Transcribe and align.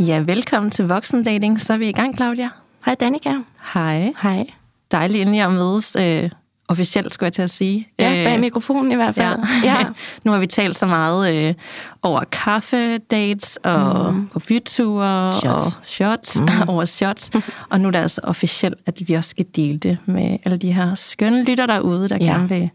Ja, 0.00 0.18
velkommen 0.18 0.70
til 0.70 0.88
Voksendating. 0.88 1.60
Så 1.60 1.72
er 1.72 1.76
vi 1.76 1.88
i 1.88 1.92
gang, 1.92 2.16
Claudia. 2.16 2.48
Hej 2.84 2.94
Danika. 2.94 3.32
Hej. 3.74 4.12
Hej. 4.22 4.44
Dejligt 4.92 5.22
endelig 5.22 5.40
at 5.40 5.52
mødes 5.52 5.96
øh, 6.00 6.30
officielt, 6.68 7.14
skulle 7.14 7.26
jeg 7.26 7.32
til 7.32 7.42
at 7.42 7.50
sige. 7.50 7.88
Ja, 7.98 8.10
bag 8.10 8.40
mikrofonen 8.40 8.92
i 8.92 8.94
hvert 8.94 9.14
fald. 9.14 9.38
Ja. 9.64 9.72
ja. 9.78 9.84
nu 10.24 10.32
har 10.32 10.38
vi 10.38 10.46
talt 10.46 10.76
så 10.76 10.86
meget 10.86 11.34
øh, 11.48 11.54
over 12.02 12.20
kaffedates 12.32 13.56
og 13.56 14.14
mm. 14.14 14.26
på 14.26 14.38
byture 14.40 15.32
Shots. 15.32 15.64
og 15.76 15.84
shots, 15.84 16.40
mm. 16.40 16.48
over 16.68 16.84
shots. 16.84 17.30
og 17.70 17.80
nu 17.80 17.88
er 17.88 17.92
det 17.92 17.98
altså 17.98 18.20
officielt, 18.24 18.78
at 18.86 19.08
vi 19.08 19.14
også 19.14 19.30
skal 19.30 19.46
dele 19.56 19.78
det 19.78 19.98
med 20.06 20.38
alle 20.44 20.56
de 20.58 20.72
her 20.72 20.94
skønne 20.94 21.44
lytter 21.44 21.66
derude, 21.66 22.08
der 22.08 22.16
Ja. 22.20 22.24
gerne 22.26 22.48
vil 22.48 22.70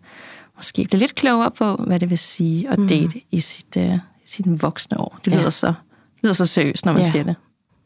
måske 0.55 0.85
blive 0.89 0.99
lidt 0.99 1.15
klogere 1.15 1.51
på, 1.51 1.75
hvad 1.75 1.99
det 1.99 2.09
vil 2.09 2.17
sige 2.17 2.69
at 2.69 2.79
date 2.89 3.05
mm. 3.15 3.21
i 3.31 3.39
sit, 3.39 3.77
øh, 3.77 3.99
sine 4.25 4.59
voksne 4.59 4.99
år. 4.99 5.19
Det 5.25 5.31
Ja. 5.31 5.37
lyder, 5.39 5.49
så, 5.49 5.73
lyder 6.23 6.33
så 6.33 6.45
seriøst, 6.45 6.85
når 6.85 6.91
man 6.93 7.01
Ja. 7.01 7.07
siger 7.09 7.23
det. 7.23 7.35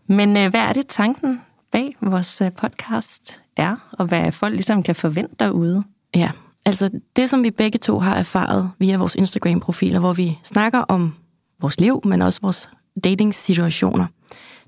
Men 0.07 0.37
øh, 0.37 0.49
hvad 0.49 0.61
er 0.61 0.73
det 0.73 0.87
tanken 0.87 1.41
bag 1.71 1.95
vores 2.01 2.41
øh, 2.41 2.51
podcast 2.51 3.41
er, 3.57 3.75
og 3.91 4.05
hvad 4.05 4.31
folk 4.31 4.53
ligesom 4.53 4.83
kan 4.83 4.95
forvente 4.95 5.35
derude? 5.39 5.83
Ja, 6.15 6.31
altså 6.65 6.89
det, 7.15 7.29
som 7.29 7.43
vi 7.43 7.51
begge 7.51 7.77
to 7.79 7.99
har 7.99 8.15
erfaret 8.15 8.71
via 8.79 8.97
vores 8.97 9.15
Instagram-profiler, 9.15 9.99
hvor 9.99 10.13
vi 10.13 10.39
snakker 10.43 10.79
om 10.79 11.13
vores 11.61 11.79
liv, 11.79 12.01
men 12.05 12.21
også 12.21 12.39
vores 12.41 12.69
dating-situationer, 13.03 14.05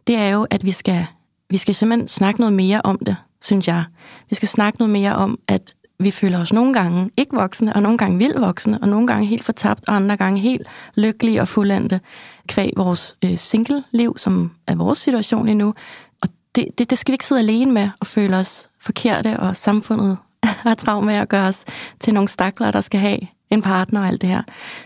det 0.08 0.16
er 0.16 0.30
jo, 0.30 0.48
at 0.50 0.66
vi 0.66 0.72
skal, 0.72 1.06
vi 1.50 1.58
skal 1.58 1.76
simpelthen 1.76 2.08
snakke 2.08 2.40
noget 2.40 2.54
mere 2.54 2.82
om 2.84 3.00
det, 3.06 3.16
synes 3.42 3.68
jeg. 3.68 3.84
Vi 4.30 4.36
skal 4.36 4.48
snakke 4.48 4.80
noget 4.80 4.90
mere 4.94 5.16
om, 5.16 5.40
at 5.48 5.73
vi 6.00 6.12
føler 6.12 6.42
os 6.42 6.53
nogle 6.53 6.73
gange 6.73 7.09
ikke 7.17 7.36
voksne, 7.36 7.73
og 7.73 7.81
nogle 7.81 7.98
gange 7.98 8.17
vildt 8.17 8.42
voksne, 8.42 8.80
og 8.81 8.90
nogle 8.90 9.08
gange 9.08 9.26
helt 9.26 9.44
fortabt, 9.44 9.84
og 9.88 9.95
andre 9.95 10.17
gange 10.17 10.39
helt 10.39 10.67
lykkelige 10.95 11.42
og 11.42 11.48
fuldendte, 11.48 12.00
kvæg 12.48 12.73
vores 12.78 13.16
øh, 13.26 13.38
single-liv, 13.38 14.17
som 14.17 14.52
er 14.67 14.76
vores 14.76 14.98
situation 14.98 15.48
endnu. 15.48 15.66
nu. 15.66 15.73
Og 16.22 16.30
det, 16.56 16.67
det, 16.78 16.89
det 16.89 16.98
skal 16.98 17.12
vi 17.12 17.14
ikke 17.14 17.26
sidde 17.26 17.42
alene 17.42 17.72
med 17.72 17.89
og 18.00 18.08
føle 18.08 18.38
os 18.38 18.70
forkerte, 18.81 19.39
og 19.39 19.58
samfundet 19.58 20.17
har 20.44 20.76
travlt 20.76 21.06
med 21.06 21.16
at 21.16 21.30
gøre 21.30 21.48
os 21.48 21.66
til 22.00 22.14
nogle 22.14 22.28
stakler, 22.28 22.72
der 22.72 22.82
skal 22.82 23.00
have 23.00 23.20
en 23.50 23.61
partner 23.61 24.02
og 24.02 24.08
alt 24.08 24.22
det 24.22 24.30
her. 24.30 24.42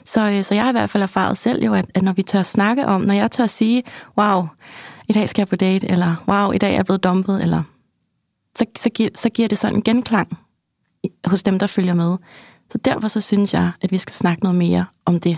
Så, 0.06 0.32
øh, 0.32 0.44
så 0.44 0.54
jeg 0.54 0.64
har 0.64 0.70
i 0.70 0.72
hvert 0.72 0.90
fald 0.90 1.04
erfaret 1.04 1.38
selv 1.38 1.64
jo, 1.64 1.74
at, 1.74 1.86
at 1.94 2.04
når 2.04 2.14
vi 2.14 2.24
tør 2.24 2.42
snakke 2.42 2.86
om, 2.86 3.02
når 3.02 3.14
jeg 3.14 3.32
tør 3.32 3.46
sige, 3.46 3.84
wow, 4.18 4.48
i 5.08 5.14
dag 5.14 5.30
skal 5.30 5.42
jeg 5.42 5.48
på 5.48 5.56
date, 5.56 5.92
eller 5.92 6.24
wow, 6.28 6.52
i 6.52 6.58
dag 6.58 6.72
er 6.72 6.76
jeg 6.76 6.86
blevet 6.86 7.04
dumpet, 7.04 7.44
eller 7.44 7.64
så, 8.56 8.66
så, 8.76 8.90
giver, 8.90 9.10
så 9.16 9.30
giver 9.30 9.48
det 9.48 9.58
sådan 9.58 9.76
en 9.76 9.84
genklang 9.84 10.38
hos 11.26 11.44
dem, 11.44 11.60
der 11.60 11.68
følger 11.68 11.94
med. 11.94 12.18
Så 12.72 12.78
derfor 12.78 13.08
så 13.08 13.22
synes 13.22 13.54
jeg, 13.54 13.72
at 13.82 13.92
vi 13.92 13.98
skal 13.98 14.14
snakke 14.14 14.44
noget 14.44 14.58
mere 14.58 14.86
om 15.06 15.20
det. 15.20 15.38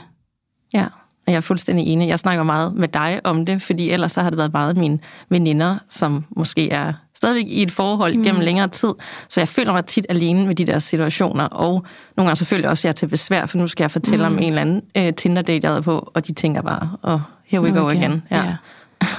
Ja, 0.74 0.86
og 1.28 1.32
jeg 1.32 1.36
er 1.36 1.42
fuldstændig 1.42 1.88
enig. 1.88 2.08
Jeg 2.08 2.20
snakker 2.20 2.44
meget 2.44 2.76
med 2.76 2.88
dig 2.88 3.22
om 3.24 3.46
det, 3.46 3.62
fordi 3.62 3.90
ellers 3.90 4.12
så 4.12 4.22
har 4.22 4.30
det 4.30 4.38
været 4.38 4.54
meget 4.54 4.78
mine 4.78 5.00
veninder, 5.30 5.78
som 5.90 6.26
måske 6.36 6.70
er 6.72 6.94
stadigvæk 7.16 7.46
i 7.48 7.62
et 7.62 7.72
forhold 7.72 8.16
mm. 8.18 8.24
gennem 8.24 8.42
længere 8.42 8.68
tid. 8.68 8.94
Så 9.30 9.40
jeg 9.40 9.48
føler 9.48 9.74
mig 9.74 9.86
tit 9.86 10.06
alene 10.10 10.48
med 10.48 10.56
de 10.56 10.66
der 10.66 10.80
situationer, 10.80 11.46
og 11.46 11.72
nogle 12.18 12.28
gange 12.28 12.36
selvfølgelig 12.36 12.70
også, 12.70 12.82
at 12.82 12.84
jeg 12.84 12.90
er 12.90 12.94
til 12.94 13.08
besvær, 13.08 13.46
for 13.46 13.58
nu 13.58 13.68
skal 13.68 13.84
jeg 13.84 13.92
fortælle 13.92 14.30
mm. 14.30 14.36
om 14.36 14.40
en 14.40 14.50
eller 14.50 14.62
anden 14.62 14.82
øh, 14.98 15.14
Tinder-date, 15.14 15.60
jeg 15.64 15.72
havde 15.72 15.82
på, 15.82 16.12
og 16.14 16.28
de 16.28 16.34
tænker 16.34 16.62
bare, 16.62 16.90
oh, 17.04 17.20
here 17.46 17.62
we 17.62 17.72
go 17.72 17.86
Okay. 17.86 17.98
again. 17.98 18.24
Ja. 18.32 18.38
ja. 18.38 18.56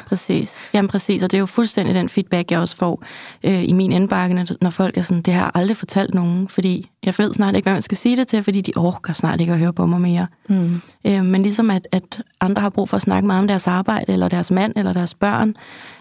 Præcis. 0.06 0.53
Jamen 0.75 0.88
præcis, 0.88 1.22
og 1.22 1.31
det 1.31 1.37
er 1.37 1.41
jo 1.41 1.47
fuldstændig 1.47 1.94
den 1.94 2.09
feedback, 2.09 2.50
jeg 2.50 2.60
også 2.60 2.77
får 2.77 3.03
øh, 3.44 3.69
i 3.69 3.72
min 3.72 3.93
indbakke, 3.93 4.47
når- 4.60 4.71
folk 4.71 4.99
er 4.99 5.03
sådan, 5.03 5.22
det 5.22 5.34
har 5.34 5.41
jeg 5.43 5.50
aldrig 5.55 5.77
fortalt 5.77 6.15
nogen, 6.15 6.49
fordi 6.49 6.91
jeg 7.05 7.15
ved 7.19 7.32
snart 7.34 7.55
ikke, 7.55 7.65
hvad 7.66 7.72
man 7.72 7.82
skal 7.82 7.97
sige 7.97 8.16
det 8.16 8.28
til, 8.28 8.43
fordi 8.43 8.60
de 8.60 8.72
orker 8.77 9.12
snart 9.12 9.41
ikke 9.41 9.53
at 9.53 9.59
høre 9.59 9.72
på 9.72 9.87
mig 9.87 10.00
mere. 10.00 10.27
Mm. 10.49 10.81
Øh, 11.06 11.25
men 11.25 11.43
ligesom 11.43 11.71
at, 11.71 11.88
at 11.93 12.22
andre 12.41 12.62
har 12.62 12.71
brug 12.71 12.88
for 12.88 12.97
at 12.97 13.03
snakke 13.03 13.27
meget 13.27 13.38
om 13.41 13.49
deres 13.49 13.66
arbejde, 13.66 14.12
eller 14.12 14.28
deres 14.28 14.50
mand, 14.50 14.72
eller 14.77 14.93
deres 14.93 15.15
børn, 15.15 15.54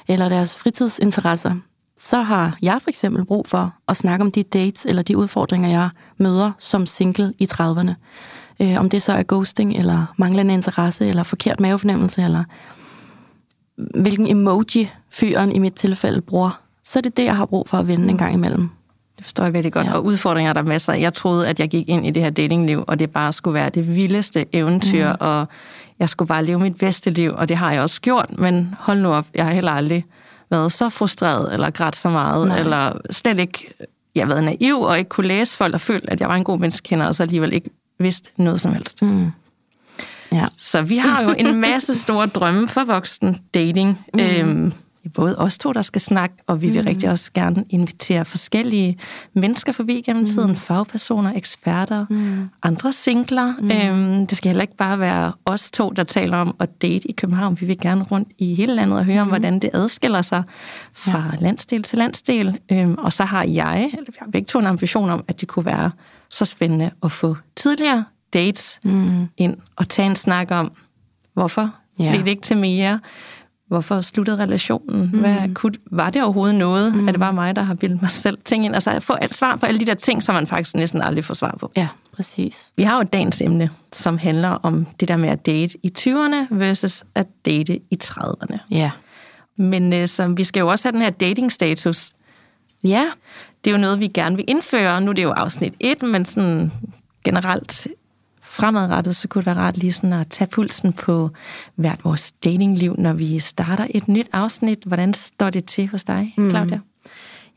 eller 0.07 0.29
deres 0.29 0.57
fritidsinteresser, 0.57 1.55
så 1.99 2.21
har 2.21 2.57
jeg 2.61 2.79
for 2.81 2.89
eksempel 2.89 3.25
brug 3.25 3.47
for 3.47 3.73
at 3.87 3.97
snakke 3.97 4.25
om 4.25 4.31
de 4.31 4.43
dates, 4.43 4.85
eller 4.85 5.01
de 5.01 5.17
udfordringer, 5.17 5.69
jeg 5.69 5.89
møder 6.17 6.51
som 6.59 6.85
single 6.85 7.33
i 7.39 7.47
30'erne. 7.53 7.91
Øh, 8.61 8.79
om 8.79 8.89
det 8.89 9.01
så 9.01 9.13
er 9.13 9.23
ghosting, 9.27 9.75
eller 9.75 10.05
manglende 10.17 10.53
interesse, 10.53 11.05
eller 11.07 11.23
forkert 11.23 11.59
mavefornemmelse, 11.59 12.21
eller 12.23 12.43
hvilken 13.75 14.27
emoji 14.27 14.89
fyren 15.09 15.51
i 15.51 15.59
mit 15.59 15.73
tilfælde 15.73 16.21
bruger, 16.21 16.61
så 16.83 16.99
er 16.99 17.01
det 17.01 17.17
det, 17.17 17.23
jeg 17.23 17.37
har 17.37 17.45
brug 17.45 17.67
for 17.67 17.77
at 17.77 17.87
vende 17.87 18.09
en 18.09 18.17
gang 18.17 18.33
imellem. 18.33 18.69
Det 19.17 19.25
forstår 19.25 19.43
jeg 19.43 19.53
virkelig 19.53 19.73
godt. 19.73 19.87
Ja. 19.87 19.93
Og 19.93 20.05
udfordringer 20.05 20.49
er 20.49 20.53
der 20.53 20.61
masser. 20.61 20.93
Jeg 20.93 21.13
troede, 21.13 21.47
at 21.47 21.59
jeg 21.59 21.69
gik 21.69 21.89
ind 21.89 22.07
i 22.07 22.11
det 22.11 22.23
her 22.23 22.29
datingliv, 22.29 22.83
og 22.87 22.99
det 22.99 23.11
bare 23.11 23.33
skulle 23.33 23.53
være 23.53 23.69
det 23.69 23.95
vildeste 23.95 24.45
eventyr, 24.53 25.09
mm. 25.09 25.17
og 25.19 25.47
jeg 25.99 26.09
skulle 26.09 26.27
bare 26.27 26.45
leve 26.45 26.59
mit 26.59 26.77
bedste 26.77 27.09
liv, 27.09 27.33
og 27.35 27.49
det 27.49 27.57
har 27.57 27.71
jeg 27.71 27.81
også 27.81 28.01
gjort, 28.01 28.37
men 28.37 28.75
hold 28.79 29.01
nu 29.01 29.13
op, 29.13 29.25
jeg 29.35 29.45
har 29.45 29.51
heller 29.51 29.71
aldrig 29.71 30.05
været 30.49 30.71
så 30.71 30.89
frustreret, 30.89 31.53
eller 31.53 31.69
grædt 31.69 31.95
så 31.95 32.09
meget. 32.09 32.47
Nej. 32.47 32.59
eller 32.59 32.93
slet 33.09 33.39
ikke, 33.39 33.73
jeg 34.15 34.21
har 34.21 34.27
været 34.27 34.43
naiv, 34.43 34.81
og 34.81 34.97
ikke 34.97 35.09
kunne 35.09 35.27
læse 35.27 35.57
folk, 35.57 35.73
og 35.73 35.81
følt, 35.81 36.09
at 36.09 36.19
jeg 36.19 36.29
var 36.29 36.35
en 36.35 36.43
god 36.43 36.59
menneskekender, 36.59 37.05
og 37.05 37.15
så 37.15 37.23
alligevel 37.23 37.53
ikke 37.53 37.69
vidste 37.99 38.29
noget 38.37 38.61
som 38.61 38.73
helst. 38.73 39.01
Mm. 39.01 39.31
Ja. 40.33 40.45
Så 40.57 40.81
vi 40.81 40.97
har 40.97 41.23
jo 41.23 41.29
en 41.37 41.61
masse 41.61 41.99
store 41.99 42.27
drømme 42.27 42.67
for 42.67 42.83
voksen 42.83 43.39
dating. 43.53 44.05
Mm. 44.13 44.19
Øhm, 44.19 44.73
både 45.13 45.37
os 45.37 45.57
to, 45.57 45.71
der 45.71 45.81
skal 45.81 46.01
snakke, 46.01 46.35
og 46.47 46.61
vi 46.61 46.69
vil 46.69 46.81
mm. 46.81 46.87
rigtig 46.87 47.09
også 47.09 47.31
gerne 47.33 47.65
invitere 47.69 48.25
forskellige 48.25 48.97
mennesker 49.33 49.71
forbi 49.71 50.01
gennem 50.01 50.25
tiden. 50.25 50.55
Fagpersoner, 50.55 51.33
eksperter, 51.35 52.05
mm. 52.09 52.49
andre 52.63 52.93
singler. 52.93 53.53
Mm. 53.59 53.71
Øhm, 53.71 54.27
det 54.27 54.37
skal 54.37 54.49
heller 54.49 54.61
ikke 54.61 54.77
bare 54.77 54.99
være 54.99 55.33
os 55.45 55.71
to, 55.71 55.89
der 55.89 56.03
taler 56.03 56.37
om 56.37 56.55
at 56.59 56.81
date 56.81 57.07
i 57.07 57.11
København. 57.11 57.57
Vi 57.61 57.65
vil 57.65 57.79
gerne 57.79 58.03
rundt 58.03 58.29
i 58.39 58.55
hele 58.55 58.75
landet 58.75 58.97
og 58.97 59.05
høre 59.05 59.21
om, 59.21 59.27
hvordan 59.27 59.59
det 59.59 59.69
adskiller 59.73 60.21
sig 60.21 60.43
fra 60.93 61.23
ja. 61.33 61.43
landsdel 61.45 61.83
til 61.83 61.97
landsdel. 61.97 62.59
Øhm, 62.71 62.95
og 62.97 63.13
så 63.13 63.23
har 63.23 63.43
jeg, 63.43 63.83
eller 63.83 64.11
vi 64.11 64.17
har 64.19 64.27
begge 64.31 64.45
to 64.45 64.59
en 64.59 64.67
ambition 64.67 65.09
om, 65.09 65.23
at 65.27 65.41
det 65.41 65.47
kunne 65.47 65.65
være 65.65 65.91
så 66.29 66.45
spændende 66.45 66.91
at 67.03 67.11
få 67.11 67.37
tidligere 67.55 68.03
dates 68.33 68.79
mm. 68.83 69.27
ind 69.37 69.57
og 69.75 69.89
tage 69.89 70.05
en 70.09 70.15
snak 70.15 70.51
om, 70.51 70.71
hvorfor 71.33 71.69
Ja. 71.99 72.09
blev 72.11 72.21
det 72.25 72.31
ikke 72.31 72.41
til 72.41 72.57
mere? 72.57 72.99
Hvorfor 73.67 74.01
sluttede 74.01 74.37
relationen? 74.37 75.09
Mm. 75.13 75.19
Hvad, 75.19 75.53
kunne, 75.53 75.73
var 75.91 76.09
det 76.09 76.23
overhovedet 76.23 76.55
noget? 76.55 76.95
Mm. 76.95 77.07
Er 77.07 77.11
det 77.11 77.19
bare 77.19 77.33
mig, 77.33 77.55
der 77.55 77.61
har 77.61 77.73
bildet 77.73 78.01
mig 78.01 78.11
selv 78.11 78.37
ting 78.45 78.65
ind? 78.65 78.73
Altså 78.73 78.99
få 78.99 79.13
alt 79.13 79.35
svar 79.35 79.55
på 79.55 79.65
alle 79.65 79.79
de 79.79 79.85
der 79.85 79.93
ting, 79.93 80.23
som 80.23 80.35
man 80.35 80.47
faktisk 80.47 80.75
næsten 80.75 81.01
aldrig 81.01 81.25
får 81.25 81.33
svar 81.33 81.55
på. 81.59 81.71
Ja, 81.75 81.87
præcis. 82.15 82.71
Vi 82.77 82.83
har 82.83 82.97
jo 82.97 83.03
dagens 83.03 83.41
emne, 83.41 83.69
som 83.93 84.17
handler 84.17 84.49
om 84.49 84.85
det 84.99 85.07
der 85.07 85.17
med 85.17 85.29
at 85.29 85.45
date 85.45 85.77
i 85.83 85.91
20'erne 85.99 86.47
versus 86.55 87.03
at 87.15 87.27
date 87.45 87.75
i 87.91 87.97
30'erne. 88.03 88.57
Ja. 88.71 88.91
Men 89.57 89.93
øh, 89.93 90.07
så 90.07 90.27
vi 90.27 90.43
skal 90.43 90.59
jo 90.59 90.67
også 90.67 90.87
have 90.87 90.93
den 90.93 91.01
her 91.01 91.09
dating-status. 91.09 92.13
Ja, 92.83 93.05
Det 93.63 93.71
er 93.71 93.75
jo 93.75 93.81
noget, 93.81 93.99
vi 93.99 94.07
gerne 94.07 94.35
vil 94.35 94.45
indføre. 94.47 95.01
Nu 95.01 95.09
er 95.09 95.13
det 95.13 95.23
jo 95.23 95.31
afsnit 95.31 95.73
1, 95.79 96.03
men 96.03 96.25
sådan 96.25 96.71
generelt 97.25 97.87
fremadrettet, 98.53 99.15
så 99.15 99.27
kunne 99.27 99.39
det 99.39 99.45
være 99.45 99.55
rart 99.55 99.77
lige 99.77 99.91
sådan 99.91 100.13
at 100.13 100.27
tage 100.27 100.47
pulsen 100.47 100.93
på 100.93 101.29
hvert 101.75 101.99
vores 102.03 102.31
datingliv, 102.31 102.95
når 102.97 103.13
vi 103.13 103.39
starter 103.39 103.87
et 103.89 104.07
nyt 104.07 104.29
afsnit. 104.33 104.83
Hvordan 104.85 105.13
står 105.13 105.49
det 105.49 105.65
til 105.65 105.87
hos 105.87 106.03
dig, 106.03 106.33
Claudia? 106.49 106.79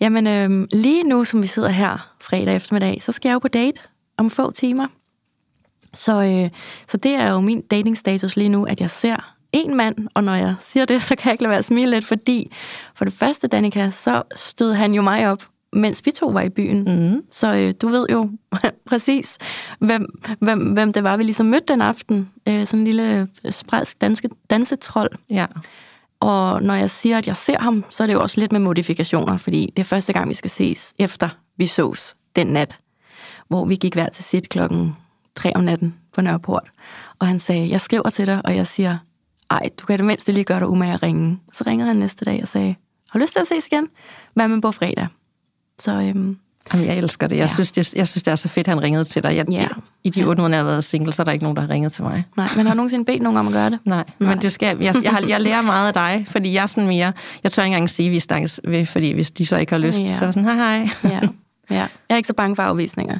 Jamen, 0.00 0.26
øh, 0.26 0.68
lige 0.72 1.04
nu, 1.04 1.24
som 1.24 1.42
vi 1.42 1.46
sidder 1.46 1.68
her 1.68 2.14
fredag 2.20 2.56
eftermiddag, 2.56 2.98
så 3.02 3.12
skal 3.12 3.28
jeg 3.28 3.34
jo 3.34 3.38
på 3.38 3.48
date 3.48 3.80
om 4.16 4.30
få 4.30 4.50
timer. 4.50 4.86
Så, 5.94 6.22
øh, 6.22 6.50
så 6.88 6.96
det 6.96 7.14
er 7.14 7.30
jo 7.30 7.40
min 7.40 7.60
datingstatus 7.60 8.36
lige 8.36 8.48
nu, 8.48 8.64
at 8.64 8.80
jeg 8.80 8.90
ser 8.90 9.34
en 9.52 9.76
mand, 9.76 9.96
og 10.14 10.24
når 10.24 10.34
jeg 10.34 10.54
siger 10.60 10.84
det, 10.84 11.02
så 11.08 11.16
kan 11.16 11.24
jeg 11.24 11.32
ikke 11.32 11.42
lade 11.42 11.50
være 11.50 11.58
at 11.58 11.64
smile 11.64 11.90
lidt, 11.90 12.04
fordi 12.04 12.52
for 12.94 13.04
det 13.04 13.14
første, 13.14 13.48
Danika, 13.48 13.90
så 13.90 14.22
stød 14.34 14.72
han 14.72 14.94
jo 14.94 15.02
mig 15.02 15.30
op, 15.30 15.42
mens 15.72 16.02
vi 16.04 16.10
to 16.10 16.26
var 16.26 16.40
i 16.40 16.48
byen. 16.48 17.10
Mm. 17.12 17.22
Så 17.30 17.54
øh, 17.54 17.74
du 17.82 17.88
ved 17.88 18.06
jo 18.12 18.30
præcis, 18.90 19.38
hvem, 19.78 20.06
hvem, 20.40 20.58
hvem 20.72 20.92
det 20.92 21.04
var, 21.04 21.16
vi 21.16 21.22
ligesom 21.22 21.46
mødte 21.46 21.72
den 21.72 21.80
aften. 21.80 22.30
Øh, 22.48 22.66
sådan 22.66 22.80
en 22.80 22.84
lille 22.84 23.28
sprælsk 23.50 24.00
danske, 24.00 24.28
dansetrol. 24.50 25.08
Ja. 25.30 25.46
Og 26.20 26.62
når 26.62 26.74
jeg 26.74 26.90
siger, 26.90 27.18
at 27.18 27.26
jeg 27.26 27.36
ser 27.36 27.58
ham, 27.58 27.84
så 27.90 28.02
er 28.02 28.06
det 28.06 28.14
jo 28.14 28.22
også 28.22 28.40
lidt 28.40 28.52
med 28.52 28.60
modifikationer, 28.60 29.36
fordi 29.36 29.72
det 29.76 29.82
er 29.82 29.84
første 29.84 30.12
gang, 30.12 30.28
vi 30.28 30.34
skal 30.34 30.50
ses, 30.50 30.94
efter 30.98 31.28
vi 31.56 31.66
sås 31.66 32.16
den 32.36 32.46
nat, 32.46 32.76
hvor 33.48 33.64
vi 33.64 33.74
gik 33.76 33.94
hver 33.94 34.08
til 34.08 34.24
sit 34.24 34.48
klokken 34.48 34.96
3 35.34 35.56
om 35.56 35.64
natten 35.64 35.94
på 36.12 36.20
Nørreport. 36.20 36.70
Og 37.18 37.26
han 37.26 37.38
sagde, 37.38 37.70
jeg 37.70 37.80
skriver 37.80 38.10
til 38.10 38.26
dig, 38.26 38.40
og 38.44 38.56
jeg 38.56 38.66
siger, 38.66 38.98
ej, 39.50 39.70
du 39.80 39.86
kan 39.86 39.98
det 39.98 40.06
mindste 40.06 40.32
lige 40.32 40.44
gøre 40.44 40.60
dig 40.60 40.68
umage 40.68 40.94
at 40.94 41.02
ringe. 41.02 41.38
Så 41.52 41.64
ringede 41.66 41.86
han 41.86 41.96
næste 41.96 42.24
dag 42.24 42.42
og 42.42 42.48
sagde, 42.48 42.74
har 43.10 43.20
lyst 43.20 43.32
til 43.32 43.40
at 43.40 43.46
ses 43.46 43.66
igen, 43.66 43.88
hvad 44.34 44.48
med 44.48 44.62
på 44.62 44.72
fredag? 44.72 45.06
Så 45.82 45.90
øhm, 45.92 46.36
Jamen, 46.72 46.86
jeg 46.86 46.96
elsker 46.98 47.26
det. 47.26 47.36
Jeg, 47.36 47.42
Ja. 47.42 47.46
synes, 47.54 47.72
det. 47.72 47.94
jeg 47.94 48.08
synes, 48.08 48.22
det 48.22 48.30
er 48.30 48.34
så 48.36 48.48
fedt, 48.48 48.68
at 48.68 48.74
han 48.74 48.82
ringede 48.82 49.04
til 49.04 49.22
dig. 49.22 49.36
Jeg, 49.36 49.50
Ja. 49.50 49.66
I 50.04 50.10
de 50.10 50.24
otte 50.24 50.42
måneder, 50.42 50.58
jeg 50.58 50.64
har 50.64 50.70
været 50.70 50.84
single, 50.84 51.12
så 51.12 51.22
er 51.22 51.24
der 51.24 51.32
ikke 51.32 51.44
nogen, 51.44 51.56
der 51.56 51.62
har 51.62 51.70
ringet 51.70 51.92
til 51.92 52.04
mig. 52.04 52.24
nej, 52.36 52.48
men 52.56 52.66
har 52.66 52.72
du 52.72 52.76
nogensinde 52.76 53.04
bedt 53.04 53.22
nogen 53.22 53.36
om 53.36 53.46
at 53.46 53.52
gøre 53.52 53.70
det? 53.70 53.78
Nej, 53.84 54.04
Nej. 54.18 54.28
men 54.34 54.42
det 54.42 54.52
skal 54.52 54.66
jeg. 54.80 54.94
Jeg, 55.04 55.10
har, 55.12 55.22
jeg 55.28 55.40
lærer 55.40 55.62
meget 55.62 55.86
af 55.86 55.92
dig, 55.94 56.24
fordi 56.28 56.52
jeg 56.52 56.62
er 56.62 56.66
sådan 56.66 56.88
mere... 56.88 57.12
Jeg 57.44 57.52
tør 57.52 57.62
ikke 57.62 57.74
engang 57.74 57.90
sige, 57.90 58.06
at 58.06 58.12
vi 58.12 58.20
snakkes 58.20 58.60
ved, 58.64 58.86
fordi 58.86 59.12
hvis 59.12 59.30
de 59.30 59.46
så 59.46 59.56
ikke 59.56 59.72
har 59.72 59.78
lyst, 59.78 60.00
Ja. 60.00 60.12
så 60.12 60.24
er 60.24 60.30
sådan, 60.30 60.44
hej 60.44 60.54
hej. 60.78 60.88
ja. 61.04 61.20
ja. 61.70 61.76
Jeg 61.76 61.88
er 62.10 62.16
ikke 62.16 62.26
så 62.26 62.34
bange 62.34 62.56
for 62.56 62.62
afvisninger. 62.62 63.18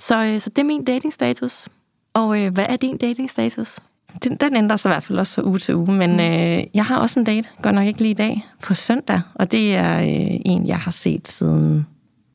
Så, 0.00 0.24
øh, 0.24 0.40
så 0.40 0.50
det 0.50 0.58
er 0.58 0.66
min 0.66 0.84
datingstatus. 0.84 1.68
Og 2.14 2.40
øh, 2.42 2.52
hvad 2.52 2.66
er 2.68 2.76
din 2.76 2.96
datingstatus? 2.96 3.78
Den, 4.24 4.36
den 4.36 4.56
ændrer 4.56 4.76
sig 4.76 4.88
i 4.88 4.92
hvert 4.92 5.02
fald 5.02 5.18
også 5.18 5.34
fra 5.34 5.42
uge 5.42 5.58
til 5.58 5.74
uge, 5.76 5.92
men 5.92 6.10
øh, 6.20 6.64
jeg 6.74 6.84
har 6.84 6.96
også 6.98 7.20
en 7.20 7.24
date, 7.26 7.48
godt 7.62 7.74
nok 7.74 7.86
ikke 7.86 7.98
lige 8.00 8.10
i 8.10 8.14
dag, 8.14 8.46
på 8.62 8.74
søndag, 8.74 9.20
og 9.34 9.52
det 9.52 9.74
er 9.74 9.98
øh, 10.00 10.40
en, 10.46 10.66
jeg 10.66 10.78
har 10.78 10.90
set 10.90 11.28
siden... 11.28 11.86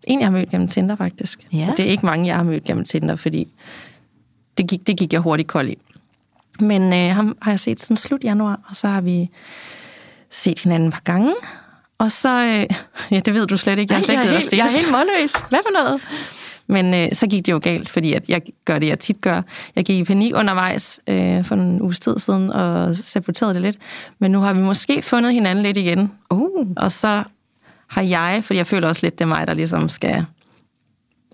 En, 0.09 0.19
jeg 0.19 0.27
har 0.27 0.31
mødt 0.31 0.49
gennem 0.49 0.67
Tinder, 0.67 0.95
faktisk. 0.95 1.47
Ja. 1.53 1.67
Og 1.71 1.77
det 1.77 1.85
er 1.85 1.89
ikke 1.89 2.05
mange, 2.05 2.27
jeg 2.27 2.35
har 2.35 2.43
mødt 2.43 2.63
gennem 2.63 2.85
Tinder, 2.85 3.15
fordi 3.15 3.47
det 4.57 4.67
gik, 4.67 4.87
det 4.87 4.97
gik 4.97 5.13
jeg 5.13 5.21
hurtigt 5.21 5.47
kold 5.47 5.69
i. 5.69 5.77
Men 6.59 6.93
øh, 6.93 7.15
ham 7.15 7.37
har 7.41 7.51
jeg 7.51 7.59
set 7.59 7.81
siden 7.81 7.95
slut 7.95 8.23
januar, 8.23 8.59
og 8.69 8.75
så 8.75 8.87
har 8.87 9.01
vi 9.01 9.29
set 10.29 10.59
hinanden 10.59 10.87
et 10.87 10.93
par 10.93 11.01
gange. 11.03 11.33
Og 11.97 12.11
så... 12.11 12.45
Øh, 12.45 12.65
ja, 13.11 13.19
det 13.19 13.33
ved 13.33 13.47
du 13.47 13.57
slet 13.57 13.79
ikke. 13.79 13.91
Jeg 13.91 13.97
har 13.97 14.03
slet 14.03 14.15
jeg, 14.15 14.23
ikke 14.23 14.35
er 14.35 14.39
helt, 14.39 14.53
jeg 14.53 14.65
er 14.65 14.71
helt 14.71 14.91
målløs. 14.91 15.31
Hvad 15.49 15.59
for 15.63 15.83
noget? 15.83 16.01
Men 16.67 16.93
øh, 16.93 17.13
så 17.13 17.27
gik 17.27 17.45
det 17.45 17.51
jo 17.51 17.59
galt, 17.63 17.89
fordi 17.89 18.13
at 18.13 18.29
jeg 18.29 18.41
gør 18.65 18.79
det, 18.79 18.87
jeg 18.87 18.99
tit 18.99 19.21
gør. 19.21 19.41
Jeg 19.75 19.85
gik 19.85 19.99
i 19.99 20.03
panik 20.03 20.35
undervejs 20.35 20.99
øh, 21.07 21.45
for 21.45 21.55
en 21.55 21.81
uges 21.81 21.99
tid 21.99 22.19
siden 22.19 22.51
og 22.51 22.95
saboterede 22.95 23.53
det 23.53 23.61
lidt. 23.61 23.77
Men 24.19 24.31
nu 24.31 24.39
har 24.39 24.53
vi 24.53 24.59
måske 24.59 25.01
fundet 25.01 25.33
hinanden 25.33 25.63
lidt 25.63 25.77
igen. 25.77 26.11
Uh. 26.29 26.67
Og 26.77 26.91
så 26.91 27.23
har 27.89 28.01
jeg, 28.01 28.43
fordi 28.43 28.57
jeg 28.57 28.67
føler 28.67 28.87
også 28.87 28.99
lidt, 29.05 29.19
det 29.19 29.25
er 29.25 29.29
mig, 29.29 29.47
der 29.47 29.53
ligesom 29.53 29.89
skal 29.89 30.25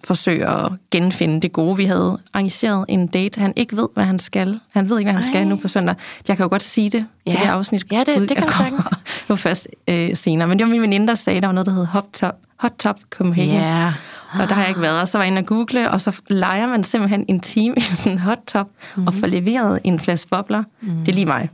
forsøge 0.03 0.47
at 0.47 0.71
genfinde 0.91 1.41
det 1.41 1.51
gode. 1.53 1.77
Vi 1.77 1.85
havde 1.85 2.17
arrangeret 2.33 2.85
en 2.87 3.07
date. 3.07 3.41
Han 3.41 3.53
ikke 3.55 3.77
ved, 3.77 3.87
hvad 3.93 4.03
han 4.05 4.19
skal. 4.19 4.59
Han 4.73 4.89
ved 4.89 4.99
ikke, 4.99 5.05
hvad 5.11 5.13
han 5.13 5.23
Ej. 5.23 5.27
skal 5.31 5.47
nu 5.47 5.55
på 5.55 5.67
søndag. 5.67 5.95
Jeg 6.27 6.37
kan 6.37 6.43
jo 6.43 6.49
godt 6.49 6.61
sige 6.63 6.89
det, 6.89 7.05
Ja. 7.27 7.33
for 7.33 7.39
det 7.39 7.45
afsnit 7.47 7.85
Ja, 7.91 8.03
det- 8.05 8.17
ud- 8.21 8.27
det 8.27 8.37
kan 8.37 8.47
kommer 8.47 8.97
nu 9.29 9.35
først 9.35 9.67
øh, 9.87 10.15
senere. 10.15 10.47
Men 10.47 10.59
det 10.59 10.67
var 10.67 10.71
min 10.71 10.81
veninde, 10.81 11.07
der 11.07 11.15
sagde, 11.15 11.41
der 11.41 11.47
var 11.47 11.53
noget, 11.53 11.65
der 11.67 11.73
hed 11.73 11.85
Hot 11.85 12.05
Top, 12.13 12.35
Hot 12.59 12.71
Top 12.79 12.99
Copenhagen. 13.09 13.53
Ja. 13.55 13.93
Og 14.39 14.49
der 14.49 14.53
har 14.55 14.61
jeg 14.61 14.69
ikke 14.69 14.81
været. 14.81 15.01
Og 15.01 15.07
så 15.07 15.17
var 15.17 15.23
jeg 15.25 15.31
inde 15.31 15.39
og 15.39 15.45
google, 15.45 15.91
og 15.91 16.01
så 16.01 16.21
leger 16.29 16.67
man 16.67 16.83
simpelthen 16.83 17.25
en 17.27 17.39
time 17.39 17.75
i 17.77 17.81
sådan 17.81 18.11
en 18.11 18.19
hot 18.19 18.39
top, 18.47 18.67
mm-hmm. 18.67 19.07
og 19.07 19.13
får 19.13 19.27
leveret 19.27 19.79
en 19.83 19.99
flaske 19.99 20.29
bobler. 20.29 20.63
Mm. 20.81 20.97
Det 20.97 21.07
er 21.07 21.13
lige 21.13 21.25
mig. 21.25 21.49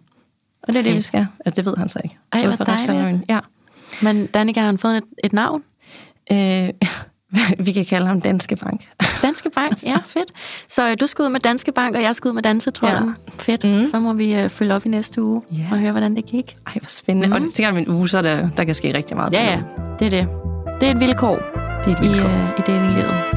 Og 0.63 0.73
det 0.73 0.79
er 0.79 0.83
det, 0.83 0.91
vi 0.91 0.95
Fedt. 0.95 1.05
skal. 1.05 1.27
Altså, 1.45 1.55
det 1.61 1.65
ved 1.65 1.77
han 1.77 1.89
så 1.89 1.99
ikke. 2.03 2.17
Ej, 2.33 2.45
hvor 2.55 2.65
dejligt. 2.65 3.23
Ja. 3.29 3.39
Men 4.03 4.25
Danika, 4.25 4.59
har 4.59 4.65
han 4.67 4.77
fået 4.77 4.97
et, 4.97 5.03
et 5.23 5.33
navn? 5.33 5.63
Øh, 6.31 6.69
vi 7.65 7.71
kan 7.71 7.85
kalde 7.85 8.07
ham 8.07 8.21
Danske 8.21 8.55
Bank. 8.55 8.81
Danske 9.23 9.49
Bank, 9.55 9.83
ja, 9.83 9.97
fedt. 10.07 10.31
Så 10.67 10.89
øh, 10.89 10.95
du 10.99 11.07
skal 11.07 11.23
ud 11.25 11.29
med 11.29 11.39
Danske 11.39 11.71
Bank, 11.71 11.95
og 11.95 12.01
jeg 12.01 12.15
skal 12.15 12.27
ud 12.29 12.33
med 12.33 12.43
Dansetrollen. 12.43 13.03
Ja. 13.27 13.31
Fedt. 13.39 13.63
Mm. 13.63 13.85
Så 13.91 13.99
må 13.99 14.13
vi 14.13 14.35
øh, 14.35 14.49
følge 14.49 14.75
op 14.75 14.85
i 14.85 14.89
næste 14.89 15.21
uge 15.21 15.41
Ja. 15.51 15.67
og 15.71 15.77
høre, 15.79 15.91
hvordan 15.91 16.15
det 16.15 16.25
gik. 16.25 16.55
Ej, 16.67 16.73
hvor 16.73 16.89
spændende. 16.89 17.27
Mm. 17.27 17.33
Og 17.45 17.51
det 17.57 17.67
om 17.67 17.77
en 17.77 17.87
uge, 17.87 18.09
så 18.09 18.17
er 18.17 18.21
der, 18.21 18.49
der 18.57 18.63
kan 18.63 18.75
ske 18.75 18.97
rigtig 18.97 19.17
meget. 19.17 19.33
Ja, 19.33 19.43
ja, 19.43 19.61
det 19.99 20.05
er 20.05 20.09
det. 20.09 20.27
Det 20.81 20.89
er 20.89 20.95
et 20.95 20.99
vilkår, 20.99 21.35
Det 21.85 21.91
er 21.93 21.97
et 21.97 22.05
i, 22.05 22.07
vilkår. 22.07 22.29
øh, 22.29 22.49
i 22.59 22.61
datinglivet. 22.67 23.30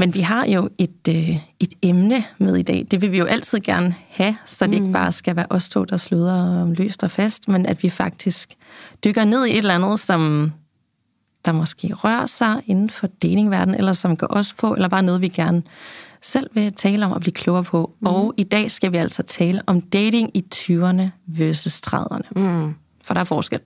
Men 0.00 0.14
vi 0.14 0.20
har 0.20 0.46
jo 0.46 0.68
et, 0.78 1.08
øh, 1.08 1.36
et 1.60 1.74
emne 1.82 2.24
med 2.38 2.56
i 2.56 2.62
dag. 2.62 2.86
Det 2.90 3.00
vil 3.00 3.12
vi 3.12 3.18
jo 3.18 3.24
altid 3.24 3.60
gerne 3.60 3.94
have, 4.08 4.36
så 4.46 4.64
det 4.64 4.70
mm. 4.70 4.84
ikke 4.84 4.92
bare 4.92 5.12
skal 5.12 5.36
være 5.36 5.46
os 5.50 5.68
to, 5.68 5.84
der 5.84 5.96
sludrer 5.96 6.62
om 6.62 6.72
løst 6.72 7.02
og 7.02 7.10
fast, 7.10 7.48
men 7.48 7.66
at 7.66 7.82
vi 7.82 7.88
faktisk 7.88 8.54
dykker 9.04 9.24
ned 9.24 9.46
i 9.46 9.50
et 9.50 9.58
eller 9.58 9.74
andet, 9.74 10.00
som 10.00 10.52
der 11.44 11.52
måske 11.52 11.94
rører 11.94 12.26
sig 12.26 12.62
inden 12.66 12.90
for 12.90 13.06
datingverdenen, 13.06 13.78
eller 13.78 13.92
som 13.92 14.16
går 14.16 14.26
os 14.30 14.52
på, 14.52 14.74
eller 14.74 14.88
bare 14.88 15.02
noget, 15.02 15.20
vi 15.20 15.28
gerne 15.28 15.62
selv 16.22 16.50
vil 16.54 16.72
tale 16.72 17.06
om 17.06 17.12
og 17.12 17.20
blive 17.20 17.32
klogere 17.32 17.64
på. 17.64 17.92
Mm. 18.00 18.06
Og 18.06 18.34
i 18.36 18.44
dag 18.44 18.70
skal 18.70 18.92
vi 18.92 18.96
altså 18.96 19.22
tale 19.22 19.62
om 19.66 19.80
dating 19.80 20.30
i 20.34 20.44
20'erne 20.54 21.02
versus 21.26 21.80
30'erne. 21.86 22.40
Mm. 22.40 22.74
For 23.04 23.14
der 23.14 23.20
er 23.20 23.24
forskel. 23.24 23.60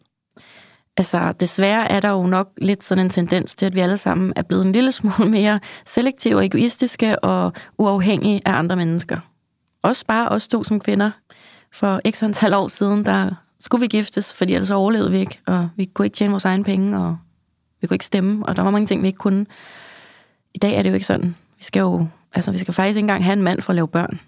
Altså, 0.96 1.32
desværre 1.40 1.92
er 1.92 2.00
der 2.00 2.10
jo 2.10 2.26
nok 2.26 2.50
lidt 2.56 2.84
sådan 2.84 3.04
en 3.04 3.10
tendens 3.10 3.54
til, 3.54 3.66
at 3.66 3.74
vi 3.74 3.80
alle 3.80 3.96
sammen 3.96 4.32
er 4.36 4.42
blevet 4.42 4.66
en 4.66 4.72
lille 4.72 4.92
smule 4.92 5.30
mere 5.30 5.60
selektive 5.86 6.36
og 6.36 6.44
egoistiske 6.44 7.18
og 7.18 7.52
uafhængige 7.78 8.40
af 8.44 8.52
andre 8.52 8.76
mennesker. 8.76 9.18
Også 9.82 10.06
bare 10.06 10.28
os 10.28 10.48
to 10.48 10.64
som 10.64 10.80
kvinder. 10.80 11.10
For 11.72 12.00
x 12.10 12.22
antal 12.22 12.54
år 12.54 12.68
siden, 12.68 13.04
der 13.04 13.30
skulle 13.60 13.80
vi 13.80 13.86
giftes, 13.86 14.34
fordi 14.34 14.54
ellers 14.54 14.70
overlevede 14.70 15.10
vi 15.10 15.18
ikke, 15.18 15.40
og 15.46 15.68
vi 15.76 15.84
kunne 15.84 16.06
ikke 16.06 16.16
tjene 16.16 16.30
vores 16.30 16.44
egne 16.44 16.64
penge, 16.64 16.98
og 16.98 17.16
vi 17.80 17.86
kunne 17.86 17.94
ikke 17.94 18.04
stemme, 18.04 18.46
og 18.46 18.56
der 18.56 18.62
var 18.62 18.70
mange 18.70 18.86
ting, 18.86 19.02
vi 19.02 19.06
ikke 19.06 19.16
kunne. 19.16 19.46
I 20.54 20.58
dag 20.58 20.74
er 20.74 20.82
det 20.82 20.88
jo 20.90 20.94
ikke 20.94 21.06
sådan. 21.06 21.36
Vi 21.58 21.64
skal 21.64 21.80
jo, 21.80 22.06
altså 22.32 22.50
vi 22.50 22.58
skal 22.58 22.74
faktisk 22.74 22.96
ikke 22.96 23.04
engang 23.04 23.24
have 23.24 23.32
en 23.32 23.42
mand 23.42 23.60
for 23.60 23.70
at 23.70 23.74
lave 23.74 23.88
børn. 23.88 24.20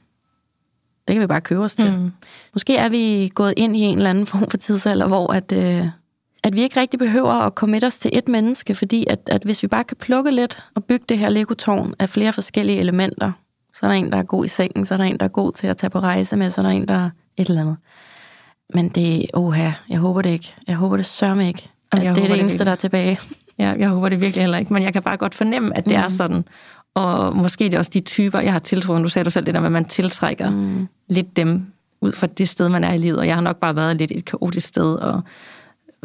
Det 1.09 1.15
kan 1.15 1.21
vi 1.21 1.27
bare 1.27 1.41
købe 1.41 1.61
os 1.61 1.75
til. 1.75 1.99
Mm. 1.99 2.13
Måske 2.53 2.77
er 2.77 2.89
vi 2.89 3.31
gået 3.35 3.55
ind 3.57 3.77
i 3.77 3.81
en 3.81 3.97
eller 3.97 4.11
anden 4.11 4.27
form 4.27 4.51
for 4.51 4.57
tidsalder, 4.57 5.07
hvor 5.07 5.33
at, 5.33 5.53
øh, 5.53 5.89
at 6.47 6.55
vi 6.55 6.63
ikke 6.63 6.81
rigtig 6.81 6.99
behøver 6.99 7.33
at 7.33 7.53
committe 7.53 7.87
os 7.87 7.99
til 7.99 8.11
et 8.15 8.29
menneske, 8.29 8.75
fordi 8.75 9.07
at, 9.11 9.19
at 9.33 9.43
hvis 9.45 9.63
vi 9.63 9.69
bare 9.69 9.85
kan 9.85 9.97
plukke 9.97 10.31
lidt 10.31 10.63
og 10.75 10.85
bygge 10.85 11.05
det 11.09 11.19
her 11.19 11.29
legotårn 11.29 11.95
af 11.99 12.09
flere 12.09 12.33
forskellige 12.33 12.79
elementer, 12.79 13.33
så 13.75 13.81
er 13.87 13.91
der 13.91 13.97
en, 13.97 14.13
der 14.13 14.19
er 14.19 14.23
god 14.23 14.45
i 14.45 14.49
sengen, 14.49 14.87
så 14.87 14.95
er 14.95 14.99
der 14.99 15.05
en, 15.05 15.17
der 15.19 15.25
er 15.25 15.31
god 15.31 15.53
til 15.53 15.67
at 15.67 15.77
tage 15.77 15.91
på 15.91 15.99
rejse 15.99 16.37
med, 16.37 16.51
så 16.51 16.61
er 16.61 16.63
der 16.63 16.71
en, 16.71 16.89
der 16.89 16.95
er 16.95 17.11
et 17.37 17.49
eller 17.49 17.61
andet. 17.61 17.77
Men 18.75 18.89
det, 18.89 19.27
oha, 19.35 19.71
jeg 19.89 19.99
håber 19.99 20.23
det 20.23 20.31
ikke. 20.31 20.55
Jeg 20.69 20.77
håber 20.77 20.97
det 20.97 21.07
sørme 21.07 21.49
ikke, 21.49 21.71
at 21.93 22.03
jeg 22.03 22.15
det 22.17 22.23
er 22.23 22.27
det 22.27 22.31
det 22.31 22.41
eneste, 22.41 22.53
virkelig. 22.53 22.67
der 22.67 22.73
er 22.73 22.77
tilbage. 22.77 23.19
Ja, 23.59 23.75
jeg 23.79 23.89
håber 23.89 24.09
det 24.09 24.21
virkelig 24.21 24.43
heller 24.43 24.59
ikke, 24.59 24.73
men 24.73 24.83
jeg 24.83 24.93
kan 24.93 25.03
bare 25.03 25.17
godt 25.17 25.35
fornemme, 25.35 25.77
at 25.77 25.85
det 25.85 25.97
mm. 25.97 26.03
er 26.05 26.09
sådan. 26.09 26.45
Og 26.95 27.37
måske 27.37 27.65
det 27.65 27.75
er 27.75 27.79
også 27.79 27.91
de 27.95 28.01
typer, 28.01 28.41
jeg 28.41 28.53
har 28.53 28.59
tiltroet. 28.59 29.03
Nu 29.03 29.09
sagde 29.09 29.25
du 29.25 29.31
selv 29.31 29.47
det 29.47 29.55
der 29.55 29.61
med, 29.61 29.67
at 29.67 29.73
man 29.73 29.85
tiltrækker 29.85 30.51
mm. 30.51 30.89
lidt 31.09 31.37
dem 31.37 31.67
ud 32.01 32.13
fra 32.13 32.27
det 32.27 32.49
sted, 32.49 32.69
man 32.69 32.85
er 32.85 32.93
i 32.93 32.99
livet. 32.99 33.19
Og 33.19 33.27
jeg 33.27 33.35
har 33.35 33.43
nok 33.43 33.57
bare 33.57 33.77
været 33.77 33.97
lidt 33.97 34.11
et 34.11 34.25
kaotisk 34.25 34.67
sted, 34.67 34.95
og 34.95 35.23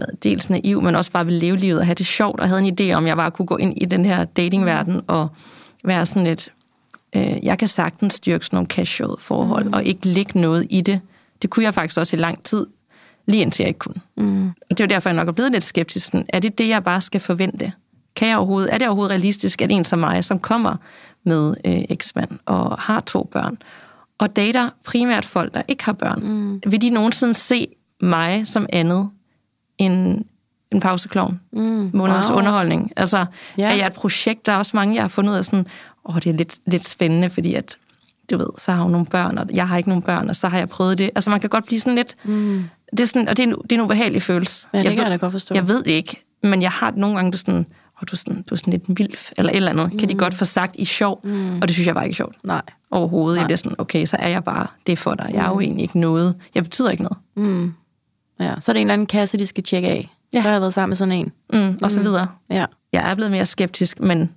været 0.01 0.23
dels 0.23 0.49
naiv, 0.49 0.81
men 0.81 0.95
også 0.95 1.11
bare 1.11 1.25
vil 1.25 1.35
leve 1.35 1.57
livet 1.57 1.79
og 1.79 1.85
have 1.85 1.95
det 1.95 2.05
sjovt, 2.05 2.39
og 2.39 2.47
havde 2.47 2.61
en 2.61 2.77
idé 2.79 2.93
om, 2.93 3.03
at 3.03 3.07
jeg 3.07 3.17
bare 3.17 3.31
kunne 3.31 3.45
gå 3.45 3.57
ind 3.57 3.73
i 3.77 3.85
den 3.85 4.05
her 4.05 4.25
datingverden 4.25 5.01
og 5.07 5.27
være 5.83 6.05
sådan 6.05 6.23
lidt, 6.23 6.49
øh, 7.15 7.45
jeg 7.45 7.57
kan 7.57 7.67
sagtens 7.67 8.13
styrke 8.13 8.45
sådan 8.45 8.57
nogle 8.57 8.67
casual 8.67 9.15
forhold, 9.19 9.65
mm. 9.65 9.73
og 9.73 9.83
ikke 9.83 10.07
lægge 10.07 10.39
noget 10.39 10.67
i 10.69 10.81
det. 10.81 11.01
Det 11.41 11.49
kunne 11.49 11.65
jeg 11.65 11.73
faktisk 11.73 11.99
også 11.99 12.15
i 12.15 12.19
lang 12.19 12.43
tid, 12.43 12.67
lige 13.25 13.41
indtil 13.41 13.63
jeg 13.63 13.67
ikke 13.67 13.79
kunne. 13.79 14.01
Mm. 14.17 14.47
Og 14.47 14.69
det 14.69 14.79
er 14.79 14.83
jo 14.83 14.89
derfor, 14.89 15.09
jeg 15.09 15.15
nok 15.15 15.27
er 15.27 15.31
blevet 15.31 15.51
lidt 15.51 15.63
skeptisk. 15.63 16.05
Sådan, 16.05 16.25
Er 16.29 16.39
det 16.39 16.57
det, 16.57 16.67
jeg 16.67 16.83
bare 16.83 17.01
skal 17.01 17.21
forvente? 17.21 17.71
Kan 18.15 18.27
jeg 18.27 18.37
overhovedet, 18.37 18.73
er 18.73 18.77
det 18.77 18.87
overhovedet 18.87 19.11
realistisk, 19.11 19.61
at 19.61 19.71
en 19.71 19.83
som 19.83 19.99
mig, 19.99 20.25
som 20.25 20.39
kommer 20.39 20.75
med 21.23 21.55
øh, 21.65 21.83
eksmand 21.89 22.29
og 22.45 22.79
har 22.79 22.99
to 22.99 23.29
børn, 23.31 23.57
og 24.17 24.35
dater 24.35 24.69
primært 24.85 25.25
folk, 25.25 25.53
der 25.53 25.61
ikke 25.67 25.85
har 25.85 25.93
børn, 25.93 26.19
mm. 26.23 26.61
vil 26.71 26.81
de 26.81 26.89
nogensinde 26.89 27.33
se 27.33 27.67
mig 28.01 28.47
som 28.47 28.65
andet 28.73 29.09
end 29.81 30.25
en 30.71 30.79
pauseklovn? 30.79 31.39
Mm. 31.53 31.89
Månedens 31.93 32.29
Wow. 32.29 32.37
underholdning. 32.37 32.91
Altså, 32.97 33.25
ja. 33.57 33.71
er 33.71 33.75
jeg 33.75 33.87
et 33.87 33.93
projekt, 33.93 34.45
der 34.45 34.51
er 34.51 34.57
også 34.57 34.71
mange, 34.77 34.95
jeg 34.95 35.03
har 35.03 35.07
fundet 35.07 35.31
ud 35.31 35.37
af 35.37 35.45
sådan, 35.45 35.65
åh, 36.05 36.15
det 36.15 36.27
er 36.27 36.33
lidt, 36.33 36.57
lidt 36.67 36.87
spændende, 36.87 37.29
fordi 37.29 37.53
at, 37.53 37.77
du 38.31 38.37
ved, 38.37 38.47
så 38.57 38.71
har 38.71 38.81
hun 38.81 38.91
nogle 38.91 39.05
børn, 39.05 39.37
og 39.37 39.47
jeg 39.53 39.67
har 39.67 39.77
ikke 39.77 39.89
nogen 39.89 40.03
børn, 40.03 40.29
og 40.29 40.35
så 40.35 40.47
har 40.47 40.57
jeg 40.57 40.69
prøvet 40.69 40.97
det. 40.97 41.09
Altså, 41.15 41.29
man 41.29 41.39
kan 41.39 41.49
godt 41.49 41.65
blive 41.65 41.79
sådan 41.79 41.95
lidt, 41.95 42.15
mm. 42.23 42.63
det 42.91 42.99
er 42.99 43.05
sådan, 43.05 43.29
og 43.29 43.37
det 43.37 43.43
er, 43.43 43.47
en, 43.47 43.55
det 43.63 43.71
er 43.71 43.75
en 43.75 43.81
ubehagelig 43.81 44.21
følelse. 44.21 44.67
Ja, 44.73 44.77
det 44.77 44.87
kan 44.87 44.97
ved, 44.97 45.03
jeg 45.03 45.11
da 45.11 45.15
godt 45.15 45.31
forstå. 45.31 45.55
Jeg 45.55 45.67
ved 45.67 45.83
det 45.83 45.91
ikke, 45.91 46.23
men 46.43 46.61
jeg 46.61 46.71
har 46.71 46.93
nogle 46.95 47.15
gange, 47.15 47.31
det 47.31 47.39
sådan, 47.39 47.65
åh, 48.01 48.05
du 48.11 48.13
er 48.13 48.17
sådan, 48.17 48.41
du 48.49 48.55
er 48.55 48.57
sådan 48.57 48.71
lidt 48.71 48.85
en 48.85 48.97
vilf, 48.97 49.31
eller 49.37 49.51
et 49.51 49.55
eller 49.55 49.71
andet, 49.71 49.93
mm. 49.93 49.99
kan 49.99 50.09
de 50.09 50.13
godt 50.15 50.33
få 50.33 50.45
sagt 50.45 50.75
i 50.75 50.85
sjov, 50.85 51.21
mm. 51.23 51.55
og 51.61 51.67
det 51.67 51.71
synes 51.71 51.87
jeg 51.87 51.95
bare 51.95 52.05
ikke 52.05 52.13
er 52.13 52.15
sjovt. 52.15 52.35
Nej. 52.43 52.61
Overhovedet. 52.91 53.35
Nej. 53.35 53.41
Jeg 53.41 53.47
bliver 53.47 53.57
sådan, 53.57 53.75
okay, 53.77 54.05
så 54.05 54.17
er 54.19 54.27
jeg 54.27 54.43
bare 54.43 54.67
det 54.87 54.93
er 54.93 54.97
for 54.97 55.15
dig. 55.15 55.31
Jeg 55.33 55.45
er 55.45 55.49
jo 55.49 55.59
egentlig 55.59 55.83
ikke 55.83 55.99
noget. 55.99 56.35
Jeg 56.55 56.63
betyder 56.63 56.89
ikke 56.89 57.03
noget. 57.03 57.17
Ja, 58.41 58.53
så 58.59 58.71
er 58.71 58.73
det 58.73 58.81
en 58.81 58.87
eller 58.87 58.93
anden 58.93 59.07
kasse, 59.07 59.37
de 59.37 59.45
skal 59.45 59.63
tjekke 59.63 59.87
af. 59.89 60.09
Ja. 60.33 60.37
Så 60.37 60.41
har 60.43 60.51
jeg 60.51 60.61
været 60.61 60.73
sammen 60.73 60.89
med 60.89 60.95
sådan 60.95 61.11
en. 61.13 61.31
Mm, 61.53 61.77
og 61.81 61.91
så 61.91 62.01
videre. 62.01 62.27
Ja. 62.49 62.65
Jeg 62.93 63.11
er 63.11 63.15
blevet 63.15 63.31
mere 63.31 63.45
skeptisk, 63.45 63.99
men 63.99 64.29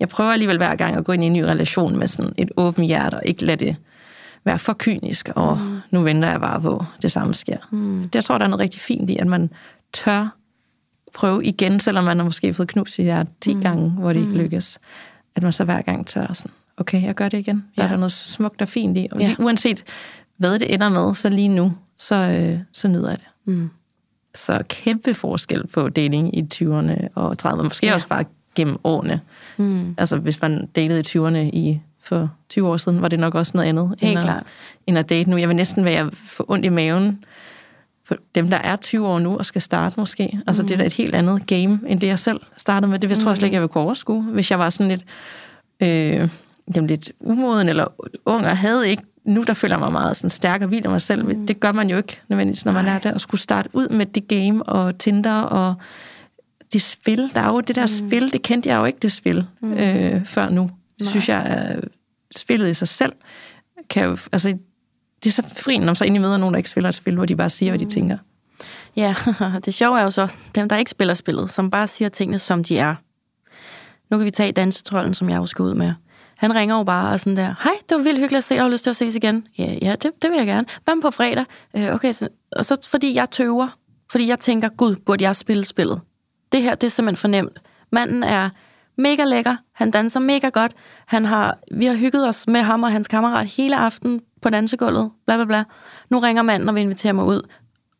jeg 0.00 0.08
prøver 0.08 0.32
alligevel 0.32 0.56
hver 0.56 0.74
gang 0.76 0.96
at 0.96 1.04
gå 1.04 1.12
ind 1.12 1.24
i 1.24 1.26
en 1.26 1.32
ny 1.32 1.40
relation 1.42 1.98
med 1.98 2.08
sådan 2.08 2.32
et 2.38 2.50
åbent 2.56 2.86
hjerte, 2.86 3.14
og 3.14 3.22
ikke 3.24 3.44
lade 3.44 3.64
det 3.64 3.76
være 4.44 4.58
for 4.58 4.76
kynisk, 4.78 5.28
og 5.34 5.58
mm. 5.58 5.80
nu 5.90 6.00
venter 6.02 6.30
jeg 6.30 6.40
bare 6.40 6.60
på, 6.60 6.76
at 6.96 7.02
det 7.02 7.10
samme 7.10 7.34
sker. 7.34 7.56
Mm. 7.72 8.00
Det, 8.02 8.14
jeg 8.14 8.24
tror, 8.24 8.38
der 8.38 8.44
er 8.44 8.48
noget 8.48 8.60
rigtig 8.60 8.80
fint 8.80 9.10
i, 9.10 9.16
at 9.16 9.26
man 9.26 9.50
tør 9.92 10.36
prøve 11.14 11.44
igen, 11.44 11.80
selvom 11.80 12.04
man 12.04 12.16
har 12.18 12.24
måske 12.24 12.54
fået 12.54 12.68
knust 12.68 12.94
sit 12.94 13.04
hjerte 13.04 13.30
10 13.40 13.54
mm. 13.54 13.60
gange, 13.60 13.90
hvor 13.90 14.12
det 14.12 14.20
ikke 14.20 14.32
lykkes. 14.32 14.78
At 15.36 15.42
man 15.42 15.52
så 15.52 15.64
hver 15.64 15.82
gang 15.82 16.06
tør 16.06 16.32
sådan, 16.32 16.50
okay, 16.76 17.02
jeg 17.02 17.14
gør 17.14 17.28
det 17.28 17.38
igen. 17.38 17.56
Der 17.76 17.82
Ja. 17.82 17.84
er 17.84 17.88
der 17.88 17.96
noget 17.96 18.12
smukt 18.12 18.62
og 18.62 18.68
fint 18.68 18.98
i. 18.98 19.08
Og 19.12 19.20
Ja. 19.20 19.26
lige, 19.26 19.40
uanset 19.40 19.84
hvad 20.36 20.58
det 20.58 20.74
ender 20.74 20.88
med, 20.88 21.14
så 21.14 21.28
lige 21.28 21.48
nu, 21.48 21.72
så, 21.98 22.14
øh, 22.16 22.58
så 22.72 22.88
nyder 22.88 23.08
jeg 23.08 23.18
det. 23.18 23.26
Mm. 23.44 23.70
Så 24.34 24.62
kæmpe 24.68 25.14
forskel 25.14 25.66
på 25.66 25.88
dating 25.88 26.38
i 26.38 26.46
20'erne 26.54 27.08
og 27.14 27.36
30'erne. 27.42 27.62
Måske 27.62 27.86
ja. 27.86 27.94
også 27.94 28.08
bare 28.08 28.24
gennem 28.54 28.76
årene. 28.84 29.20
Mm. 29.56 29.94
Altså 29.98 30.16
hvis 30.16 30.42
man 30.42 30.66
datede 30.66 31.00
i 31.00 31.02
20'erne 31.02 31.38
i 31.38 31.80
for 32.00 32.30
20 32.48 32.68
år 32.68 32.76
siden, 32.76 33.02
var 33.02 33.08
det 33.08 33.18
nok 33.18 33.34
også 33.34 33.52
noget 33.54 33.68
andet 33.68 33.94
Helt 34.00 34.12
end, 34.12 34.22
klart. 34.22 34.36
at, 34.36 34.46
end 34.86 34.98
at 34.98 35.08
date 35.10 35.30
nu. 35.30 35.36
Jeg 35.36 35.48
vil 35.48 35.56
næsten 35.56 35.84
være 35.84 36.10
for 36.12 36.44
ondt 36.48 36.64
i 36.64 36.68
maven 36.68 37.24
for 38.04 38.16
dem, 38.34 38.50
der 38.50 38.56
er 38.56 38.76
20 38.76 39.06
år 39.08 39.18
nu 39.18 39.38
og 39.38 39.46
skal 39.46 39.62
starte 39.62 40.00
måske. 40.00 40.40
Altså, 40.46 40.62
mm. 40.62 40.68
det 40.68 40.74
er 40.74 40.78
da 40.78 40.86
et 40.86 40.92
helt 40.92 41.14
andet 41.14 41.46
game, 41.46 41.80
end 41.86 42.00
det, 42.00 42.06
jeg 42.06 42.18
selv 42.18 42.40
startede 42.56 42.90
med. 42.90 42.98
Det 42.98 43.18
tror 43.18 43.30
jeg 43.30 43.36
slet 43.36 43.46
ikke, 43.46 43.54
jeg 43.54 43.62
ville 43.62 43.72
kunne 43.72 43.84
overskue, 43.84 44.22
hvis 44.22 44.50
jeg 44.50 44.58
var 44.58 44.70
sådan 44.70 44.88
lidt, 44.88 45.04
øh, 45.80 46.28
jamen, 46.76 46.88
lidt 46.88 47.12
umoden 47.20 47.68
eller 47.68 47.84
ung 48.26 48.46
og 48.46 48.56
havde 48.56 48.88
ikke 48.88 49.02
nu 49.24 49.42
der 49.42 49.54
føler 49.54 49.76
jeg 49.76 49.80
mig 49.80 49.92
meget 49.92 50.16
sådan 50.16 50.30
stærk 50.30 50.62
og 50.62 50.70
vild 50.70 50.84
af 50.84 50.90
mig 50.90 51.00
selv. 51.00 51.24
Mm. 51.24 51.46
Det 51.46 51.60
gør 51.60 51.72
man 51.72 51.90
jo 51.90 51.96
ikke 51.96 52.20
nødvendigvis, 52.28 52.64
når 52.64 52.72
man 52.72 52.84
Nej. 52.84 52.94
er 52.94 52.98
der. 52.98 53.14
At 53.14 53.20
skulle 53.20 53.40
starte 53.40 53.68
ud 53.72 53.88
med 53.88 54.06
det 54.06 54.28
game 54.28 54.62
og 54.62 54.98
Tinder 54.98 55.40
og 55.40 55.74
det 56.72 56.82
spil. 56.82 57.30
Der 57.34 57.40
er 57.40 57.48
jo 57.48 57.60
det 57.60 57.76
der 57.76 57.82
mm. 57.82 58.08
spil, 58.08 58.32
det 58.32 58.42
kendte 58.42 58.68
jeg 58.68 58.76
jo 58.76 58.84
ikke, 58.84 58.98
det 59.02 59.12
spil, 59.12 59.46
mm. 59.60 59.72
øh, 59.72 60.26
før 60.26 60.48
nu. 60.48 60.62
Det 60.62 60.70
Nej. 61.00 61.10
synes 61.10 61.28
jeg, 61.28 61.46
er 61.46 61.80
spillet 62.36 62.70
i 62.70 62.74
sig 62.74 62.88
selv 62.88 63.12
kan 63.90 64.04
jo, 64.04 64.16
altså, 64.32 64.48
det 65.24 65.30
er 65.30 65.32
så 65.32 65.42
fri, 65.56 65.78
når 65.78 65.86
man 65.86 65.94
så 65.94 66.04
egentlig 66.04 66.20
møder 66.20 66.36
nogen, 66.36 66.54
der 66.54 66.58
ikke 66.58 66.70
spiller 66.70 66.88
et 66.88 66.94
spil, 66.94 67.14
hvor 67.14 67.26
de 67.26 67.36
bare 67.36 67.50
siger, 67.50 67.72
mm. 67.72 67.78
hvad 67.78 67.86
de 67.86 67.94
tænker. 67.94 68.18
Ja, 68.96 69.14
det 69.64 69.74
sjove 69.74 69.98
er 69.98 70.02
jo 70.02 70.10
så, 70.10 70.28
dem, 70.54 70.68
der 70.68 70.76
ikke 70.76 70.90
spiller 70.90 71.14
spillet, 71.14 71.50
som 71.50 71.70
bare 71.70 71.86
siger 71.86 72.08
tingene, 72.08 72.38
som 72.38 72.64
de 72.64 72.78
er. 72.78 72.94
Nu 74.10 74.18
kan 74.18 74.24
vi 74.24 74.30
tage 74.30 74.52
dansetrollen, 74.52 75.14
som 75.14 75.30
jeg 75.30 75.36
jo 75.36 75.46
skal 75.46 75.62
ud 75.62 75.74
med. 75.74 75.92
Han 76.40 76.54
ringer 76.54 76.76
jo 76.76 76.82
bare 76.84 77.12
og 77.12 77.20
sådan 77.20 77.36
der, 77.36 77.54
hej, 77.62 77.72
det 77.88 77.96
var 77.96 78.02
vildt 78.02 78.18
hyggeligt 78.18 78.38
at 78.38 78.44
se 78.44 78.54
dig, 78.54 78.62
har 78.62 78.68
lyst 78.70 78.82
til 78.82 78.90
at 78.90 78.96
ses 78.96 79.16
igen? 79.16 79.46
Ja, 79.58 79.76
ja 79.82 79.94
det, 80.02 80.10
det 80.22 80.30
vil 80.30 80.36
jeg 80.36 80.46
gerne. 80.46 80.66
Hvad 80.84 81.02
på 81.02 81.10
fredag? 81.10 81.44
Øh, 81.76 81.94
okay, 81.94 82.12
så, 82.12 82.28
og 82.52 82.64
så 82.64 82.88
fordi 82.90 83.14
jeg 83.14 83.30
tøver, 83.30 83.68
fordi 84.10 84.28
jeg 84.28 84.38
tænker, 84.38 84.68
gud, 84.68 84.96
burde 84.96 85.24
jeg 85.24 85.36
spille 85.36 85.64
spillet? 85.64 86.00
Det 86.52 86.62
her, 86.62 86.74
det 86.74 86.86
er 86.86 86.90
simpelthen 86.90 87.20
fornemt. 87.20 87.58
Manden 87.92 88.22
er 88.22 88.50
mega 88.98 89.24
lækker, 89.24 89.56
han 89.74 89.90
danser 89.90 90.20
mega 90.20 90.48
godt, 90.48 90.72
han 91.06 91.24
har, 91.24 91.58
vi 91.72 91.86
har 91.86 91.94
hygget 91.94 92.28
os 92.28 92.46
med 92.48 92.60
ham 92.60 92.82
og 92.82 92.92
hans 92.92 93.08
kammerat 93.08 93.46
hele 93.46 93.76
aften 93.76 94.20
på 94.42 94.50
dansegulvet, 94.50 95.10
bla 95.26 95.36
bla 95.36 95.44
bla. 95.44 95.64
Nu 96.10 96.18
ringer 96.18 96.42
manden 96.42 96.68
og 96.68 96.74
vil 96.74 96.80
invitere 96.80 97.12
mig 97.12 97.24
ud, 97.24 97.48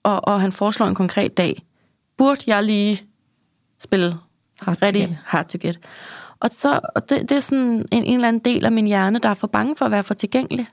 og, 0.02 0.28
og 0.28 0.40
han 0.40 0.52
foreslår 0.52 0.86
en 0.86 0.94
konkret 0.94 1.36
dag. 1.36 1.62
Burde 2.18 2.42
jeg 2.46 2.64
lige 2.64 3.06
spille 3.78 4.16
hard 4.60 4.82
ready, 4.82 5.06
to 5.06 5.14
hard 5.24 5.48
to 5.48 5.58
get? 5.62 5.78
Og, 6.40 6.50
så, 6.52 6.80
og 6.94 7.10
det, 7.10 7.20
det 7.20 7.32
er 7.32 7.40
sådan 7.40 7.86
en, 7.92 8.04
en 8.04 8.14
eller 8.14 8.28
anden 8.28 8.44
del 8.44 8.64
af 8.64 8.72
min 8.72 8.86
hjerne, 8.86 9.18
der 9.18 9.28
er 9.28 9.34
for 9.34 9.46
bange 9.46 9.76
for 9.76 9.84
at 9.84 9.90
være 9.90 10.02
for 10.02 10.14
tilgængelig. 10.14 10.66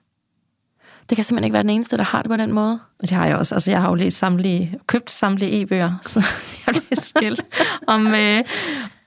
Det 1.10 1.16
kan 1.16 1.24
simpelthen 1.24 1.44
ikke 1.44 1.54
være 1.54 1.64
den 1.64 1.70
eneste, 1.70 1.98
der 1.98 2.04
har 2.04 2.22
det 2.22 2.32
på 2.32 2.38
den 2.38 2.52
måde. 2.52 2.80
Det 3.02 3.12
har 3.12 3.26
jeg 3.26 3.38
også. 3.38 3.56
Altså, 3.56 3.72
jeg 3.72 3.82
har 3.82 3.90
jo 3.90 3.96
læst 3.96 4.18
samtlige, 4.18 4.80
købt 4.88 5.12
samtlige 5.12 5.62
e-bøger, 5.62 5.92
så 6.12 6.24
jeg 6.68 6.76
læst 6.90 7.10
skilt 7.10 7.46
om, 7.88 8.08
øh, 8.16 8.44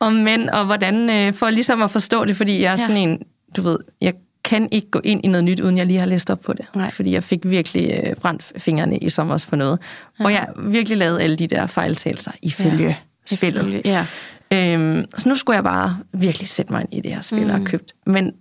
om 0.01 0.13
mænd, 0.13 0.49
og 0.49 0.65
hvordan, 0.65 1.11
øh, 1.11 1.35
for 1.35 1.51
ligesom 1.51 1.83
at 1.83 1.91
forstå 1.91 2.25
det, 2.25 2.37
fordi 2.37 2.63
jeg 2.63 2.67
er 2.67 2.71
ja. 2.71 2.77
sådan 2.77 2.97
en, 2.97 3.19
du 3.57 3.63
ved, 3.63 3.79
jeg 4.01 4.15
kan 4.45 4.69
ikke 4.73 4.91
gå 4.91 5.01
ind 5.05 5.25
i 5.25 5.29
noget 5.29 5.45
nyt, 5.45 5.61
uden 5.61 5.79
jeg 5.79 5.87
lige 5.87 5.99
har 5.99 6.07
læst 6.07 6.31
op 6.31 6.41
på 6.41 6.53
det. 6.53 6.67
Nej. 6.75 6.91
Fordi 6.91 7.13
jeg 7.13 7.25
fik 7.25 7.41
virkelig 7.45 8.01
øh, 8.05 8.17
brændt 8.17 8.53
fingrene 8.57 8.99
i 8.99 9.09
sommer 9.09 9.47
på 9.51 9.57
noget. 9.57 9.79
Ja. 10.21 10.25
Og 10.25 10.33
jeg 10.33 10.49
virkelig 10.59 10.99
lavet 10.99 11.21
alle 11.21 11.37
de 11.37 11.47
der 11.47 11.67
fejltagelser 11.67 12.33
ifølge 12.43 12.87
ja. 12.87 12.95
Spillet. 13.37 13.83
Ja. 13.85 14.07
Øhm, 14.53 15.05
så 15.19 15.29
nu 15.29 15.35
skulle 15.35 15.57
jeg 15.57 15.65
bare 15.65 15.99
virkelig 16.13 16.49
sætte 16.49 16.73
mig 16.73 16.81
ind 16.81 16.93
i 16.93 17.01
det 17.01 17.15
her 17.15 17.21
spil, 17.21 17.47
mm. 17.47 17.51
og 17.51 17.65
købt. 17.65 17.93
Men 18.07 18.33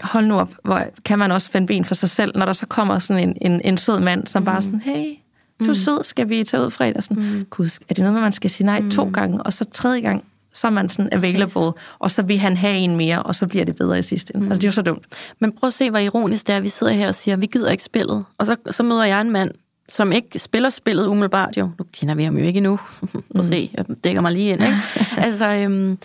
hold 0.00 0.26
nu 0.26 0.38
op, 0.38 0.54
hvor 0.64 0.82
kan 1.04 1.18
man 1.18 1.32
også 1.32 1.50
finde 1.50 1.66
ben 1.66 1.84
for 1.84 1.94
sig 1.94 2.10
selv, 2.10 2.32
når 2.38 2.46
der 2.46 2.52
så 2.52 2.66
kommer 2.66 2.98
sådan 2.98 3.28
en, 3.28 3.52
en, 3.52 3.60
en 3.64 3.76
sød 3.76 4.00
mand, 4.00 4.26
som 4.26 4.42
mm. 4.42 4.46
bare 4.46 4.62
sådan, 4.62 4.80
hey, 4.80 5.14
du 5.60 5.64
er 5.64 5.68
mm. 5.68 5.74
sød, 5.74 6.04
skal 6.04 6.28
vi 6.28 6.44
tage 6.44 6.64
ud 6.64 6.70
fredag? 6.70 7.02
Sådan, 7.02 7.22
mm. 7.22 7.46
Gud, 7.50 7.78
er 7.88 7.94
det 7.94 8.04
noget 8.04 8.20
man 8.20 8.32
skal 8.32 8.50
sige 8.50 8.66
nej 8.66 8.80
mm. 8.80 8.90
to 8.90 9.10
gange, 9.12 9.42
og 9.42 9.52
så 9.52 9.64
tredje 9.64 10.00
gang, 10.00 10.24
så 10.52 10.66
er 10.66 10.70
man 10.70 10.88
sådan 10.88 11.08
available, 11.12 11.72
Præcis. 11.72 11.96
og 11.98 12.10
så 12.10 12.22
vil 12.22 12.38
han 12.38 12.56
have 12.56 12.76
en 12.76 12.96
mere, 12.96 13.22
og 13.22 13.34
så 13.34 13.46
bliver 13.46 13.64
det 13.64 13.76
bedre 13.76 13.98
i 13.98 14.02
sidste 14.02 14.34
ende. 14.34 14.44
Mm. 14.44 14.52
Altså, 14.52 14.60
det 14.60 14.64
er 14.64 14.68
jo 14.68 14.72
så 14.72 14.82
dumt. 14.82 15.04
Men 15.40 15.52
prøv 15.52 15.66
at 15.66 15.74
se, 15.74 15.90
hvor 15.90 15.98
ironisk 15.98 16.46
det 16.46 16.52
er, 16.52 16.56
at 16.56 16.62
vi 16.62 16.68
sidder 16.68 16.92
her 16.92 17.08
og 17.08 17.14
siger, 17.14 17.36
vi 17.36 17.46
gider 17.46 17.70
ikke 17.70 17.82
spillet. 17.82 18.24
Og 18.38 18.46
så, 18.46 18.56
så 18.70 18.82
møder 18.82 19.04
jeg 19.04 19.20
en 19.20 19.30
mand, 19.30 19.50
som 19.88 20.12
ikke 20.12 20.38
spiller 20.38 20.70
spillet 20.70 21.06
umiddelbart 21.06 21.56
jo. 21.56 21.70
Nu 21.78 21.84
kender 21.92 22.14
vi 22.14 22.24
ham 22.24 22.38
jo 22.38 22.44
ikke 22.44 22.58
endnu. 22.58 22.76
Prøv 23.12 23.22
mm. 23.34 23.44
se, 23.44 23.70
jeg 23.74 23.84
dækker 24.04 24.20
mig 24.20 24.32
lige 24.32 24.52
ind, 24.52 24.62
ikke? 24.62 24.76
altså, 25.26 25.46
øhm, 25.46 25.98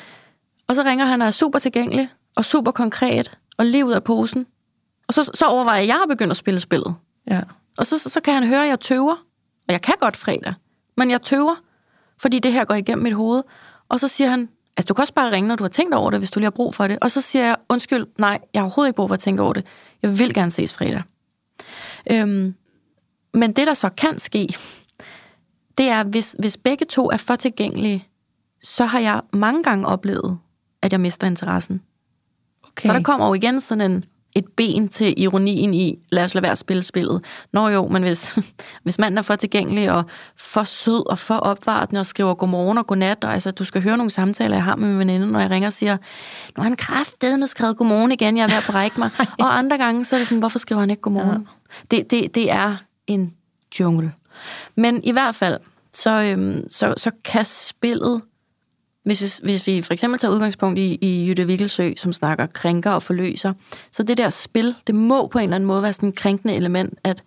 og 0.68 0.76
så 0.76 0.84
ringer 0.84 1.06
han 1.06 1.22
og 1.22 1.28
er 1.28 1.32
super 1.32 1.60
tilgængelig, 1.60 2.10
og 2.36 2.46
super 2.46 2.72
konkret, 2.72 3.38
og 3.58 3.66
lige 3.66 3.86
ud 3.86 3.92
af 3.92 4.04
posen. 4.04 4.46
Og 5.08 5.14
så, 5.14 5.32
så 5.34 5.46
overvejer 5.46 5.78
jeg, 5.78 5.84
at 5.84 5.88
jeg 5.88 5.96
har 5.96 6.06
begyndt 6.06 6.32
at 6.32 6.38
spille 6.38 6.60
spillet. 6.60 6.96
Ja. 7.30 7.42
Og 7.78 7.88
så, 7.88 7.98
så, 7.98 8.10
så 8.10 8.22
kan 8.22 8.34
han 8.34 8.48
høre, 8.48 8.64
at 8.64 8.70
jeg 8.70 8.80
tøver. 8.80 9.16
Og 9.68 9.74
jeg 9.74 9.82
kan 9.82 9.96
godt 10.00 10.18
fredag, 10.18 10.54
men 10.98 11.12
jeg 11.12 11.22
tøver, 11.22 11.56
fordi 12.22 12.40
det 12.40 12.54
her 12.54 12.66
går 12.66 12.74
igennem 12.74 13.04
mit 13.04 13.14
hoved. 13.14 13.44
Og 13.90 14.00
så 14.00 14.08
siger 14.08 14.30
han, 14.30 14.50
altså 14.78 14.86
du 14.88 14.94
kan 14.94 15.02
også 15.02 15.14
bare 15.14 15.32
ringe, 15.32 15.48
når 15.48 15.56
du 15.56 15.64
har 15.64 15.70
tænkt 15.70 15.96
over 15.96 16.10
det, 16.10 16.20
hvis 16.20 16.32
du 16.32 16.40
lige 16.40 16.46
har 16.46 16.52
brug 16.52 16.76
for 16.76 16.88
det. 16.88 16.98
Og 17.02 17.12
så 17.12 17.22
siger 17.22 17.46
jeg, 17.46 17.56
undskyld, 17.70 18.06
nej, 18.18 18.40
jeg 18.54 18.60
har 18.60 18.64
overhovedet 18.64 18.90
ikke 18.90 18.96
brug 18.96 19.10
for 19.10 19.14
at 19.14 19.20
tænke 19.20 19.44
over 19.44 19.54
det. 19.54 19.66
Jeg 20.02 20.20
vil 20.20 20.34
gerne 20.34 20.52
ses 20.52 20.74
fredag. 20.74 21.02
Øhm, 22.12 22.56
men 23.34 23.52
det, 23.52 23.68
der 23.68 23.74
så 23.74 23.90
kan 23.90 24.20
ske, 24.20 24.48
det 25.78 25.90
er, 25.90 26.04
hvis, 26.04 26.36
hvis 26.40 26.58
begge 26.58 26.86
to 26.86 27.10
er 27.10 27.18
for 27.18 27.36
tilgængelige, 27.36 28.08
så 28.64 28.86
har 28.86 29.00
jeg 29.00 29.22
mange 29.34 29.64
gange 29.64 29.88
oplevet, 29.88 30.38
at 30.82 30.92
jeg 30.92 31.00
mister 31.00 31.28
interessen. 31.28 31.82
Okay. 32.64 32.88
Så 32.88 32.94
der 32.94 33.02
kommer 33.02 33.28
jo 33.28 33.34
igen 33.34 33.62
sådan 33.62 33.92
en, 33.92 34.04
et 34.36 34.46
ben 34.58 34.88
til 34.88 35.14
ironien 35.18 35.74
i, 35.74 36.00
lad 36.12 36.24
os 36.24 36.36
lade 36.36 36.44
være 36.44 36.52
at 36.52 36.58
spille 36.58 36.84
spillet. 36.84 37.24
Nå 37.54 37.68
jo, 37.68 37.88
men 37.88 38.04
hvis, 38.04 38.40
hvis 38.84 39.00
manden 39.00 39.18
er 39.18 39.22
for 39.22 39.36
tilgængelig 39.36 39.92
og 39.92 40.04
for 40.38 40.64
sød 40.64 41.10
og 41.10 41.20
for 41.20 41.36
opvartende 41.36 42.00
og 42.00 42.06
skriver 42.06 42.34
godmorgen 42.34 42.78
og 42.78 42.88
godnat, 42.88 43.24
og 43.24 43.34
altså, 43.34 43.52
du 43.52 43.64
skal 43.64 43.82
høre 43.82 43.98
nogle 43.98 44.12
samtaler, 44.12 44.56
jeg 44.56 44.64
har 44.64 44.76
med 44.76 44.88
min 44.88 45.00
veninde, 45.00 45.32
når 45.32 45.40
jeg 45.40 45.50
ringer 45.50 45.68
og 45.68 45.74
siger, 45.74 45.98
nu 46.58 46.62
har 46.62 46.64
han 46.64 46.76
kraftedet 46.76 47.40
med 47.40 47.48
skrevet 47.48 47.78
godmorgen 47.78 48.12
igen, 48.12 48.38
jeg 48.38 48.44
er 48.44 48.48
ved 48.48 48.58
at 48.58 48.68
brække 48.68 49.00
mig. 49.00 49.10
og 49.44 49.58
andre 49.58 49.78
gange, 49.78 50.06
så 50.06 50.16
er 50.16 50.18
det 50.18 50.28
sådan, 50.28 50.40
hvorfor 50.40 50.60
skriver 50.60 50.80
han 50.80 50.90
ikke 50.90 51.02
godmorgen? 51.02 51.48
Ja. 51.92 51.98
Det, 51.98 52.12
det, 52.12 52.36
det 52.36 52.52
er 52.52 52.76
en 53.10 53.34
jungle. 53.80 54.14
Men 54.76 55.04
i 55.04 55.12
hvert 55.12 55.36
fald, 55.36 55.58
så, 55.94 56.10
øhm, 56.10 56.70
så, 56.70 56.94
så 56.98 57.12
kan 57.26 57.46
spillet, 57.46 58.22
hvis, 59.04 59.20
hvis, 59.20 59.38
hvis 59.38 59.68
vi 59.68 59.82
for 59.82 59.94
eksempel 59.94 60.20
tager 60.20 60.34
udgangspunkt 60.34 60.80
i, 60.80 60.98
i 61.02 61.28
Jytte 61.28 61.48
Vikkelsø, 61.48 61.94
som 61.98 62.14
snakker 62.14 62.46
krænker 62.46 62.92
og 62.92 63.04
forløser, 63.04 63.54
så 63.92 64.04
det 64.04 64.18
der 64.18 64.30
spil, 64.30 64.76
det 64.88 64.96
må 64.96 65.28
på 65.28 65.38
en 65.38 65.44
eller 65.44 65.56
anden 65.56 65.68
måde 65.68 65.82
være 65.82 65.94
sådan 65.94 66.10
en 66.10 66.14
krænkende 66.14 66.56
element, 66.56 67.00
at, 67.04 67.24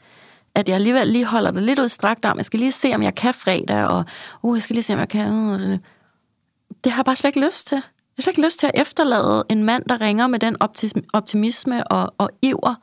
at 0.54 0.68
jeg 0.68 0.74
alligevel 0.74 1.06
lige 1.06 1.24
holder 1.24 1.50
det 1.50 1.62
lidt 1.62 1.78
ud 1.78 1.88
strakt 1.88 2.24
om, 2.24 2.36
jeg 2.36 2.44
skal 2.44 2.60
lige 2.60 2.72
se, 2.72 2.94
om 2.94 3.02
jeg 3.02 3.14
kan 3.14 3.34
fredag, 3.34 3.86
og 3.86 4.04
uh, 4.42 4.56
jeg 4.56 4.62
skal 4.62 4.74
lige 4.74 4.82
se, 4.82 4.92
om 4.92 4.98
jeg 4.98 5.08
kan... 5.08 5.32
Uh, 5.32 5.78
det 6.84 6.92
har 6.92 6.98
jeg 6.98 7.04
bare 7.04 7.16
slet 7.16 7.28
ikke 7.28 7.46
lyst 7.46 7.66
til. 7.66 7.76
Jeg 7.76 7.82
har 8.18 8.22
slet 8.22 8.32
ikke 8.32 8.46
lyst 8.46 8.58
til 8.58 8.66
at 8.66 8.80
efterlade 8.80 9.44
en 9.48 9.64
mand, 9.64 9.84
der 9.88 10.00
ringer 10.00 10.26
med 10.26 10.38
den 10.38 10.56
optimisme 11.12 11.86
og, 11.86 12.14
og 12.18 12.30
iver, 12.42 12.74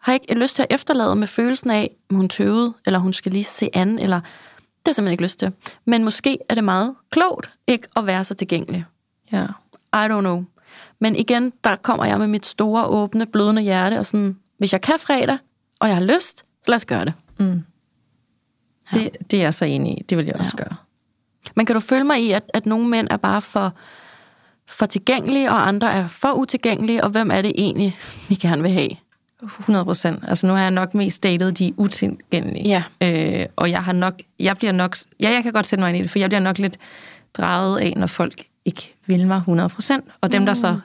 har 0.00 0.12
ikke 0.12 0.34
lyst 0.34 0.56
til 0.56 0.62
at 0.62 0.68
efterlade 0.70 1.16
med 1.16 1.26
følelsen 1.26 1.70
af, 1.70 1.90
at 2.10 2.16
hun 2.16 2.28
tøvede, 2.28 2.74
eller 2.86 2.98
hun 2.98 3.12
skal 3.12 3.32
lige 3.32 3.44
se 3.44 3.70
an, 3.72 3.98
eller 3.98 4.20
det 4.20 4.86
har 4.86 4.92
simpelthen 4.92 5.12
ikke 5.12 5.24
lyst 5.24 5.38
til. 5.38 5.52
Men 5.84 6.04
måske 6.04 6.38
er 6.48 6.54
det 6.54 6.64
meget 6.64 6.94
klogt 7.10 7.50
ikke 7.66 7.88
at 7.96 8.06
være 8.06 8.24
så 8.24 8.34
tilgængelig. 8.34 8.84
Ja. 9.32 9.44
I 9.94 10.08
don't 10.08 10.20
know. 10.20 10.44
Men 10.98 11.16
igen, 11.16 11.52
der 11.64 11.76
kommer 11.76 12.04
jeg 12.04 12.18
med 12.18 12.26
mit 12.26 12.46
store, 12.46 12.86
åbne, 12.86 13.26
blødende 13.26 13.62
hjerte, 13.62 13.98
og 13.98 14.06
sådan, 14.06 14.36
hvis 14.58 14.72
jeg 14.72 14.80
kan 14.80 14.98
fredag, 14.98 15.38
og 15.80 15.88
jeg 15.88 15.96
har 15.96 16.04
lyst, 16.04 16.38
så 16.38 16.44
lad 16.66 16.76
os 16.76 16.84
gøre 16.84 17.04
det. 17.04 17.12
Mm. 17.38 17.62
Ja. 18.94 18.98
Det, 18.98 19.30
det 19.30 19.38
er 19.38 19.42
jeg 19.42 19.54
så 19.54 19.64
enig 19.64 19.98
i. 19.98 20.02
Det 20.02 20.18
vil 20.18 20.26
jeg 20.26 20.36
også 20.36 20.54
ja. 20.58 20.64
gøre. 20.64 20.76
Men 21.56 21.66
kan 21.66 21.74
du 21.74 21.80
følge 21.80 22.04
mig 22.04 22.22
i, 22.22 22.32
at, 22.32 22.50
at 22.54 22.66
nogle 22.66 22.88
mænd 22.88 23.08
er 23.10 23.16
bare 23.16 23.42
for, 23.42 23.72
for 24.66 24.86
tilgængelige, 24.86 25.50
og 25.50 25.68
andre 25.68 25.92
er 25.92 26.08
for 26.08 26.32
utilgængelige, 26.32 27.04
og 27.04 27.10
hvem 27.10 27.30
er 27.30 27.42
det 27.42 27.52
egentlig, 27.54 27.98
vi 28.28 28.34
gerne 28.34 28.62
vil 28.62 28.70
have? 28.70 28.90
100 29.42 29.84
procent. 29.84 30.24
Altså 30.28 30.46
nu 30.46 30.52
har 30.52 30.62
jeg 30.62 30.70
nok 30.70 30.94
mest 30.94 31.22
datet 31.22 31.58
de 31.58 31.72
utilgængelige. 31.76 32.84
Ja. 33.00 33.40
Øh, 33.40 33.46
og 33.56 33.70
jeg 33.70 33.84
har 33.84 33.92
nok, 33.92 34.14
jeg 34.38 34.56
bliver 34.56 34.72
nok, 34.72 34.96
ja, 35.20 35.30
jeg 35.30 35.42
kan 35.42 35.52
godt 35.52 35.66
sætte 35.66 35.80
mig 35.82 35.88
ind 35.88 35.98
i 35.98 36.02
det, 36.02 36.10
for 36.10 36.18
jeg 36.18 36.30
bliver 36.30 36.40
nok 36.40 36.58
lidt 36.58 36.78
draget 37.34 37.80
af, 37.80 37.92
når 37.96 38.06
folk 38.06 38.42
ikke 38.64 38.94
vil 39.06 39.26
mig 39.26 39.36
100 39.36 39.68
procent. 39.68 40.04
Og 40.20 40.32
dem, 40.32 40.42
mm. 40.42 40.46
der 40.46 40.54
så 40.54 40.78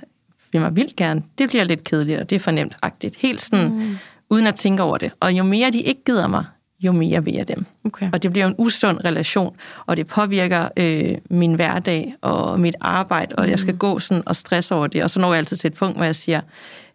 vil 0.52 0.62
mig 0.62 0.76
vildt 0.76 0.96
gerne, 0.96 1.24
det 1.38 1.50
bliver 1.50 1.64
lidt 1.64 1.84
kedeligt, 1.84 2.20
og 2.20 2.30
det 2.30 2.36
er 2.36 2.40
fornemt-agtigt. 2.40 3.16
Helt 3.18 3.42
sådan, 3.42 3.70
mm. 3.70 3.98
uden 4.30 4.48
at 4.48 4.56
tænke 4.56 4.84
over 4.84 4.98
det. 4.98 5.12
Og 5.20 5.34
jo 5.34 5.44
mere 5.44 5.72
de 5.72 5.82
ikke 5.82 6.02
gider 6.06 6.28
mig, 6.28 6.46
jo 6.80 6.92
mere 6.92 7.24
vil 7.24 7.34
jeg 7.34 7.48
dem. 7.48 7.66
Okay. 7.86 8.10
Og 8.14 8.24
det 8.24 8.32
bliver 8.32 8.48
en 8.48 8.56
usund 8.58 8.98
relation, 9.06 9.56
og 9.86 9.98
det 9.98 10.08
påvirker 10.08 10.70
øh, 10.78 11.18
min 11.30 11.54
hverdag 11.54 12.16
og 12.22 12.60
mit 12.60 12.76
arbejde, 12.82 13.36
og 13.36 13.44
mm. 13.44 13.50
jeg 13.50 13.60
skal 13.60 13.78
gå 13.78 14.00
sådan 14.00 14.24
og 14.26 14.36
stresse 14.36 14.76
over 14.76 14.88
det. 14.88 15.04
Og 15.04 15.10
så 15.10 15.20
når 15.20 15.34
jeg 15.34 15.38
altid 15.38 15.58
til 15.58 15.68
et 15.68 15.74
punkt, 15.74 15.98
hvor 15.98 16.06
jeg 16.06 16.16
siger, 16.16 16.42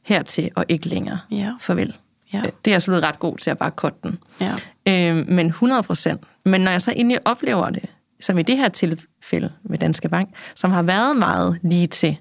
hertil 0.08 0.50
og 0.56 0.64
ikke 0.68 0.88
længere. 0.88 1.18
Ja. 1.30 1.52
Farvel. 1.60 1.96
Ja. 2.32 2.38
Øh, 2.38 2.44
det 2.44 2.70
er 2.70 2.74
jeg 2.74 2.82
så 2.82 2.90
blevet 2.90 3.04
ret 3.04 3.18
god 3.18 3.36
til 3.36 3.50
at 3.50 3.58
bare 3.58 3.70
korte 3.70 3.96
den. 4.02 4.18
Ja. 4.40 4.54
Øh, 4.88 5.28
men 5.28 5.46
100 5.46 5.82
procent. 5.82 6.24
Men 6.44 6.60
når 6.60 6.70
jeg 6.70 6.82
så 6.82 6.90
egentlig 6.90 7.18
oplever 7.24 7.70
det, 7.70 7.84
som 8.20 8.38
i 8.38 8.42
det 8.42 8.56
her 8.56 8.68
tilfælde 8.68 9.52
med 9.62 9.78
Danske 9.78 10.08
Bank, 10.08 10.28
som 10.54 10.70
har 10.70 10.82
været 10.82 11.16
meget 11.16 11.58
lige 11.62 11.86
til 11.86 12.16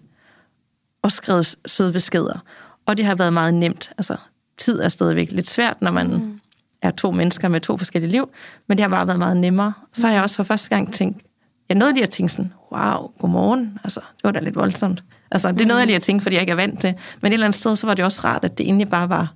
at 1.03 1.11
skrive 1.11 1.43
søde 1.65 1.93
beskeder, 1.93 2.43
og 2.85 2.97
det 2.97 3.05
har 3.05 3.15
været 3.15 3.33
meget 3.33 3.53
nemt. 3.53 3.91
Altså, 3.97 4.15
tid 4.57 4.79
er 4.79 4.89
stadigvæk 4.89 5.31
lidt 5.31 5.47
svært, 5.47 5.81
når 5.81 5.91
man 5.91 6.07
mm. 6.07 6.39
er 6.81 6.91
to 6.91 7.11
mennesker 7.11 7.47
med 7.47 7.61
to 7.61 7.77
forskellige 7.77 8.11
liv, 8.11 8.29
men 8.67 8.77
det 8.77 8.83
har 8.83 8.89
bare 8.89 9.07
været 9.07 9.19
meget 9.19 9.37
nemmere. 9.37 9.73
Så 9.93 10.07
har 10.07 10.13
jeg 10.13 10.23
også 10.23 10.35
for 10.35 10.43
første 10.43 10.69
gang 10.69 10.93
tænkt, 10.93 11.21
jeg 11.69 11.77
nåede 11.77 11.93
lige 11.93 12.03
at 12.03 12.09
tænke 12.09 12.33
sådan, 12.33 12.53
wow, 12.71 13.11
godmorgen, 13.19 13.79
altså, 13.83 13.99
det 13.99 14.23
var 14.23 14.31
da 14.31 14.39
lidt 14.39 14.55
voldsomt. 14.55 15.03
Altså, 15.31 15.51
det 15.51 15.61
er 15.61 15.65
noget, 15.65 15.79
jeg 15.79 15.87
lige 15.87 15.95
har 15.95 15.99
tænkt, 15.99 16.23
fordi 16.23 16.35
jeg 16.35 16.41
ikke 16.41 16.51
er 16.51 16.55
vant 16.55 16.81
til. 16.81 16.93
Men 17.21 17.31
et 17.31 17.33
eller 17.33 17.45
andet 17.47 17.59
sted, 17.59 17.75
så 17.75 17.87
var 17.87 17.93
det 17.93 18.05
også 18.05 18.21
rart, 18.23 18.43
at 18.43 18.57
det 18.57 18.63
egentlig 18.65 18.89
bare 18.89 19.09
var 19.09 19.33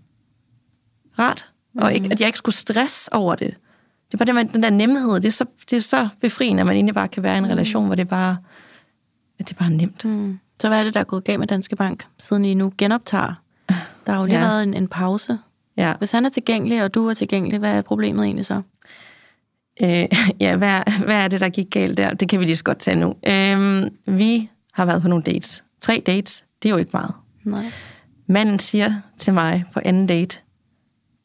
rart. 1.20 1.50
Og 1.78 1.94
ikke, 1.94 2.10
at 2.12 2.20
jeg 2.20 2.28
ikke 2.28 2.38
skulle 2.38 2.56
stress 2.56 3.10
over 3.12 3.36
det. 3.36 3.58
det 4.12 4.22
er 4.22 4.26
bare 4.34 4.44
det 4.44 4.54
den 4.54 4.64
der 4.64 4.70
nemhed. 4.70 5.16
Det 5.16 5.26
er, 5.26 5.32
så, 5.32 5.46
det 5.70 5.78
er 5.78 5.82
så 5.82 6.10
befriende, 6.22 6.60
at 6.62 6.66
man 6.68 6.76
egentlig 6.76 6.96
bare 6.96 7.08
kan 7.08 7.24
være 7.24 7.36
i 7.36 7.38
en 7.38 7.50
relation, 7.50 7.86
hvor 7.86 7.96
det 7.96 8.08
bare, 8.08 8.38
at 9.40 9.50
det 9.50 9.58
bare 9.58 9.70
er 9.70 9.74
nemt. 9.74 10.06
Mm. 10.06 10.40
Så 10.60 10.68
hvad 10.68 10.80
er 10.80 10.84
det, 10.84 10.94
der 10.94 11.00
er 11.00 11.04
gået 11.04 11.24
galt 11.24 11.40
med 11.40 11.48
Danske 11.48 11.76
Bank, 11.76 12.08
siden 12.20 12.46
I 12.46 12.54
nu 12.54 12.74
genoptager? 12.78 13.34
Der 14.06 14.12
har 14.14 14.20
jo 14.20 14.26
lige 14.26 14.40
Ja. 14.40 14.46
været 14.48 14.64
en, 14.64 14.74
en 14.74 14.88
pause. 14.88 15.38
Ja. 15.78 15.94
Hvis 15.98 16.12
han 16.12 16.26
er 16.26 16.30
tilgængelig, 16.30 16.84
og 16.84 16.94
du 16.94 17.08
er 17.08 17.14
tilgængelig, 17.14 17.60
hvad 17.60 17.78
er 17.78 17.82
problemet 17.82 18.26
egentlig 18.26 18.46
så? 18.46 18.62
Øh, 19.84 19.90
ja, 20.40 20.56
hvad, 20.56 21.04
hvad 21.06 21.16
er 21.16 21.28
det, 21.28 21.40
der 21.42 21.50
gik 21.50 21.68
galt 21.72 21.98
der? 21.98 22.14
Det 22.14 22.30
kan 22.30 22.40
vi 22.40 22.46
lige 22.46 22.56
så 22.56 22.64
godt 22.64 22.80
tage 22.80 22.96
nu. 22.96 23.16
Øh, 23.28 23.84
vi 24.18 24.50
har 24.74 24.86
været 24.86 25.02
på 25.02 25.08
nogle 25.08 25.24
dates. 25.24 25.64
Tre 25.82 26.04
dates, 26.06 26.46
det 26.64 26.70
er 26.70 26.74
jo 26.74 26.78
ikke 26.78 26.92
meget. 26.94 27.14
Nej. 27.44 27.66
Manden 28.28 28.60
siger 28.60 29.02
til 29.18 29.34
mig 29.34 29.64
på 29.74 29.80
anden 29.86 30.08
date, 30.08 30.40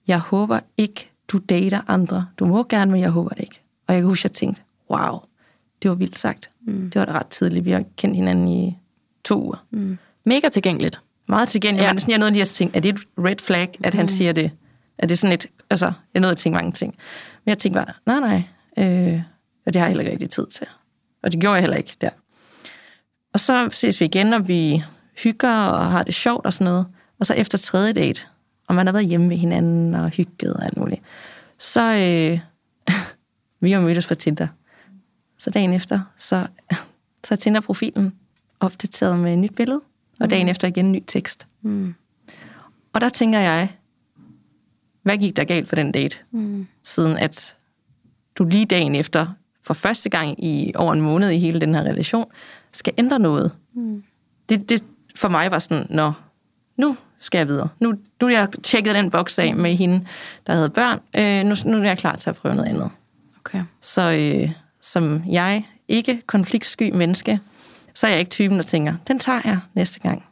jeg 0.08 0.18
håber 0.18 0.60
ikke, 0.76 1.10
du 1.28 1.38
dater 1.38 1.80
andre. 1.88 2.26
Du 2.38 2.46
må 2.46 2.64
gerne, 2.68 2.90
men 2.92 3.00
jeg 3.00 3.10
håber 3.10 3.28
det 3.30 3.40
ikke. 3.40 3.62
Og 3.88 3.94
jeg 3.94 4.02
kan 4.02 4.08
huske, 4.08 4.20
at 4.20 4.24
jeg 4.24 4.32
tænkte, 4.32 4.62
wow, 4.90 5.18
det 5.82 5.88
var 5.90 5.94
vildt 5.94 6.18
sagt. 6.18 6.50
Mm. 6.66 6.90
Det 6.90 6.98
var 7.00 7.04
da 7.04 7.12
ret 7.12 7.26
tidligt. 7.26 7.64
Vi 7.64 7.70
har 7.70 7.84
kendt 7.96 8.16
hinanden 8.16 8.48
i 8.48 8.78
to 9.24 9.42
uger. 9.44 9.64
Mm. 9.70 9.98
Mega 10.24 10.48
tilgængeligt. 10.48 11.00
Meget 11.28 11.48
tilgængeligt, 11.48 11.86
Ja. 11.86 11.92
men 11.92 11.98
sådan, 12.00 12.10
jeg 12.10 12.18
nåede 12.18 12.32
lige 12.32 12.42
at 12.42 12.48
tænke, 12.48 12.76
er 12.76 12.80
det 12.80 12.94
et 12.94 13.00
red 13.18 13.36
flag, 13.42 13.78
at 13.84 13.94
han 13.94 14.08
siger 14.08 14.32
det? 14.32 14.50
Er 14.98 15.06
det 15.06 15.18
sådan 15.18 15.34
et, 15.34 15.46
altså, 15.70 15.92
jeg 16.14 16.20
nåede 16.20 16.32
at 16.32 16.38
tænke 16.38 16.54
mange 16.56 16.72
ting. 16.72 16.94
Men 17.44 17.50
jeg 17.50 17.58
tænkte 17.58 17.80
bare, 17.84 18.20
nej, 18.20 18.42
nej, 18.76 19.14
øh, 19.14 19.22
og 19.66 19.72
det 19.72 19.80
har 19.80 19.86
jeg 19.86 19.90
heller 19.90 20.00
ikke 20.02 20.12
rigtig 20.12 20.30
tid 20.30 20.46
til. 20.46 20.66
Og 21.22 21.32
det 21.32 21.40
gjorde 21.40 21.54
jeg 21.54 21.62
heller 21.62 21.76
ikke 21.76 21.96
der. 22.00 22.10
Og 23.36 23.40
så 23.40 23.68
ses 23.72 24.00
vi 24.00 24.04
igen, 24.04 24.32
og 24.32 24.48
vi 24.48 24.82
hygger 25.22 25.50
og 25.50 25.90
har 25.90 26.02
det 26.02 26.14
sjovt 26.14 26.46
og 26.46 26.52
sådan 26.52 26.64
noget. 26.64 26.86
Og 27.18 27.26
så 27.26 27.34
efter 27.34 27.58
tredje 27.58 27.92
date, 27.92 28.22
og 28.66 28.74
man 28.74 28.86
har 28.86 28.92
været 28.92 29.06
hjemme 29.06 29.28
ved 29.28 29.36
hinanden 29.36 29.94
og 29.94 30.10
hygget 30.10 30.54
og 30.54 30.64
alt 30.64 30.76
muligt, 30.76 31.02
så 31.58 31.82
øh, 31.82 32.40
vi 33.60 33.70
har 33.72 33.80
mødtes 33.80 34.06
på 34.06 34.14
Tinder. 34.14 34.46
Så 35.38 35.50
dagen 35.50 35.72
efter, 35.72 36.00
så, 36.18 36.46
så 37.24 37.34
er 37.34 37.36
Tinder-profilen 37.36 38.12
opdateret 38.60 39.18
med 39.18 39.32
et 39.32 39.38
nyt 39.38 39.54
billede, 39.54 39.80
og 40.20 40.30
dagen 40.30 40.48
efter 40.48 40.68
igen 40.68 40.86
en 40.86 40.92
ny 40.92 41.02
tekst. 41.06 41.46
Mm. 41.62 41.94
Og 42.92 43.00
der 43.00 43.08
tænker 43.08 43.38
jeg, 43.38 43.72
hvad 45.02 45.16
gik 45.16 45.36
der 45.36 45.44
galt 45.44 45.68
for 45.68 45.76
den 45.76 45.92
date? 45.92 46.16
Mm. 46.30 46.66
Siden 46.82 47.16
at 47.16 47.56
du 48.34 48.44
lige 48.44 48.66
dagen 48.66 48.94
efter, 48.94 49.26
for 49.62 49.74
første 49.74 50.08
gang 50.08 50.44
i 50.44 50.72
over 50.74 50.92
en 50.92 51.00
måned 51.00 51.30
i 51.30 51.38
hele 51.38 51.60
den 51.60 51.74
her 51.74 51.82
relation, 51.82 52.30
skal 52.76 52.92
ændre 52.98 53.18
noget. 53.18 53.52
Mm. 53.74 54.02
Det, 54.48 54.68
det 54.68 54.84
for 55.16 55.28
mig 55.28 55.50
var 55.50 55.58
sådan, 55.58 55.86
nå, 55.90 56.12
nu 56.76 56.96
skal 57.20 57.38
jeg 57.38 57.48
videre. 57.48 57.68
Nu, 57.80 57.94
nu 58.20 58.26
er 58.26 58.30
jeg 58.30 58.48
tjekket 58.62 58.94
den 58.94 59.10
boks 59.10 59.38
af 59.38 59.54
med 59.54 59.76
hende, 59.76 60.06
der 60.46 60.52
havde 60.52 60.70
børn. 60.70 61.00
Øh, 61.16 61.44
nu, 61.44 61.54
nu 61.64 61.82
er 61.82 61.88
jeg 61.88 61.98
klar 61.98 62.16
til 62.16 62.30
at 62.30 62.36
prøve 62.36 62.54
noget 62.54 62.68
andet. 62.68 62.90
Okay. 63.40 63.62
Så 63.80 64.02
øh, 64.10 64.50
som 64.80 65.22
jeg, 65.28 65.66
ikke 65.88 66.22
konfliktsky 66.26 66.90
menneske, 66.90 67.40
så 67.94 68.06
er 68.06 68.10
jeg 68.10 68.18
ikke 68.18 68.30
typen, 68.30 68.58
der 68.58 68.64
tænker, 68.64 68.94
den 69.08 69.18
tager 69.18 69.40
jeg 69.44 69.58
næste 69.74 70.00
gang. 70.00 70.24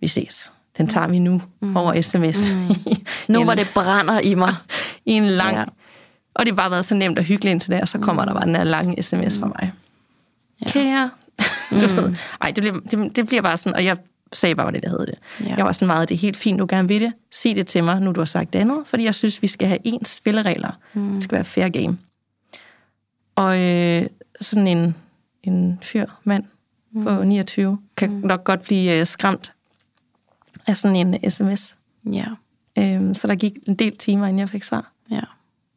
Vi 0.00 0.08
ses. 0.08 0.52
Den 0.78 0.86
tager 0.86 1.08
vi 1.08 1.18
nu 1.18 1.42
mm. 1.60 1.76
over 1.76 2.00
sms. 2.00 2.54
Mm. 2.54 2.94
Nu 3.34 3.44
var 3.44 3.54
det 3.54 3.70
brænder 3.74 4.20
i 4.20 4.34
mig. 4.34 4.54
I 5.06 5.12
en 5.12 5.26
lang... 5.26 5.56
Ja. 5.56 5.64
Og 6.34 6.46
det 6.46 6.52
har 6.52 6.56
bare 6.56 6.70
været 6.70 6.84
så 6.84 6.94
nemt 6.94 7.18
og 7.18 7.24
hyggeligt 7.24 7.52
indtil 7.52 7.70
der, 7.70 7.84
så 7.84 7.98
kommer 7.98 8.22
mm. 8.22 8.26
der 8.26 8.34
bare 8.34 8.46
den 8.46 8.56
her 8.56 8.64
lange 8.64 9.02
sms 9.02 9.38
fra 9.38 9.46
mig. 9.46 9.72
Ja. 10.62 10.70
Kære. 10.70 11.10
du 11.70 11.74
ved. 11.86 12.14
Ej, 12.40 12.50
det 12.50 12.62
bliver, 12.62 12.80
det, 12.80 13.16
det 13.16 13.26
bliver 13.26 13.42
bare 13.42 13.56
sådan, 13.56 13.76
og 13.76 13.84
jeg 13.84 13.96
sagde 14.32 14.54
bare, 14.54 14.70
hvad 14.70 14.80
det 14.80 14.90
hed 14.90 15.06
det. 15.06 15.14
Ja. 15.40 15.54
Jeg 15.56 15.64
var 15.64 15.72
sådan 15.72 15.86
meget, 15.86 16.08
det 16.08 16.14
er 16.14 16.18
helt 16.18 16.36
fint, 16.36 16.58
du 16.58 16.66
gerne 16.68 16.88
vil 16.88 17.00
det. 17.00 17.12
Sig 17.30 17.56
det 17.56 17.66
til 17.66 17.84
mig, 17.84 18.00
nu 18.00 18.12
du 18.12 18.20
har 18.20 18.24
sagt 18.24 18.52
det 18.52 18.58
andet, 18.58 18.78
fordi 18.86 19.04
jeg 19.04 19.14
synes, 19.14 19.42
vi 19.42 19.46
skal 19.46 19.68
have 19.68 19.78
ens 19.84 20.08
spilleregler. 20.08 20.70
Mm. 20.94 21.12
Det 21.14 21.22
skal 21.22 21.34
være 21.36 21.44
fair 21.44 21.68
game. 21.68 21.98
Og 23.36 23.62
øh, 23.62 24.06
sådan 24.40 24.66
en, 24.68 24.94
en 25.42 25.78
fyr, 25.82 26.06
mand 26.24 26.44
mm. 26.92 27.04
på 27.04 27.24
29, 27.24 27.78
kan 27.96 28.10
mm. 28.10 28.20
nok 28.26 28.44
godt 28.44 28.62
blive 28.62 28.98
øh, 29.00 29.06
skræmt 29.06 29.52
af 30.66 30.76
sådan 30.76 30.96
en 30.96 31.30
sms. 31.30 31.76
Ja. 32.12 32.24
Øhm, 32.78 33.14
så 33.14 33.26
der 33.28 33.34
gik 33.34 33.52
en 33.66 33.74
del 33.74 33.96
timer, 33.96 34.26
inden 34.26 34.38
jeg 34.38 34.48
fik 34.48 34.62
svar. 34.62 34.92
ja. 35.10 35.20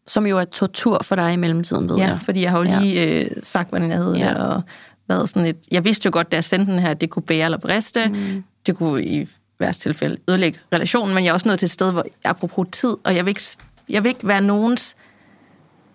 Som 0.08 0.26
jo 0.28 0.38
er 0.40 0.46
tortur 0.46 1.02
for 1.04 1.16
dig 1.16 1.34
i 1.34 1.36
mellemtiden, 1.36 1.90
ved 1.90 1.96
Ja, 1.98 2.08
jeg. 2.08 2.20
fordi 2.20 2.42
jeg 2.42 2.52
har 2.52 2.58
jo 2.58 2.64
Ja. 2.64 2.80
lige 2.80 3.22
øh, 3.26 3.32
sagt, 3.44 3.70
hvordan 3.70 3.90
jeg 3.90 3.98
hed 3.98 4.16
Ja. 4.16 4.26
ja. 4.26 4.30
det, 4.34 4.38
og 4.38 4.62
været 5.08 5.30
sådan 5.30 5.46
et... 5.46 5.58
Jeg 5.72 5.86
vidste 5.86 6.06
jo 6.06 6.12
godt, 6.14 6.32
da 6.32 6.36
jeg 6.36 6.44
sendte 6.44 6.72
den 6.72 6.80
her, 6.80 6.90
at 6.90 7.02
det 7.02 7.10
kunne 7.10 7.24
bære 7.24 7.46
eller 7.46 7.58
briste. 7.58 8.08
Mm. 8.08 8.44
Det 8.66 8.76
kunne 8.76 9.06
i 9.06 9.28
værste 9.60 9.84
tilfælde 9.84 10.18
ødelægge 10.30 10.60
relationen, 10.74 11.16
men 11.16 11.24
jeg 11.24 11.30
er 11.30 11.34
også 11.34 11.48
nået 11.48 11.60
til 11.60 11.66
et 11.66 11.72
sted, 11.72 11.92
hvor 11.92 12.06
apropos 12.24 12.68
tid, 12.72 12.96
og 13.04 13.16
jeg 13.16 13.26
vil 13.26 13.32
ikke, 13.32 13.42
jeg 13.90 14.04
vil 14.04 14.10
ikke 14.10 14.28
være 14.28 14.42
nogens... 14.42 14.96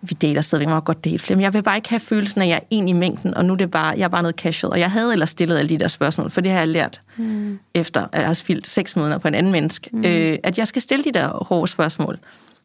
Vi 0.02 0.16
dater 0.22 0.40
stadigvæk, 0.40 0.68
må 0.68 0.80
godt 0.80 1.04
date 1.04 1.18
flere, 1.18 1.36
men 1.36 1.42
jeg 1.42 1.54
vil 1.54 1.62
bare 1.62 1.76
ikke 1.76 1.88
have 1.88 2.00
følelsen 2.00 2.40
af, 2.40 2.44
at 2.44 2.50
jeg 2.50 2.56
er 2.56 2.66
en 2.70 2.88
i 2.88 2.92
mængden, 2.92 3.34
og 3.34 3.44
nu 3.44 3.52
er 3.52 3.56
det 3.56 3.70
bare, 3.70 3.94
jeg 3.96 4.04
er 4.04 4.08
bare 4.08 4.22
noget 4.22 4.36
casual. 4.36 4.72
Og 4.72 4.80
jeg 4.80 4.90
havde 4.90 5.12
ellers 5.12 5.30
stillet 5.30 5.58
alle 5.58 5.68
de 5.68 5.78
der 5.78 5.88
spørgsmål, 5.88 6.30
for 6.30 6.40
det 6.40 6.52
har 6.52 6.58
jeg 6.58 6.68
lært 6.68 7.00
mm. 7.16 7.58
efter, 7.74 8.06
at 8.12 8.18
jeg 8.18 8.26
har 8.26 8.34
spildt 8.34 8.66
seks 8.66 8.96
måneder 8.96 9.18
på 9.18 9.28
en 9.28 9.34
anden 9.34 9.52
menneske, 9.52 9.90
mm. 9.92 10.04
øh, 10.04 10.38
at 10.42 10.58
jeg 10.58 10.66
skal 10.66 10.82
stille 10.82 11.04
de 11.04 11.12
der 11.12 11.44
hårde 11.44 11.68
spørgsmål. 11.68 12.18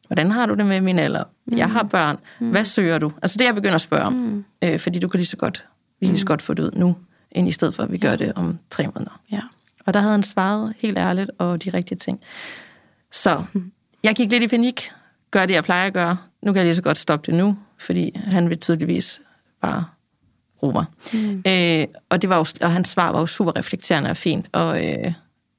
Hvordan 0.07 0.31
har 0.31 0.45
du 0.45 0.53
det 0.53 0.65
med 0.65 0.81
min 0.81 0.99
alder? 0.99 1.23
Mm. 1.47 1.57
Jeg 1.57 1.69
har 1.69 1.83
børn. 1.83 2.17
Mm. 2.39 2.49
Hvad 2.49 2.65
søger 2.65 2.97
du? 2.97 3.11
Altså 3.21 3.37
det, 3.37 3.45
jeg 3.45 3.55
begynder 3.55 3.75
at 3.75 3.81
spørge 3.81 4.03
om. 4.03 4.13
Mm. 4.13 4.45
Øh, 4.61 4.79
fordi 4.79 4.99
du 4.99 5.07
kan 5.07 5.17
lige 5.17 5.27
så 5.27 5.37
godt, 5.37 5.65
vi 5.99 6.07
kan 6.07 6.17
så 6.17 6.25
godt 6.25 6.41
få 6.41 6.53
det 6.53 6.63
ud 6.63 6.71
nu, 6.75 6.95
end 7.31 7.47
i 7.47 7.51
stedet 7.51 7.75
for, 7.75 7.83
at 7.83 7.91
vi 7.91 7.97
gør 7.97 8.15
det 8.15 8.33
om 8.35 8.59
tre 8.69 8.87
måneder. 8.95 9.21
Ja. 9.31 9.41
Og 9.85 9.93
der 9.93 9.99
havde 9.99 10.11
han 10.11 10.23
svaret 10.23 10.73
helt 10.77 10.97
ærligt 10.97 11.31
og 11.37 11.63
de 11.63 11.69
rigtige 11.69 11.97
ting. 11.97 12.19
Så 13.11 13.43
jeg 14.03 14.15
gik 14.15 14.31
lidt 14.31 14.43
i 14.43 14.47
panik. 14.47 14.91
Gør 15.31 15.45
det, 15.45 15.53
jeg 15.53 15.63
plejer 15.63 15.87
at 15.87 15.93
gøre. 15.93 16.17
Nu 16.41 16.53
kan 16.53 16.57
jeg 16.57 16.65
lige 16.65 16.75
så 16.75 16.83
godt 16.83 16.97
stoppe 16.97 17.31
det 17.31 17.37
nu, 17.37 17.57
fordi 17.77 18.11
han 18.15 18.49
vil 18.49 18.59
tydeligvis 18.59 19.21
bare 19.61 19.85
bruge 20.59 20.73
mig. 20.73 20.85
Mm. 21.13 21.43
Øh, 21.47 21.85
og, 22.09 22.21
det 22.21 22.29
var 22.29 22.37
jo, 22.37 22.45
og 22.61 22.71
hans 22.71 22.89
svar 22.89 23.11
var 23.11 23.19
jo 23.19 23.25
super 23.25 23.55
reflekterende 23.55 24.09
og 24.09 24.17
fint, 24.17 24.45
og 24.51 24.85
øh, 24.85 25.13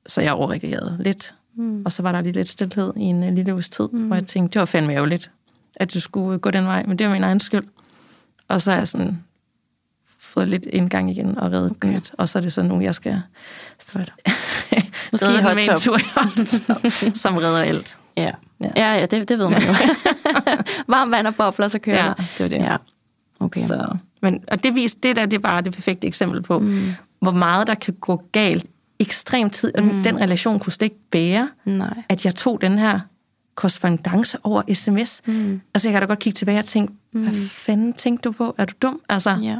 så 0.06 0.20
jeg 0.20 0.32
overreagerede 0.32 0.96
lidt. 1.00 1.34
Mm. 1.56 1.82
Og 1.84 1.92
så 1.92 2.02
var 2.02 2.12
der 2.12 2.20
lige 2.20 2.32
lidt 2.32 2.48
stillhed 2.48 2.92
i 2.96 3.02
en 3.02 3.22
øh, 3.22 3.32
lille 3.34 3.52
uges 3.52 3.70
tid, 3.70 3.88
mm. 3.92 4.06
hvor 4.06 4.16
jeg 4.16 4.26
tænkte, 4.26 4.54
det 4.54 4.60
var 4.60 4.66
fandme 4.66 4.92
ærgerligt, 4.92 5.30
at 5.76 5.94
du 5.94 6.00
skulle 6.00 6.38
gå 6.38 6.50
den 6.50 6.64
vej, 6.64 6.82
men 6.86 6.98
det 6.98 7.06
var 7.06 7.12
min 7.12 7.24
egen 7.24 7.40
skyld. 7.40 7.64
Og 8.48 8.62
så 8.62 8.72
er 8.72 8.76
jeg 8.76 8.88
sådan 8.88 9.24
fået 10.36 10.48
lidt 10.48 10.66
indgang 10.72 11.10
igen 11.10 11.38
og 11.38 11.52
reddet 11.52 11.70
okay. 11.70 11.78
den 11.82 11.94
lidt, 11.94 12.14
og 12.18 12.28
så 12.28 12.38
er 12.38 12.42
det 12.42 12.52
så 12.52 12.62
nu, 12.62 12.80
jeg 12.80 12.94
skal. 12.94 13.12
Måske 15.12 15.26
redde 15.26 15.54
med 15.54 15.68
en 15.68 15.76
tur 15.78 15.98
i 15.98 16.02
hånden, 16.16 16.46
som, 16.46 16.76
som 17.22 17.34
redder 17.34 17.62
alt. 17.62 17.98
Ja, 18.16 18.30
Ja. 18.60 18.68
ja, 18.76 18.92
ja 18.94 19.06
det, 19.06 19.28
det 19.28 19.38
ved 19.38 19.48
man 19.48 19.62
jo. 19.62 19.74
Varmt 20.94 21.10
vand 21.10 21.26
og 21.26 21.34
bobler, 21.34 21.68
så 21.68 21.78
kører 21.78 22.04
Ja, 22.04 22.12
det. 22.18 22.40
var 22.40 22.48
det. 22.48 22.56
Ja. 22.56 22.76
Okay. 23.40 23.60
Så, 23.60 23.96
men, 24.22 24.44
og 24.48 24.64
det, 24.64 24.74
vis, 24.74 24.94
det 24.94 25.16
der, 25.16 25.26
det 25.26 25.36
er 25.36 25.40
bare 25.40 25.62
det 25.62 25.72
perfekte 25.72 26.06
eksempel 26.06 26.42
på, 26.42 26.58
mm. 26.58 26.94
hvor 27.20 27.30
meget 27.30 27.66
der 27.66 27.74
kan 27.74 27.94
gå 28.00 28.22
galt 28.32 28.66
ekstremt 28.98 29.54
tid. 29.54 29.72
Mm. 29.78 30.02
Den 30.02 30.20
relation 30.20 30.58
kunne 30.58 30.72
slet 30.72 30.84
ikke 30.86 31.00
bære, 31.10 31.48
Nej. 31.64 31.94
at 32.08 32.24
jeg 32.24 32.34
tog 32.34 32.60
den 32.60 32.78
her 32.78 33.00
korrespondence 33.54 34.38
over 34.42 34.74
sms. 34.74 35.20
Mm. 35.26 35.60
Altså, 35.74 35.88
jeg 35.88 35.92
kan 35.92 36.02
da 36.02 36.06
godt 36.06 36.18
kigge 36.18 36.36
tilbage 36.36 36.58
og 36.58 36.64
tænke, 36.64 36.92
mm. 37.16 37.22
hvad 37.22 37.48
fanden 37.48 37.92
tænkte 37.92 38.22
du 38.28 38.32
på? 38.32 38.54
Er 38.58 38.64
du 38.64 38.74
dum? 38.82 39.00
Altså, 39.08 39.36
Ja, 39.42 39.58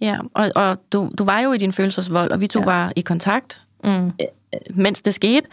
ja. 0.00 0.18
og, 0.34 0.50
og 0.54 0.78
du, 0.92 1.10
du 1.18 1.24
var 1.24 1.40
jo 1.40 1.52
i 1.52 1.58
din 1.58 1.72
følelsesvold, 1.72 2.30
og 2.30 2.40
vi 2.40 2.46
to 2.46 2.58
ja. 2.60 2.64
Var 2.64 2.92
i 2.96 3.00
kontakt, 3.00 3.60
mm, 3.84 4.06
øh, 4.06 4.10
mens 4.74 5.00
det 5.00 5.14
skete, 5.14 5.46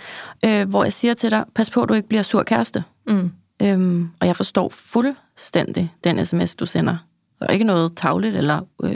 øh, 0.45 0.69
hvor 0.69 0.83
jeg 0.83 0.93
siger 0.93 1.13
til 1.13 1.31
dig, 1.31 1.43
pas 1.55 1.69
på, 1.69 1.83
at 1.83 1.89
du 1.89 1.93
ikke 1.93 2.07
bliver 2.07 2.23
sur 2.23 2.43
kæreste. 2.43 2.83
mm, 3.07 3.31
Øhm, 3.61 4.09
og 4.19 4.27
jeg 4.27 4.35
forstår 4.35 4.69
fuldstændig 4.69 5.93
den 6.03 6.25
sms, 6.25 6.55
du 6.55 6.65
sender. 6.65 6.97
Der 7.39 7.45
er 7.47 7.51
ikke 7.53 7.65
noget 7.65 7.95
tavligt 7.95 8.35
eller 8.35 8.61
øh, 8.83 8.95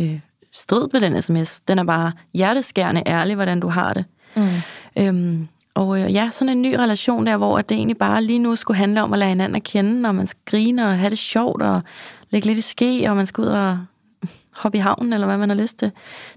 øh, 0.00 0.20
strid 0.52 0.88
ved 0.92 1.00
den 1.00 1.22
sms. 1.22 1.60
Den 1.60 1.78
er 1.78 1.84
bare 1.84 2.12
hjerteskærende 2.34 3.02
ærlig, 3.06 3.34
hvordan 3.34 3.60
du 3.60 3.68
har 3.68 3.92
det. 3.94 4.04
mm, 4.36 4.48
Øhm, 4.98 5.48
og 5.74 6.00
øh, 6.00 6.12
ja, 6.12 6.28
sådan 6.32 6.48
en 6.56 6.62
ny 6.62 6.74
relation 6.74 7.26
der, 7.26 7.36
hvor 7.36 7.60
det 7.60 7.76
egentlig 7.76 7.98
bare 7.98 8.24
lige 8.24 8.38
nu 8.38 8.56
skulle 8.56 8.76
handle 8.76 9.02
om 9.02 9.12
at 9.12 9.18
lade 9.18 9.28
hinanden 9.28 9.56
at 9.56 9.62
kende, 9.62 10.08
og 10.08 10.14
man 10.14 10.26
skal 10.26 10.40
grine 10.46 10.86
og 10.86 10.98
have 10.98 11.10
det 11.10 11.18
sjovt 11.18 11.62
og 11.62 11.82
lægge 12.30 12.46
lidt 12.46 12.58
i 12.58 12.62
ske, 12.62 13.06
og 13.10 13.16
man 13.16 13.26
skal 13.26 13.42
ud 13.42 13.46
og 13.48 13.78
hoppe 14.62 14.78
i 14.78 14.80
havnen, 14.80 15.12
eller 15.12 15.26
hvad 15.26 15.38
man 15.38 15.48
har 15.48 15.56
lyst 15.56 15.78
til. 15.78 15.92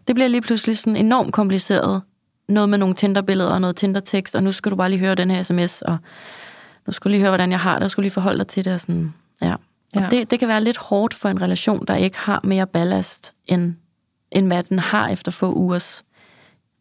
Det 0.08 0.16
bliver 0.16 0.28
lige 0.28 0.42
pludselig 0.42 0.78
sådan 0.78 0.96
enormt 0.96 1.34
kompliceret. 1.34 2.02
Noget 2.50 2.70
med 2.70 2.78
nogle 2.78 2.96
Tinder-billeder 2.96 3.50
og 3.50 3.62
noget 3.62 3.76
Tinder-tekst, 3.76 4.36
og 4.36 4.44
nu 4.44 4.52
skal 4.52 4.72
du 4.72 4.76
bare 4.76 4.90
lige 4.90 5.00
høre 5.00 5.16
den 5.16 5.32
her 5.32 5.44
sms, 5.44 5.82
og 5.82 5.98
nu 6.88 6.94
skal 6.94 7.10
du 7.10 7.12
lige 7.12 7.22
høre, 7.22 7.30
hvordan 7.32 7.52
jeg 7.52 7.60
har 7.60 7.74
det, 7.76 7.84
og 7.84 7.92
skal 7.92 8.02
du 8.02 8.04
lige 8.04 8.12
forholde 8.12 8.38
dig 8.40 8.48
til 8.48 8.66
det. 8.66 8.74
Og 8.74 8.80
sådan, 8.80 9.14
ja. 9.42 9.54
Og 9.96 10.02
Ja. 10.02 10.08
det, 10.12 10.32
det 10.32 10.40
kan 10.40 10.48
være 10.48 10.64
lidt 10.64 10.78
hårdt 10.78 11.14
for 11.14 11.30
en 11.30 11.42
relation, 11.42 11.86
der 11.88 11.96
ikke 11.96 12.18
har 12.18 12.40
mere 12.44 12.68
ballast, 12.68 13.34
end, 13.46 13.74
end 14.32 14.48
hvad 14.48 14.64
den 14.64 14.80
har 14.80 15.08
efter 15.08 15.32
få 15.32 15.54
ugers 15.54 16.04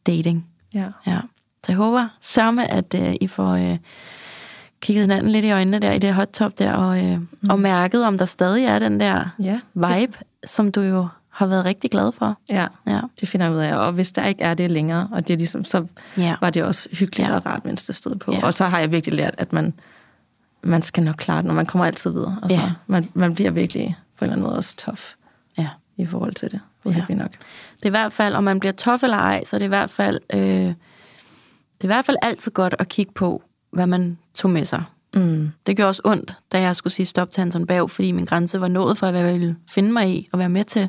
dating. 0.07 0.47
ja. 0.75 0.89
Ja. 1.07 1.19
Så 1.67 1.73
jeg 1.73 1.77
håber 1.77 2.09
sørme, 2.21 2.71
at 2.71 2.95
øh, 2.95 3.15
I 3.21 3.27
får 3.27 3.51
øh, 3.53 3.79
kigget 4.81 5.03
hinanden 5.03 5.33
lidt 5.33 5.45
i 5.45 5.51
øjnene 5.51 5.79
der 5.79 5.93
i 5.93 5.99
det 5.99 6.15
hot 6.15 6.29
top 6.29 6.59
der, 6.59 6.73
og, 6.73 7.05
øh, 7.05 7.19
mm. 7.21 7.29
og 7.51 7.59
mærket, 7.61 8.05
om 8.05 8.19
der 8.19 8.25
stadig 8.25 8.65
er 8.65 8.79
den 8.79 9.01
der 9.01 9.25
ja. 9.43 9.61
vibe, 9.75 10.19
som 10.47 10.73
du 10.73 10.81
jo 10.81 11.09
har 11.29 11.47
været 11.47 11.65
rigtig 11.65 11.91
glad 11.91 12.13
for. 12.13 12.39
Ja, 12.49 12.67
Ja. 12.87 13.01
det 13.21 13.29
finder 13.29 13.47
jeg 13.47 13.55
ud 13.55 13.61
af. 13.61 13.77
Og 13.77 13.93
hvis 13.93 14.13
der 14.13 14.25
ikke 14.27 14.43
er 14.43 14.55
det 14.55 14.71
længere, 14.71 15.09
og 15.13 15.27
det 15.29 15.33
er 15.35 15.39
ligesom, 15.39 15.65
så 15.65 15.87
Ja. 16.17 16.37
var 16.41 16.51
det 16.51 16.65
også 16.65 16.89
hyggeligt 16.93 17.29
Ja. 17.29 17.35
og 17.35 17.47
rart, 17.47 17.65
mens 17.65 17.85
det 17.85 17.95
stod 17.95 18.15
på. 18.17 18.33
Ja. 18.33 18.47
Og 18.47 18.55
så 18.55 18.65
har 18.65 18.79
jeg 18.79 18.93
virkelig 18.93 19.15
lært, 19.17 19.35
at 19.39 19.53
man 19.53 19.75
man 20.63 20.83
skal 20.83 21.03
nok 21.05 21.15
klare 21.19 21.37
det, 21.39 21.45
når 21.45 21.55
man 21.55 21.67
kommer 21.67 21.85
altid 21.87 22.11
videre. 22.11 22.37
Altså, 22.43 22.59
Ja. 22.59 22.71
man, 22.87 23.09
man 23.15 23.35
bliver 23.35 23.51
virkelig 23.51 23.97
på 24.19 24.25
en 24.25 24.27
eller 24.27 24.33
anden 24.37 24.47
måde 24.47 24.57
også 24.57 24.77
tough 24.77 25.01
Ja. 25.59 25.69
i 25.97 26.07
forhold 26.07 26.35
til 26.35 26.51
det. 26.51 26.61
Virkelig 26.85 27.17
nok. 27.17 27.31
Det 27.77 27.83
er 27.83 27.87
i 27.87 27.91
hvert 27.91 28.13
fald, 28.13 28.35
om 28.35 28.45
man 28.45 28.61
bliver 28.61 28.73
tof 28.73 29.03
eller 29.03 29.17
ej, 29.17 29.45
så 29.45 29.57
er 29.57 29.59
det 29.59 29.65
i 29.65 29.69
hvert 29.69 29.91
fald, 29.91 30.21
øh, 30.35 30.75
det 31.81 31.85
er 31.85 31.93
i 31.93 31.95
hvert 31.95 32.05
fald 32.05 32.17
altid 32.23 32.53
godt 32.53 32.75
at 32.79 32.89
kigge 32.89 33.13
på, 33.13 33.43
hvad 33.73 33.87
man 33.87 34.19
tog 34.35 34.51
med 34.51 34.65
sig. 34.65 34.83
Mm. 35.15 35.51
Det 35.67 35.77
gjorde 35.77 35.89
også 35.89 36.03
ondt, 36.05 36.37
da 36.53 36.61
jeg 36.61 36.77
skulle 36.77 36.93
sige 36.95 37.07
stop 37.07 37.31
til 37.31 37.41
Anton 37.41 37.67
Berg, 37.67 37.91
fordi 37.91 38.13
min 38.13 38.25
grænse 38.25 38.61
var 38.61 38.69
nået 38.69 38.99
for, 38.99 39.11
hvad 39.11 39.21
jeg 39.25 39.33
ville 39.35 39.57
finde 39.71 39.93
mig 39.93 40.09
i 40.09 40.29
og 40.33 40.39
være 40.39 40.49
med 40.49 40.65
til. 40.65 40.89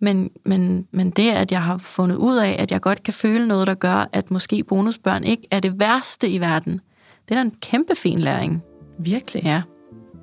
Men, 0.00 0.30
men, 0.44 0.86
men 0.92 1.10
det, 1.10 1.30
at 1.30 1.52
jeg 1.52 1.62
har 1.62 1.78
fundet 1.78 2.16
ud 2.16 2.36
af, 2.36 2.56
at 2.58 2.70
jeg 2.72 2.80
godt 2.80 3.02
kan 3.02 3.14
føle 3.14 3.46
noget, 3.48 3.66
der 3.66 3.74
gør, 3.74 4.08
at 4.12 4.30
måske 4.30 4.64
bonusbørn 4.64 5.24
ikke 5.24 5.42
er 5.50 5.60
det 5.60 5.80
værste 5.80 6.28
i 6.28 6.40
verden, 6.40 6.80
det 7.28 7.30
er 7.30 7.34
da 7.34 7.40
en 7.40 7.54
kæmpe 7.62 7.94
fin 7.94 8.20
læring. 8.20 8.62
Virkelig. 8.98 9.42
Ja, 9.44 9.62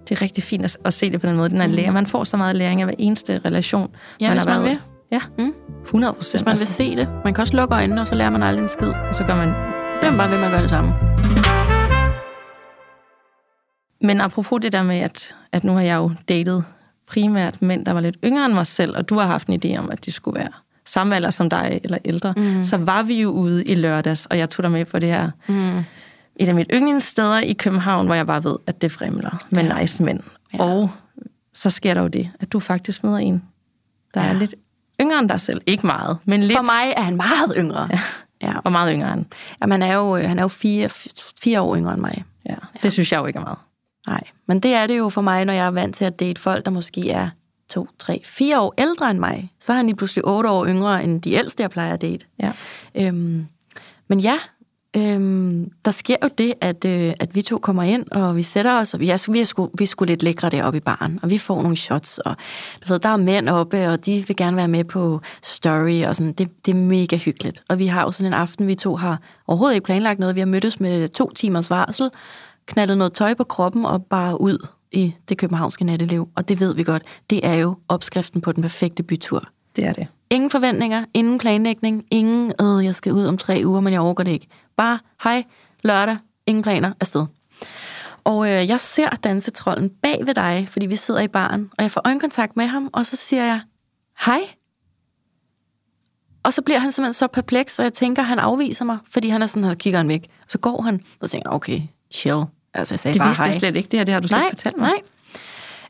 Det 0.10 0.16
er 0.18 0.22
rigtig 0.22 0.44
fint 0.44 0.64
at, 0.66 0.78
at 0.86 0.94
se 0.94 1.12
det 1.12 1.22
på 1.22 1.28
den 1.28 1.36
måde. 1.36 1.50
Den 1.50 1.62
er 1.62 1.68
læring. 1.68 1.94
Man 1.94 2.06
får 2.08 2.24
så 2.24 2.38
meget 2.38 2.56
læring 2.56 2.82
af 2.82 2.88
hver 2.88 2.96
eneste 2.98 3.40
relation. 3.46 3.96
ja 4.20 4.32
hvis 4.32 4.44
har 4.44 4.50
man 4.54 4.60
været- 4.62 4.72
vil. 4.72 4.80
Ja, 5.12 5.22
Mm. 5.38 5.54
100 5.86 6.14
procent. 6.14 6.42
Hvis 6.42 6.46
man 6.46 6.58
vil 6.60 6.68
se 6.68 6.96
det. 6.96 7.10
Man 7.24 7.34
kan 7.34 7.42
også 7.42 7.56
lukke 7.56 7.76
øjnene, 7.76 8.02
og 8.02 8.08
så 8.08 8.16
lærer 8.16 8.30
man 8.30 8.44
aldrig 8.44 8.64
en 8.64 8.70
skid. 8.70 8.92
Så 9.14 9.24
gør 9.28 9.36
man 9.36 9.71
Bliver 10.02 10.12
man 10.12 10.18
bare 10.18 10.30
ved 10.32 10.38
med 10.38 10.46
at 10.46 10.52
gøre 10.52 10.62
det 10.62 10.70
samme. 10.70 10.94
Men 14.02 14.22
apropos 14.22 14.60
det 14.62 14.72
der 14.72 14.84
med, 14.84 15.00
at, 15.00 15.36
at 15.52 15.64
nu 15.64 15.74
har 15.74 15.82
jeg 15.82 15.96
jo 15.96 16.12
datet 16.30 16.64
primært 17.08 17.62
mænd, 17.62 17.86
der 17.86 17.92
var 17.92 18.02
lidt 18.02 18.18
yngre 18.26 18.46
end 18.46 18.54
mig 18.54 18.68
selv, 18.68 18.98
og 18.98 19.10
du 19.10 19.18
har 19.18 19.26
haft 19.26 19.48
en 19.48 19.62
idé 19.66 19.78
om, 19.78 19.92
at 19.92 20.06
de 20.06 20.12
skulle 20.12 20.40
være 20.40 20.50
samme 20.86 21.16
alder 21.16 21.30
som 21.30 21.50
dig, 21.50 21.80
eller 21.84 21.98
ældre, 22.06 22.34
mm. 22.38 22.64
så 22.64 22.78
var 22.78 23.04
vi 23.04 23.22
jo 23.22 23.30
ude 23.30 23.64
i 23.64 23.76
lørdags, 23.76 24.26
og 24.26 24.38
jeg 24.38 24.50
tog 24.50 24.64
dig 24.64 24.72
med 24.72 24.86
på 24.86 25.00
det 25.00 25.10
her, 25.10 25.32
mm. 25.48 25.78
et 26.36 26.50
af 26.50 26.56
mit 26.56 26.68
yndlingssteder 26.74 27.40
i 27.40 27.54
København, 27.54 28.06
hvor 28.06 28.16
jeg 28.16 28.28
bare 28.28 28.44
ved, 28.44 28.56
at 28.68 28.82
det 28.82 28.92
fremler 28.92 29.46
med 29.50 29.64
ja. 29.64 29.80
nice 29.80 30.04
mænd. 30.04 30.20
Ja. 30.54 30.64
Og 30.64 30.92
så 31.54 31.70
sker 31.70 31.94
der 31.94 32.02
jo 32.02 32.08
det, 32.08 32.30
at 32.40 32.52
du 32.52 32.60
faktisk 32.60 33.04
møder 33.04 33.18
en, 33.18 33.44
der 34.14 34.22
ja. 34.22 34.30
er 34.30 34.34
lidt 34.34 34.56
yngre 35.02 35.20
end 35.20 35.30
dig 35.30 35.42
selv. 35.42 35.62
Ikke 35.66 35.88
meget, 35.88 36.18
men 36.26 36.44
lidt. 36.44 36.58
For 36.58 36.64
mig 36.64 36.94
er 36.98 37.02
han 37.02 37.16
meget 37.16 37.54
yngre. 37.58 37.88
Ja. 37.92 38.00
Ja. 38.42 38.54
Og 38.64 38.72
meget 38.72 38.94
yngre 38.94 39.14
end. 39.14 39.26
Jamen, 39.62 39.82
han 39.82 39.92
er 39.92 39.96
jo, 39.96 40.16
han 40.16 40.38
er 40.40 40.44
jo 40.44 40.48
fire, 40.48 40.90
fire 41.44 41.62
år 41.62 41.76
yngre 41.76 41.94
end 41.94 42.02
mig. 42.02 42.24
Ja. 42.50 42.56
Det 42.84 42.92
synes 42.92 43.12
jeg 43.12 43.20
jo 43.20 43.26
ikke 43.26 43.38
er 43.40 43.44
meget. 43.44 43.58
Nej, 44.08 44.22
men 44.48 44.60
det 44.60 44.74
er 44.74 44.88
det 44.88 44.98
jo 44.98 45.10
for 45.10 45.22
mig, 45.22 45.46
når 45.46 45.54
jeg 45.54 45.66
er 45.66 45.72
vant 45.72 45.96
til 45.96 46.06
at 46.06 46.20
date 46.20 46.42
folk, 46.42 46.66
der 46.66 46.72
måske 46.72 47.10
er 47.10 47.30
to, 47.70 47.88
tre, 48.00 48.22
fire 48.26 48.60
år 48.62 48.74
ældre 48.78 49.12
end 49.12 49.20
mig. 49.20 49.52
Så 49.60 49.72
er 49.72 49.78
han 49.78 49.86
lige 49.86 49.96
pludselig 49.96 50.26
otte 50.26 50.50
år 50.50 50.66
yngre 50.68 51.04
end 51.04 51.22
de 51.22 51.34
ældste, 51.34 51.64
jeg 51.64 51.70
plejer 51.70 51.94
at 51.94 52.02
date. 52.02 52.26
Ja. 52.40 52.52
Øhm, 52.96 53.48
men 54.08 54.20
ja, 54.20 54.38
øhm, 54.98 55.72
der 55.86 55.92
sker 55.92 56.16
jo 56.24 56.30
det, 56.38 56.54
at, 56.62 56.86
øh, 56.86 57.14
at 57.20 57.36
vi 57.36 57.42
to 57.42 57.58
kommer 57.58 57.84
ind, 57.84 58.12
og 58.12 58.36
vi 58.36 58.44
sætter 58.44 58.80
os, 58.80 58.94
og 58.94 59.00
vi 59.00 59.10
er, 59.10 59.32
vi 59.32 59.40
er, 59.40 59.44
sgu, 59.44 59.70
vi 59.78 59.84
er 59.84 59.88
sgu 59.88 60.06
lidt 60.06 60.24
lækre 60.24 60.50
deroppe 60.50 60.78
i 60.78 60.82
baren, 60.82 61.20
og 61.24 61.30
vi 61.30 61.38
får 61.38 61.62
nogle 61.62 61.78
shots, 61.78 62.18
og 62.18 62.36
du 62.82 62.94
ved, 62.94 63.00
der 63.00 63.10
er 63.10 63.18
mænd 63.18 63.50
oppe, 63.50 63.88
og 63.88 64.06
de 64.06 64.24
vil 64.28 64.36
gerne 64.36 64.58
være 64.58 64.68
med 64.68 64.84
på 64.84 65.22
story, 65.44 66.04
og 66.04 66.16
sådan, 66.16 66.34
det, 66.34 66.66
det 66.66 66.72
er 66.72 66.76
mega 66.76 67.18
hyggeligt. 67.18 67.64
Og 67.70 67.80
vi 67.80 67.86
har 67.86 68.02
jo 68.02 68.12
sådan 68.12 68.28
en 68.28 68.34
aften, 68.34 68.68
vi 68.68 68.76
to 68.76 68.96
har 68.96 69.20
overhovedet 69.48 69.76
ikke 69.76 69.86
planlagt 69.86 70.20
noget, 70.20 70.36
vi 70.36 70.40
har 70.42 70.48
mødtes 70.48 70.80
med 70.80 71.10
to 71.10 71.32
timers 71.32 71.70
varsel, 71.70 72.10
knaldet 72.66 72.98
noget 72.98 73.14
tøj 73.14 73.34
på 73.34 73.44
kroppen, 73.44 73.86
og 73.86 74.06
bare 74.06 74.42
ud 74.42 74.68
i 74.92 75.14
det 75.30 75.38
københavnske 75.38 75.84
natteliv, 75.84 76.30
og 76.36 76.50
det 76.50 76.60
ved 76.60 76.76
vi 76.76 76.84
godt, 76.84 77.04
det 77.30 77.46
er 77.46 77.54
jo 77.54 77.76
opskriften 77.90 78.42
på 78.42 78.52
den 78.52 78.62
perfekte 78.62 79.04
bytur. 79.04 79.50
Det 79.76 79.86
er 79.86 79.94
det. 79.94 80.08
Ingen 80.30 80.52
forventninger, 80.52 81.06
ingen 81.14 81.38
planlægning, 81.38 82.06
ingen, 82.12 82.54
øh, 82.62 82.86
jeg 82.86 82.96
skal 82.96 83.14
ud 83.14 83.26
om 83.26 83.38
tre 83.38 83.62
uger, 83.66 83.80
men 83.82 83.94
jeg 83.94 84.02
overgår 84.02 84.24
det 84.24 84.32
ikke. 84.32 84.48
Bare, 84.78 85.00
hej, 85.24 85.44
lørdag, 85.84 86.18
ingen 86.46 86.64
planer, 86.64 86.94
afsted. 87.00 87.26
Og 88.24 88.46
øh, 88.48 88.70
jeg 88.70 88.80
ser 88.80 89.10
dansetrollen 89.10 89.90
bag 89.90 90.26
ved 90.26 90.34
dig, 90.34 90.68
fordi 90.70 90.86
vi 90.86 90.96
sidder 90.96 91.20
i 91.22 91.28
baren, 91.28 91.70
og 91.78 91.84
jeg 91.84 91.92
får 91.92 92.02
øjenkontakt 92.06 92.58
med 92.58 92.68
ham, 92.68 92.90
og 92.94 93.06
så 93.06 93.16
siger 93.16 93.44
jeg, 93.44 93.62
hej. 94.26 94.40
Og 96.44 96.54
så 96.54 96.62
bliver 96.62 96.80
han 96.80 96.92
simpelthen 96.92 97.14
så 97.14 97.28
perpleks, 97.28 97.80
og 97.80 97.84
jeg 97.84 97.94
tænker, 97.94 98.24
han 98.24 98.40
afviser 98.40 98.86
mig, 98.86 98.98
fordi 99.12 99.30
han 99.30 99.42
er 99.42 99.46
sådan, 99.46 99.64
og 99.64 99.78
kigger 99.78 100.00
han 100.00 100.08
væk. 100.08 100.28
Så 100.48 100.58
går 100.58 100.82
han, 100.82 101.02
og 101.22 101.28
så 101.28 101.32
tænker 101.32 101.50
okay, 101.50 101.82
chill. 102.14 102.44
Altså, 102.74 102.94
jeg 102.94 103.00
sagde 103.00 103.14
Det 103.14 103.20
bare 103.20 103.30
vidste 103.30 103.42
hej. 103.42 103.48
jeg 103.48 103.56
slet 103.56 103.76
ikke. 103.76 103.88
Det 103.92 104.00
her 104.00 104.04
det 104.04 104.14
har 104.14 104.22
du 104.22 104.28
slet 104.28 104.38
nej, 104.38 104.46
ikke 104.46 104.58
fortalt 104.58 104.78
mig. 104.78 104.92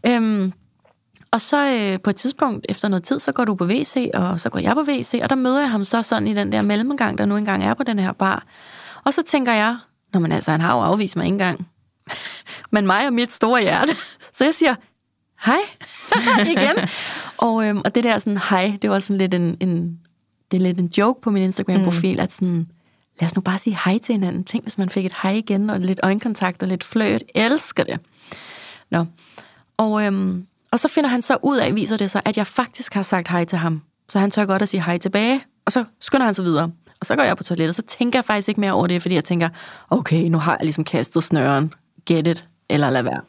Nej. 0.03 0.15
Øhm, 0.15 0.53
og 1.31 1.41
så 1.41 1.73
øh, 1.73 1.99
på 2.01 2.09
et 2.09 2.15
tidspunkt, 2.15 2.65
efter 2.69 2.87
noget 2.87 3.03
tid, 3.03 3.19
så 3.19 3.31
går 3.31 3.45
du 3.45 3.55
på 3.55 3.65
WC, 3.65 4.09
og 4.13 4.39
så 4.39 4.49
går 4.49 4.59
jeg 4.59 4.75
på 4.75 4.81
WC, 4.81 5.19
og 5.23 5.29
der 5.29 5.35
møder 5.35 5.59
jeg 5.59 5.71
ham 5.71 5.83
så 5.83 6.01
sådan 6.01 6.27
i 6.27 6.33
den 6.33 6.51
der 6.51 6.61
mellemgang, 6.61 7.17
der 7.17 7.25
nu 7.25 7.37
engang 7.37 7.63
er 7.63 7.73
på 7.73 7.83
den 7.83 7.99
her 7.99 8.11
bar. 8.11 8.43
Og 9.03 9.13
så 9.13 9.21
tænker 9.21 9.53
jeg, 9.53 9.77
Nå, 10.13 10.19
men 10.19 10.31
altså, 10.31 10.51
han 10.51 10.61
har 10.61 10.75
jo 10.75 10.81
afvist 10.81 11.15
mig 11.15 11.25
ikke 11.25 11.33
engang. 11.33 11.67
men 12.71 12.85
mig 12.85 13.07
og 13.07 13.13
mit 13.13 13.31
store 13.31 13.61
hjerte. 13.61 13.93
Så 14.37 14.43
jeg 14.43 14.53
siger, 14.53 14.75
hej, 15.45 15.59
igen. 16.55 16.89
og, 17.37 17.67
øhm, 17.67 17.81
og 17.85 17.95
det 17.95 18.03
der 18.03 18.19
sådan, 18.19 18.37
hej, 18.49 18.77
det 18.81 18.89
var 18.89 18.99
sådan 18.99 19.17
lidt 19.17 19.33
en, 19.33 19.57
en, 19.59 19.99
det 20.51 20.57
er 20.57 20.61
lidt 20.61 20.79
en 20.79 20.91
joke 20.97 21.21
på 21.21 21.31
min 21.31 21.43
Instagram-profil, 21.43 22.15
mm. 22.15 22.23
at 22.23 22.31
sådan, 22.31 22.67
lad 23.19 23.25
os 23.29 23.35
nu 23.35 23.41
bare 23.41 23.57
sige 23.57 23.77
hej 23.85 23.97
til 23.97 24.13
hinanden. 24.13 24.43
Tænk, 24.43 24.63
hvis 24.63 24.77
man 24.77 24.89
fik 24.89 25.05
et 25.05 25.13
hej 25.23 25.31
igen, 25.31 25.69
og 25.69 25.79
lidt 25.79 25.99
øjenkontakt 26.03 26.63
og 26.63 26.69
lidt 26.69 26.83
fløjt. 26.83 27.23
Elsker 27.35 27.83
det. 27.83 27.99
Nå. 28.91 29.05
Og, 29.77 30.05
øhm, 30.05 30.47
og 30.71 30.79
så 30.79 30.87
finder 30.87 31.09
han 31.09 31.21
så 31.21 31.37
ud 31.43 31.57
af, 31.57 31.75
viser 31.75 31.97
det 31.97 32.11
sig, 32.11 32.21
at 32.25 32.37
jeg 32.37 32.47
faktisk 32.47 32.93
har 32.93 33.01
sagt 33.01 33.27
hej 33.27 33.45
til 33.45 33.57
ham. 33.57 33.81
Så 34.09 34.19
han 34.19 34.31
tør 34.31 34.45
godt 34.45 34.61
at 34.61 34.69
sige 34.69 34.83
hej 34.83 34.97
tilbage, 34.97 35.43
og 35.65 35.71
så 35.71 35.85
skynder 35.99 36.25
han 36.25 36.33
sig 36.33 36.45
videre. 36.45 36.71
Og 36.99 37.05
så 37.05 37.15
går 37.15 37.23
jeg 37.23 37.37
på 37.37 37.43
toilettet, 37.43 37.69
og 37.69 37.75
så 37.75 37.81
tænker 37.81 38.19
jeg 38.19 38.25
faktisk 38.25 38.49
ikke 38.49 38.61
mere 38.61 38.71
over 38.71 38.87
det, 38.87 39.01
fordi 39.01 39.15
jeg 39.15 39.23
tænker, 39.23 39.49
okay, 39.89 40.23
nu 40.23 40.37
har 40.37 40.51
jeg 40.51 40.63
ligesom 40.65 40.83
kastet 40.83 41.23
snøren. 41.23 41.73
Get 42.05 42.27
it, 42.27 42.45
eller 42.69 42.89
lad 42.89 43.03
være. 43.03 43.21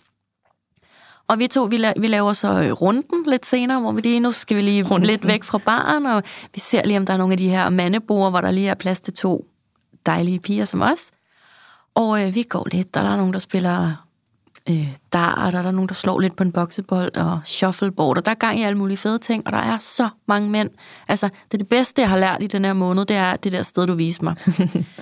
Og 1.28 1.38
vi 1.38 1.46
to, 1.46 1.64
vi, 1.64 1.76
la- 1.86 2.00
vi 2.00 2.06
laver 2.06 2.32
så 2.32 2.62
øh, 2.62 2.72
runden 2.72 3.24
lidt 3.30 3.46
senere, 3.46 3.80
hvor 3.80 3.92
vi 3.92 4.00
lige, 4.00 4.20
nu 4.20 4.32
skal 4.32 4.56
vi 4.56 4.62
lige 4.62 4.82
Runden. 4.82 5.06
lidt 5.06 5.26
væk 5.26 5.44
fra 5.44 5.58
baren, 5.58 6.06
og 6.06 6.22
vi 6.54 6.60
ser 6.60 6.84
lige, 6.84 6.98
om 6.98 7.06
der 7.06 7.12
er 7.12 7.16
nogle 7.16 7.32
af 7.32 7.38
de 7.38 7.48
her 7.48 7.68
mandebord, 7.68 8.30
hvor 8.32 8.40
der 8.40 8.50
lige 8.50 8.68
er 8.68 8.74
plads 8.74 9.00
til 9.00 9.14
to 9.14 9.46
dejlige 10.06 10.40
piger 10.40 10.64
som 10.64 10.82
os. 10.82 11.10
Og 11.94 12.26
øh, 12.26 12.34
vi 12.34 12.42
går 12.42 12.68
lidt, 12.72 12.96
og 12.96 13.04
der 13.04 13.10
er 13.10 13.16
nogen, 13.16 13.32
der 13.32 13.38
spiller 13.38 14.06
øh, 14.68 14.96
dart, 15.12 15.38
og 15.38 15.52
der 15.52 15.68
er 15.68 15.70
nogen, 15.70 15.88
der 15.88 15.94
slår 15.94 16.20
lidt 16.20 16.36
på 16.36 16.42
en 16.42 16.52
boksebold, 16.52 17.16
og 17.16 17.40
shuffleboard, 17.44 18.18
og 18.18 18.26
der 18.26 18.30
er 18.30 18.34
gang 18.36 18.60
i 18.60 18.62
alle 18.62 18.78
mulige 18.78 18.96
fede 18.96 19.18
ting, 19.18 19.46
og 19.46 19.52
der 19.52 19.58
er 19.58 19.78
så 19.78 20.08
mange 20.28 20.50
mænd. 20.50 20.70
Altså, 21.08 21.26
det 21.26 21.54
er 21.54 21.58
det 21.58 21.68
bedste, 21.68 22.00
jeg 22.00 22.10
har 22.10 22.18
lært 22.18 22.42
i 22.42 22.46
den 22.46 22.64
her 22.64 22.72
måned, 22.72 23.04
det 23.04 23.16
er 23.16 23.36
det 23.36 23.52
der 23.52 23.62
sted, 23.62 23.86
du 23.86 23.94
viser 23.94 24.22
mig. 24.22 24.36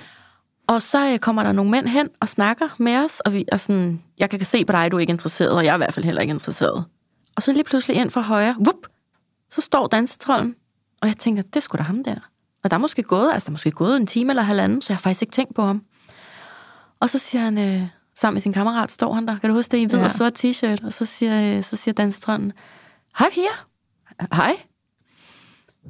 og 0.73 0.81
så 0.81 1.13
øh, 1.13 1.19
kommer 1.19 1.43
der 1.43 1.51
nogle 1.51 1.71
mænd 1.71 1.87
hen 1.87 2.09
og 2.21 2.27
snakker 2.27 2.67
med 2.77 2.97
os, 2.97 3.19
og, 3.19 3.33
vi, 3.33 3.45
og 3.51 3.59
sådan, 3.59 4.01
jeg 4.17 4.29
kan 4.29 4.45
se 4.45 4.65
på 4.65 4.71
dig, 4.71 4.91
du 4.91 4.95
er 4.95 4.99
ikke 4.99 5.11
interesseret, 5.11 5.51
og 5.51 5.65
jeg 5.65 5.71
er 5.71 5.75
i 5.75 5.77
hvert 5.77 5.93
fald 5.93 6.05
heller 6.05 6.21
ikke 6.21 6.31
interesseret. 6.31 6.85
Og 7.35 7.43
så 7.43 7.51
lige 7.51 7.63
pludselig 7.63 7.97
ind 7.97 8.09
fra 8.09 8.21
højre, 8.21 8.55
vup, 8.59 8.87
så 9.51 9.61
står 9.61 9.87
dansetrollen, 9.87 10.55
og 11.01 11.07
jeg 11.07 11.17
tænker, 11.17 11.43
det 11.43 11.63
skulle 11.63 11.79
da 11.79 11.83
ham 11.83 12.03
der. 12.03 12.15
Og 12.63 12.69
der 12.69 12.75
er 12.75 12.79
måske 12.79 13.03
gået, 13.03 13.31
altså 13.33 13.45
der 13.45 13.49
er 13.49 13.53
måske 13.53 13.71
gået 13.71 13.97
en 13.97 14.07
time 14.07 14.31
eller 14.31 14.43
halvanden, 14.43 14.81
så 14.81 14.93
jeg 14.93 14.97
har 14.97 15.01
faktisk 15.01 15.21
ikke 15.21 15.31
tænkt 15.31 15.55
på 15.55 15.61
ham. 15.61 15.83
Og 16.99 17.09
så 17.09 17.17
siger 17.17 17.41
han, 17.41 17.57
øh, 17.57 17.87
sammen 18.21 18.35
med 18.35 18.41
sin 18.41 18.53
kammerat, 18.53 18.91
står 18.91 19.13
han 19.13 19.27
der. 19.27 19.39
Kan 19.39 19.49
du 19.49 19.55
huske 19.55 19.71
det 19.71 19.77
i 19.77 19.85
hvid 19.85 19.97
ja. 19.97 20.05
Og 20.05 20.11
sort 20.11 20.45
t-shirt? 20.45 20.85
Og 20.85 20.93
så 20.93 21.05
siger, 21.05 21.57
øh, 21.57 21.63
så 21.63 21.75
siger 21.75 21.93
dansetrollen, 21.93 22.53
hej 23.19 23.29
piger. 23.33 23.65
Hej. 24.35 24.55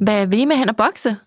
Hvad 0.02 0.28
vil 0.28 0.40
I 0.40 0.46
med 0.46 0.56
hen 0.56 0.70
og 0.70 0.76
bokse? 0.76 1.18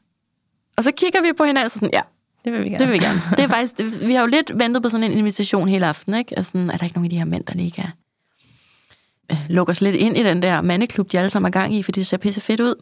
Og 0.76 0.84
så 0.84 0.92
kigger 0.96 1.22
vi 1.22 1.32
på 1.36 1.44
hinanden, 1.44 1.64
og 1.64 1.70
så 1.70 1.74
sådan, 1.74 1.90
ja, 1.92 2.02
Det 2.44 2.52
vil 2.52 2.64
vi 2.64 2.68
gerne. 2.68 2.78
det 2.78 2.86
vil 2.86 2.94
vi 2.94 2.98
gerne. 2.98 3.22
Det 3.30 3.40
er 3.40 3.48
faktisk, 3.48 3.78
det, 3.78 4.06
vi 4.06 4.12
har 4.14 4.20
jo 4.20 4.26
lidt 4.26 4.50
ventet 4.54 4.82
på 4.82 4.88
sådan 4.88 5.10
en 5.10 5.18
invitation 5.18 5.68
hele 5.68 5.86
aften, 5.86 6.14
ikke? 6.14 6.36
Altså, 6.36 6.58
er 6.58 6.76
der 6.76 6.84
ikke 6.84 6.96
nogen 6.96 7.04
af 7.06 7.10
de 7.10 7.18
her 7.18 7.24
mænd, 7.24 7.44
der 7.44 7.54
lige 7.54 7.70
kan 7.70 7.88
øh, 9.30 9.38
lukke 9.48 9.70
os 9.70 9.80
lidt 9.80 9.96
ind 9.96 10.16
i 10.16 10.22
den 10.22 10.42
der 10.42 10.60
mandeklub, 10.60 11.12
de 11.12 11.18
alle 11.18 11.30
sammen 11.30 11.46
er 11.48 11.52
gang 11.52 11.74
i, 11.74 11.82
fordi 11.82 12.00
det 12.00 12.06
ser 12.06 12.16
pisse 12.16 12.40
fedt 12.40 12.60
ud. 12.60 12.74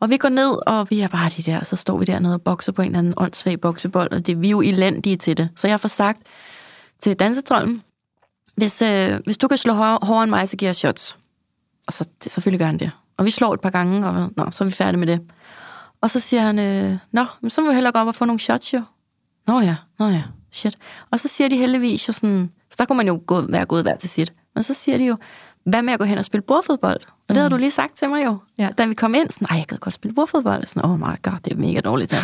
Og 0.00 0.10
vi 0.10 0.16
går 0.16 0.28
ned, 0.28 0.58
og 0.66 0.90
vi 0.90 1.00
er 1.00 1.08
bare 1.08 1.30
de 1.36 1.42
der, 1.42 1.64
så 1.64 1.76
står 1.76 1.98
vi 1.98 2.04
dernede 2.04 2.34
og 2.34 2.42
bokser 2.42 2.72
på 2.72 2.82
en 2.82 2.88
eller 2.88 2.98
anden 2.98 3.14
åndssvag 3.16 3.60
boksebold, 3.60 4.12
og 4.12 4.26
det, 4.26 4.40
vi 4.40 4.46
er 4.46 4.50
jo 4.50 4.60
elendige 4.60 5.16
til 5.16 5.36
det. 5.36 5.48
Så 5.56 5.68
jeg 5.68 5.80
får 5.80 5.88
sagt 5.88 6.22
til 7.02 7.14
dansetrollen, 7.14 7.82
hvis, 8.56 8.82
øh, 8.82 9.20
hvis 9.24 9.36
du 9.36 9.48
kan 9.48 9.58
slå 9.58 9.72
hår, 9.72 10.04
hårdere 10.06 10.22
end 10.22 10.30
mig, 10.30 10.48
så 10.48 10.56
giver 10.56 10.68
jeg 10.68 10.76
shots. 10.76 11.18
Og 11.86 11.92
så 11.92 12.08
det, 12.24 12.32
selvfølgelig 12.32 12.58
gør 12.58 12.66
han 12.66 12.78
det. 12.78 12.90
Og 13.16 13.24
vi 13.24 13.30
slår 13.30 13.54
et 13.54 13.60
par 13.60 13.70
gange, 13.70 14.06
og 14.06 14.32
nå, 14.36 14.50
så 14.50 14.64
er 14.64 14.68
vi 14.68 14.74
færdige 14.74 14.98
med 14.98 15.06
det. 15.06 15.20
Og 16.00 16.10
så 16.10 16.20
siger 16.20 16.42
han, 16.42 16.58
øh, 16.58 16.98
nå, 17.12 17.24
men 17.40 17.50
så 17.50 17.60
må 17.60 17.68
vi 17.68 17.74
hellere 17.74 17.92
gå 17.92 17.98
op 17.98 18.06
og 18.06 18.14
få 18.14 18.24
nogle 18.24 18.40
shots 18.40 18.74
jo. 18.74 18.82
Nå 19.46 19.60
ja, 19.60 19.76
nå 19.98 20.08
ja, 20.08 20.22
shit. 20.52 20.76
Og 21.10 21.20
så 21.20 21.28
siger 21.28 21.48
de 21.48 21.56
heldigvis 21.56 22.08
jo 22.08 22.12
sådan, 22.12 22.50
for 22.70 22.76
der 22.76 22.84
kunne 22.84 22.96
man 22.96 23.06
jo 23.06 23.22
gå, 23.26 23.40
være 23.40 23.64
gået 23.66 23.82
hver 23.82 23.96
til 23.96 24.08
sit. 24.08 24.32
Men 24.54 24.62
så 24.62 24.74
siger 24.74 24.98
de 24.98 25.04
jo, 25.04 25.16
hvad 25.64 25.82
med 25.82 25.92
at 25.92 25.98
gå 25.98 26.04
hen 26.04 26.18
og 26.18 26.24
spille 26.24 26.42
bordfodbold? 26.42 27.00
Og 27.28 27.34
det 27.34 27.36
havde 27.36 27.50
du 27.50 27.56
lige 27.56 27.70
sagt 27.70 27.96
til 27.96 28.08
mig 28.08 28.24
jo, 28.24 28.38
Ja. 28.58 28.68
da 28.78 28.86
vi 28.86 28.94
kom 28.94 29.14
ind. 29.14 29.30
Sådan, 29.30 29.46
nej, 29.50 29.58
jeg 29.58 29.66
gad 29.66 29.78
godt 29.78 29.94
spille 29.94 30.14
bordfodbold. 30.14 30.66
Sådan, 30.66 30.84
oh 30.90 30.98
my 30.98 31.22
god, 31.22 31.40
det 31.44 31.52
er 31.52 31.56
mega 31.56 31.80
dårligt 31.80 32.10
til. 32.10 32.18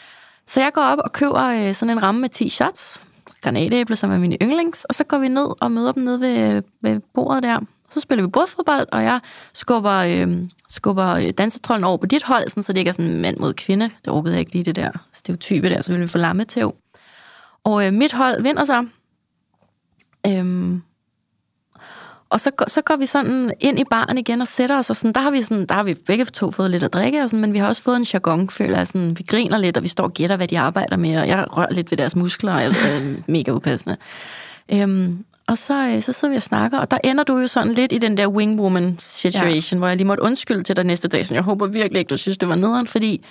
så 0.46 0.60
jeg 0.60 0.72
går 0.72 0.82
op 0.82 0.98
og 0.98 1.12
køber 1.12 1.42
øh, 1.44 1.74
sådan 1.74 1.90
en 1.96 2.02
ramme 2.02 2.20
med 2.20 2.28
10 2.28 2.48
shots, 2.48 3.00
granatæble, 3.42 3.96
som 3.96 4.10
er 4.10 4.18
mine 4.18 4.36
yndlings, 4.42 4.84
og 4.84 4.94
så 4.94 5.04
går 5.04 5.18
vi 5.18 5.28
ned 5.28 5.46
og 5.60 5.72
møder 5.72 5.92
dem 5.92 6.02
nede 6.02 6.20
ved, 6.20 6.62
ved 6.80 7.00
bordet 7.14 7.42
der. 7.42 7.60
Så 7.90 8.00
spiller 8.00 8.24
vi 8.24 8.30
bordfodbold, 8.30 8.86
og 8.92 9.02
jeg 9.02 9.20
skubber, 9.54 9.92
øh, 9.92 10.42
skubber 10.68 11.32
dansetrollen 11.32 11.84
over 11.84 11.96
på 11.96 12.06
dit 12.06 12.22
hold, 12.22 12.48
sådan, 12.48 12.62
så 12.62 12.72
det 12.72 12.78
ikke 12.78 12.88
er 12.88 12.92
sådan 12.92 13.20
mand 13.20 13.36
mod 13.36 13.54
kvinde. 13.54 13.90
Det 14.04 14.12
orkede 14.12 14.34
jeg 14.34 14.40
ikke 14.40 14.52
lige 14.52 14.64
det 14.64 14.76
der 14.76 14.90
stereotype 15.12 15.68
der, 15.68 15.82
så 15.82 15.92
ville 15.92 16.02
vi 16.02 16.08
få 16.08 16.18
lammetæv. 16.18 16.74
Og 17.64 17.86
øh, 17.86 17.92
mit 17.92 18.12
hold 18.12 18.42
vinder 18.42 18.64
så. 18.64 18.86
Øhm, 20.28 20.82
og 22.30 22.40
så, 22.40 22.50
så 22.66 22.82
går 22.82 22.96
vi 22.96 23.06
sådan 23.06 23.52
ind 23.60 23.78
i 23.78 23.84
baren 23.90 24.18
igen 24.18 24.40
og 24.40 24.48
sætter 24.48 24.78
os, 24.78 24.90
og 24.90 24.96
sådan, 24.96 25.12
der 25.12 25.20
har 25.20 25.30
vi, 25.30 25.42
sådan, 25.42 25.66
der 25.66 25.74
har 25.74 25.82
vi 25.82 25.94
begge 25.94 26.24
to 26.24 26.50
fået 26.50 26.70
lidt 26.70 26.82
at 26.82 26.92
drikke, 26.92 27.22
og 27.22 27.30
sådan, 27.30 27.40
men 27.40 27.52
vi 27.52 27.58
har 27.58 27.68
også 27.68 27.82
fået 27.82 27.96
en 27.96 28.06
jargon, 28.12 28.50
føler 28.50 28.76
jeg. 28.76 28.86
Sådan, 28.86 29.18
vi 29.18 29.24
griner 29.28 29.58
lidt, 29.58 29.76
og 29.76 29.82
vi 29.82 29.88
står 29.88 30.04
og 30.04 30.14
gætter, 30.14 30.36
hvad 30.36 30.48
de 30.48 30.58
arbejder 30.58 30.96
med, 30.96 31.18
og 31.18 31.28
jeg 31.28 31.56
rører 31.56 31.72
lidt 31.72 31.90
ved 31.90 31.98
deres 31.98 32.16
muskler, 32.16 32.54
og 32.54 32.62
jeg 32.62 32.68
er 32.68 33.14
mega 33.26 33.50
upassende. 33.50 33.96
Øhm, 34.72 35.24
og 35.46 35.58
så, 35.58 35.88
øh, 35.88 36.02
så 36.02 36.12
sidder 36.12 36.32
vi 36.32 36.36
og 36.36 36.42
snakker, 36.42 36.78
og 36.78 36.90
der 36.90 36.98
ender 37.04 37.24
du 37.24 37.38
jo 37.38 37.46
sådan 37.46 37.72
lidt 37.72 37.92
i 37.92 37.98
den 37.98 38.16
der 38.16 38.26
wingwoman 38.28 38.96
situation, 38.98 39.76
ja. 39.76 39.78
hvor 39.78 39.88
jeg 39.88 39.96
lige 39.96 40.06
måtte 40.06 40.22
undskylde 40.22 40.62
til 40.62 40.76
dig 40.76 40.84
næste 40.84 41.08
dag, 41.08 41.26
så 41.26 41.34
jeg 41.34 41.42
håber 41.42 41.66
virkelig 41.66 41.98
ikke, 41.98 42.08
du 42.08 42.16
synes, 42.16 42.38
det 42.38 42.48
var 42.48 42.54
nederen, 42.54 42.86
fordi 42.86 43.24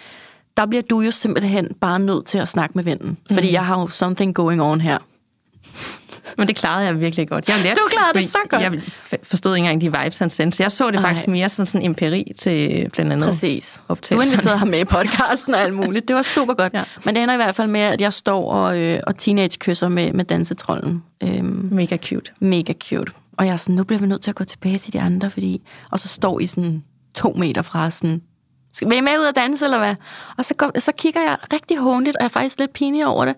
der 0.58 0.65
bliver 0.65 0.81
du 0.81 1.01
jo 1.01 1.12
simpelthen 1.12 1.67
bare 1.81 1.99
nødt 1.99 2.25
til 2.25 2.38
at 2.38 2.47
snakke 2.47 2.73
med 2.75 2.84
vennen, 2.84 3.17
fordi 3.31 3.53
jeg 3.53 3.65
har 3.65 3.79
jo 3.79 3.88
something 3.88 4.36
going 4.36 4.62
on 4.62 4.81
her. 4.81 4.97
Men 6.38 6.48
det 6.48 6.56
klarede 6.56 6.86
jeg 6.86 7.00
virkelig 7.00 7.30
godt. 7.30 7.48
Jeg 7.48 7.56
lærte, 7.63 7.82
Du 7.82 7.88
klarede 7.89 8.19
det 8.19 8.30
så 8.30 8.38
godt. 8.50 8.62
Jeg 8.62 9.19
forstod 9.24 9.56
ikke 9.56 9.69
engang 9.69 9.82
de 9.93 10.04
vibes, 10.04 10.19
han 10.19 10.30
sendte. 10.30 10.58
Så 10.58 10.63
jeg 10.63 10.71
så 10.71 10.88
det 10.88 10.95
Ej. 10.95 11.02
faktisk 11.02 11.28
mere 11.28 11.50
som 11.50 11.65
sådan 11.65 11.82
en 11.82 11.86
empiri 11.89 12.32
til 12.39 12.89
blandt 12.93 13.12
andet 13.12 13.26
Præcis. 13.26 13.82
Du 13.89 14.21
inviterede 14.21 14.58
ham 14.58 14.67
med 14.67 14.80
i 14.80 14.86
podcasten 14.86 15.54
og 15.54 15.62
alt 15.62 15.74
muligt. 15.74 16.08
Det 16.08 16.15
var 16.15 16.21
super 16.21 16.54
godt. 16.54 16.74
Ja. 16.74 16.84
Men 17.04 17.15
det 17.15 17.24
ender 17.24 17.34
i 17.34 17.38
hvert 17.38 17.56
fald 17.56 17.67
med, 17.67 17.82
at 17.82 18.02
jeg 18.02 18.13
står 18.13 18.52
og, 18.52 18.80
øh, 18.80 19.00
og 19.08 19.17
teenage-kysser 19.17 19.89
med, 19.89 20.13
med 20.13 20.26
dansetrollen. 20.26 21.04
Øhm, 21.24 21.69
Mega 21.71 21.98
cute. 21.98 22.32
mega 22.39 22.74
cute. 22.89 23.12
Og 23.38 23.45
jeg 23.45 23.54
er 23.54 23.58
sådan, 23.58 23.76
nu 23.76 23.84
bliver 23.84 24.00
vi 24.00 24.08
nødt 24.08 24.21
til 24.21 24.32
at 24.32 24.36
gå 24.36 24.43
tilbage 24.43 24.78
til 24.78 24.93
de 24.93 25.02
andre, 25.02 25.32
fordi... 25.32 25.62
Og 25.91 26.00
så 26.00 26.08
står 26.08 26.39
I 26.39 26.48
sådan 26.48 26.84
to 27.15 27.34
meter 27.38 27.62
fra 27.62 27.89
sådan... 27.89 28.21
Skal 28.74 28.89
vi 28.89 29.02
med 29.02 29.12
ud 29.19 29.26
og 29.30 29.36
danse, 29.36 29.65
eller 29.65 29.78
hvad? 29.78 29.95
Og 30.38 30.45
så, 30.45 30.54
går, 30.54 30.80
så 30.80 30.91
kigger 30.91 31.21
jeg 31.21 31.38
rigtig 31.54 31.78
håndligt, 31.78 32.15
og 32.15 32.21
jeg 32.21 32.26
er 32.26 32.30
faktisk 32.30 32.60
lidt 32.60 32.74
pinlig 32.74 33.08
over 33.08 33.26
det. 33.26 33.36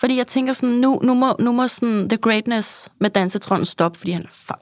Fordi 0.00 0.16
jeg 0.16 0.26
tænker 0.26 0.52
sådan, 0.52 0.74
nu, 0.74 1.00
nu, 1.02 1.14
må, 1.14 1.36
nu 1.38 1.52
må 1.52 1.68
sådan 1.68 2.08
the 2.08 2.18
greatness 2.18 2.88
med 3.00 3.10
dansetrollen 3.10 3.64
stoppe, 3.66 3.98
fordi 3.98 4.12
han 4.12 4.22
er 4.22 4.54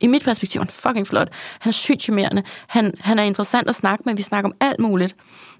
i 0.00 0.06
mit 0.06 0.22
perspektiv 0.24 0.60
er 0.60 0.64
han 0.64 0.70
fucking 0.70 1.06
flot. 1.06 1.28
Han 1.60 1.70
er 1.70 1.72
sygt 1.72 2.02
charmerende. 2.02 2.42
Han, 2.68 2.94
han 3.00 3.18
er 3.18 3.22
interessant 3.22 3.68
at 3.68 3.74
snakke 3.74 4.02
med. 4.06 4.14
Vi 4.14 4.22
snakker 4.22 4.50
om 4.50 4.54
alt 4.60 4.80
muligt. 4.80 5.16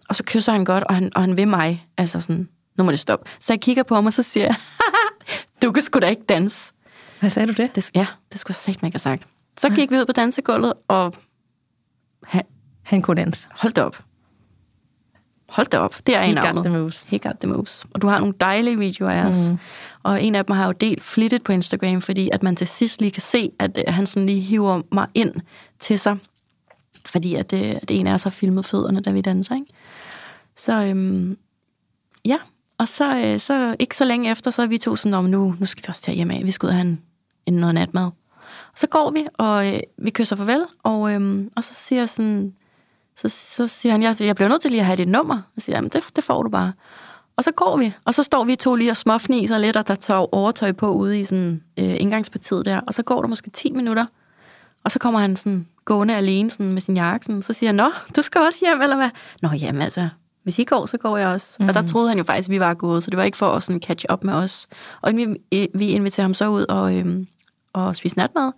Og 0.09 0.17
så 0.17 0.23
kysser 0.27 0.53
han 0.53 0.65
godt, 0.65 0.85
og 0.85 0.95
han, 0.95 1.13
og 1.15 1.21
han 1.21 1.37
vil 1.37 1.49
mig. 1.49 1.87
Altså 1.97 2.21
sådan, 2.21 2.49
nu 2.79 2.85
må 2.85 2.91
det 2.91 2.99
stoppe. 2.99 3.31
Så 3.41 3.53
jeg 3.53 3.61
kigger 3.61 3.83
på 3.83 3.95
ham, 3.95 4.07
og 4.07 4.13
så 4.13 4.23
siger 4.23 4.47
jeg, 4.47 4.55
du 5.63 5.73
kan 5.73 5.83
sgu 5.83 5.99
da 5.99 6.09
ikke 6.09 6.23
danse. 6.29 6.73
Hvad 7.21 7.31
sagde 7.31 7.53
du 7.53 7.63
det? 7.63 7.75
Det, 7.75 7.91
ja, 7.95 8.07
det 8.33 8.41
skulle 8.41 8.53
jeg 8.53 8.57
sagt, 8.57 8.83
man 8.83 8.89
ikke 8.89 8.95
have 8.95 9.01
sagt. 9.01 9.23
Så 9.59 9.71
gik 9.71 9.91
vi 9.91 9.97
ud 9.97 10.07
på 10.07 10.13
dansegulvet, 10.13 10.73
og 10.89 11.15
han, 12.25 12.43
Han 12.83 13.03
kunne 13.03 13.21
danse. 13.23 13.49
hold 13.51 13.79
op. 13.79 14.03
Hold 15.57 15.67
da 15.67 15.79
op. 15.79 15.97
Det 16.07 16.17
er 16.17 16.21
en 16.21 16.39
He 16.39 16.47
af 16.47 16.55
got 16.55 16.65
the 16.65 16.73
moves. 16.73 17.03
He 17.03 17.19
got 17.19 17.35
the 17.41 17.49
moves. 17.49 17.87
Og 17.95 18.03
du 18.03 18.07
har 18.07 18.19
nogle 18.19 18.35
dejlige 18.41 18.79
videoer 18.79 19.11
af 19.11 19.27
os. 19.27 19.51
Mm. 19.51 19.59
Og 20.03 20.23
en 20.23 20.35
af 20.35 20.45
dem 20.45 20.55
har 20.55 20.63
jeg 20.63 20.69
jo 20.69 20.73
delt 20.73 21.03
flittigt 21.03 21.45
på 21.45 21.53
Instagram, 21.53 22.01
fordi 22.01 22.31
at 22.33 22.43
man 22.43 22.57
til 22.57 22.67
sidst 22.67 23.01
lige 23.01 23.11
kan 23.11 23.23
se, 23.23 23.51
at 23.59 23.79
øh, 23.89 23.95
han 23.95 24.07
sådan 24.07 24.27
lige 24.27 24.41
hiver 24.41 24.83
mig 24.93 25.07
ind 25.15 25.35
til 25.79 25.99
sig. 25.99 26.17
Fordi 27.07 27.35
at, 27.35 27.53
øh, 27.53 27.61
at 27.61 27.91
en 27.91 28.07
af 28.07 28.15
os 28.15 28.23
har 28.23 28.31
filmet 28.31 28.65
fødderne, 28.65 29.01
da 29.01 29.11
vi 29.11 29.21
danser, 29.21 29.55
ikke? 29.55 29.67
Så 30.57 30.83
øhm, 30.83 31.37
ja, 32.25 32.37
og 32.79 32.89
så, 32.89 33.17
øh, 33.17 33.41
så 33.41 33.77
ikke 33.79 33.97
så 33.97 34.05
længe 34.05 34.31
efter, 34.31 34.51
så 34.51 34.63
er 34.63 34.67
vi 34.67 34.79
to 34.79 34.97
sådan, 34.97 35.15
om 35.15 35.25
nu, 35.25 35.55
nu 35.59 35.67
skal 35.67 35.83
vi 35.83 35.89
også 35.89 36.03
tage 36.03 36.17
hjem 36.17 36.31
af. 36.31 36.43
Vi 36.45 36.51
skal 36.51 36.67
ud 36.67 36.71
og 36.71 36.77
have 36.77 36.87
en, 36.87 37.01
en 37.47 37.55
noget 37.55 37.75
natmad. 37.75 38.05
Og 38.73 38.79
så 38.79 38.87
går 38.87 39.11
vi, 39.11 39.27
og 39.39 39.75
øh, 39.75 39.81
vi 39.99 40.11
kysser 40.11 40.37
farvel, 40.37 40.61
og, 40.83 41.13
øhm, 41.13 41.51
og 41.57 41.65
så 41.65 41.75
siger 41.75 42.01
jeg 42.01 42.09
sådan, 42.09 42.53
så, 43.17 43.29
så 43.29 43.67
siger 43.67 43.93
han, 43.93 44.03
jeg, 44.03 44.17
jeg 44.21 44.37
bliver 44.37 44.49
nødt 44.49 44.63
til 44.63 44.71
lige 44.71 44.81
at 44.81 44.87
have 44.87 44.97
dit 44.97 45.09
nummer. 45.09 45.41
Så 45.59 45.65
siger 45.65 45.77
jeg, 45.77 45.79
jamen 45.79 45.91
det, 45.91 46.17
det 46.17 46.25
får 46.25 46.43
du 46.43 46.49
bare. 46.49 46.73
Og 47.37 47.45
så 47.45 47.53
går 47.53 47.77
vi, 47.77 47.95
og 48.05 48.15
så 48.15 48.23
står 48.23 48.45
vi 48.45 48.57
to 48.57 48.75
lige 48.75 48.91
og 48.91 48.97
småfniser 48.97 49.59
lidt, 49.59 49.77
og 49.77 49.89
der 49.89 49.95
tager 49.95 50.35
overtøj 50.35 50.73
på 50.73 50.93
ude 50.93 51.21
i 51.21 51.25
sådan 51.25 51.63
øh, 51.79 51.97
indgangspartiet 52.01 52.65
der. 52.65 52.81
Og 52.81 52.95
så 52.95 53.03
går 53.03 53.21
der 53.21 53.29
måske 53.29 53.51
10 53.51 53.73
minutter, 53.73 54.07
og 54.85 54.91
så 54.91 54.99
kommer 54.99 55.21
han 55.21 55.37
sådan 55.37 55.67
gående 55.85 56.17
alene 56.17 56.51
sådan 56.51 56.73
med 56.73 56.81
sin 56.81 56.97
jakke. 56.97 57.27
Sådan, 57.27 57.43
så 57.43 57.53
siger 57.53 57.69
han, 57.69 57.75
nå, 57.75 57.91
du 58.17 58.23
skal 58.23 58.41
også 58.41 58.59
hjem, 58.63 58.83
eller 58.83 58.97
hvad? 58.97 59.11
Nå, 59.43 59.49
jamen 59.49 59.83
altså, 59.83 60.09
hvis 60.43 60.59
I 60.59 60.65
går, 60.65 60.87
så 60.87 60.99
går 60.99 61.17
jeg 61.17 61.29
også. 61.29 61.57
Mm. 61.61 61.69
Og 61.69 61.75
der 61.75 61.83
troede 61.83 62.09
han 62.09 62.19
jo 62.19 62.25
faktisk, 62.25 62.49
at 62.49 62.53
vi 62.53 62.61
var 62.61 62.75
gået, 62.75 63.03
så 63.03 63.11
det 63.11 63.17
var 63.17 63.25
ikke 63.25 63.37
for 63.37 63.53
at 63.53 63.63
sådan 63.63 63.83
catch 63.83 64.05
up 64.13 64.25
med 64.25 64.35
os. 64.35 64.67
Og 65.01 65.13
vi, 65.17 65.27
vi 65.75 65.89
inviterer 65.89 66.25
ham 66.25 66.35
så 66.35 66.49
ud 66.49 66.65
og, 66.69 66.99
øhm, 66.99 67.27
og 67.77 67.97
spise 67.97 68.17
natmad. 68.17 68.53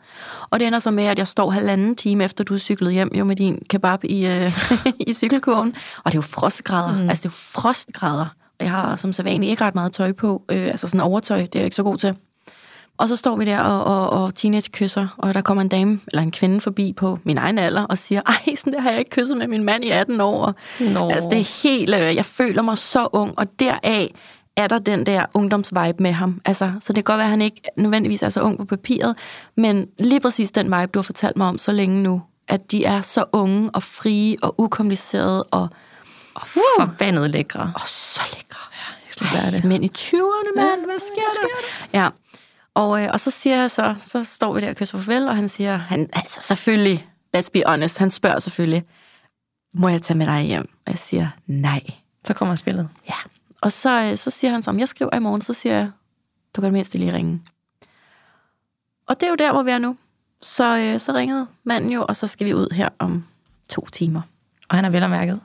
Og 0.50 0.60
det 0.60 0.66
ender 0.66 0.78
så 0.78 0.90
med, 0.90 1.04
at 1.04 1.18
jeg 1.18 1.28
står 1.28 1.50
halvanden 1.50 1.96
time 1.96 2.24
efter, 2.24 2.44
du 2.44 2.54
er 2.54 2.58
cyklet 2.58 2.92
hjem 2.92 3.10
jo 3.14 3.24
med 3.24 3.36
din 3.36 3.62
kebab 3.68 4.04
i, 4.04 4.26
øh, 4.26 4.58
i 5.08 5.14
cykelkurven. 5.14 5.74
Og 6.04 6.12
det 6.12 6.14
er 6.14 6.18
jo 6.18 6.22
frostgrader. 6.22 6.92
Mm. 6.92 7.08
Altså, 7.08 7.22
det 7.22 7.28
er 7.28 7.32
jo 7.32 7.60
frostgrader. 7.60 8.26
Og 8.58 8.64
jeg 8.64 8.70
har 8.70 8.96
som 8.96 9.12
sædvanligt 9.12 9.50
ikke 9.50 9.64
ret 9.64 9.74
meget 9.74 9.92
tøj 9.92 10.12
på. 10.12 10.42
Øh, 10.50 10.66
altså 10.66 10.88
sådan 10.88 11.00
overtøj, 11.00 11.38
det 11.38 11.54
er 11.54 11.58
jeg 11.58 11.64
ikke 11.64 11.76
så 11.76 11.82
god 11.82 11.98
til. 11.98 12.14
Og 12.98 13.08
så 13.08 13.16
står 13.16 13.36
vi 13.36 13.44
der 13.44 13.58
og, 13.58 13.84
og, 13.84 14.22
og 14.22 14.34
teenage 14.34 14.70
kysser, 14.72 15.06
og 15.18 15.34
der 15.34 15.40
kommer 15.40 15.62
en 15.62 15.68
dame, 15.68 16.00
eller 16.06 16.22
en 16.22 16.30
kvinde 16.30 16.60
forbi 16.60 16.92
på 16.92 17.18
min 17.24 17.38
egen 17.38 17.58
alder, 17.58 17.82
og 17.82 17.98
siger, 17.98 18.22
ej, 18.26 18.54
sådan 18.56 18.72
der 18.72 18.80
har 18.80 18.90
jeg 18.90 18.98
ikke 18.98 19.10
kysset 19.10 19.36
med 19.36 19.46
min 19.46 19.64
mand 19.64 19.84
i 19.84 19.90
18 19.90 20.20
år. 20.20 20.54
Nå. 20.80 21.10
altså, 21.10 21.28
det 21.28 21.38
er 21.38 21.68
helt, 21.68 21.94
øh, 21.94 22.16
jeg 22.16 22.24
føler 22.24 22.62
mig 22.62 22.78
så 22.78 23.08
ung, 23.12 23.38
og 23.38 23.60
deraf 23.60 24.14
er 24.58 24.66
der 24.66 24.78
den 24.78 25.06
der 25.06 25.24
ungdomsvibe 25.34 26.02
med 26.02 26.12
ham. 26.12 26.40
Altså, 26.44 26.72
så 26.80 26.92
det 26.92 27.04
kan 27.04 27.12
godt 27.12 27.18
være, 27.18 27.24
at 27.26 27.30
han 27.30 27.42
ikke 27.42 27.62
nødvendigvis 27.76 28.22
er 28.22 28.28
så 28.28 28.40
ung 28.40 28.58
på 28.58 28.64
papiret, 28.64 29.16
men 29.56 29.86
lige 29.98 30.20
præcis 30.20 30.50
den 30.50 30.66
vibe, 30.66 30.86
du 30.86 30.98
har 30.98 31.02
fortalt 31.02 31.36
mig 31.36 31.48
om 31.48 31.58
så 31.58 31.72
længe 31.72 32.02
nu, 32.02 32.22
at 32.48 32.70
de 32.70 32.84
er 32.84 33.02
så 33.02 33.24
unge 33.32 33.70
og 33.70 33.82
frie 33.82 34.36
og 34.42 34.54
ukomplicerede 34.58 35.42
og, 35.42 35.68
og, 36.34 36.46
Forbandet 36.46 37.30
lækre. 37.30 37.72
og 37.74 37.88
så 37.88 38.20
lækre. 38.36 38.64
Jeg 39.06 39.14
skal 39.14 39.26
være 39.32 39.50
det. 39.50 39.64
Men 39.64 39.84
i 39.84 39.90
20'erne, 39.98 40.56
mand, 40.56 40.84
hvad 40.84 40.98
sker 40.98 41.42
der? 41.42 41.98
Ja. 42.00 42.08
Og, 42.74 43.02
øh, 43.02 43.08
og 43.12 43.20
så 43.20 43.30
siger 43.30 43.56
jeg 43.56 43.70
så, 43.70 43.94
så 43.98 44.24
står 44.24 44.52
vi 44.52 44.60
der 44.60 44.70
og 44.70 44.76
kysser 44.76 44.98
farvel, 44.98 45.28
og 45.28 45.36
han 45.36 45.48
siger, 45.48 45.76
han, 45.76 46.08
altså 46.12 46.38
selvfølgelig, 46.42 47.06
let's 47.36 47.48
be 47.52 47.62
honest, 47.66 47.98
han 47.98 48.10
spørger 48.10 48.38
selvfølgelig, 48.38 48.84
må 49.74 49.88
jeg 49.88 50.02
tage 50.02 50.18
med 50.18 50.26
dig 50.26 50.40
hjem? 50.40 50.68
Og 50.86 50.92
jeg 50.92 50.98
siger, 50.98 51.28
nej. 51.46 51.80
Så 52.24 52.34
kommer 52.34 52.54
spillet. 52.54 52.88
Ja. 53.08 53.14
Og 53.60 53.72
så, 53.72 54.02
øh, 54.10 54.16
så 54.18 54.30
siger 54.30 54.50
han 54.50 54.62
så, 54.62 54.72
jeg 54.78 54.88
skriver 54.88 55.16
i 55.16 55.18
morgen, 55.18 55.42
så 55.42 55.52
siger 55.52 55.74
jeg, 55.74 55.90
du 56.56 56.60
kan 56.60 56.72
mindst 56.72 56.94
lige 56.94 57.12
ringe. 57.12 57.42
Og 59.06 59.20
det 59.20 59.26
er 59.26 59.30
jo 59.30 59.36
der, 59.36 59.52
hvor 59.52 59.62
vi 59.62 59.70
er 59.70 59.78
nu. 59.78 59.96
Så, 60.42 60.78
øh, 60.78 61.00
så 61.00 61.12
ringede 61.12 61.46
manden 61.64 61.90
jo, 61.90 62.04
og 62.08 62.16
så 62.16 62.26
skal 62.26 62.46
vi 62.46 62.54
ud 62.54 62.74
her 62.74 62.88
om 62.98 63.24
to 63.68 63.86
timer. 63.92 64.20
Og 64.68 64.76
han 64.76 64.84
har 64.84 64.90
vel 64.90 65.02
og 65.02 65.10
mærket 65.10 65.40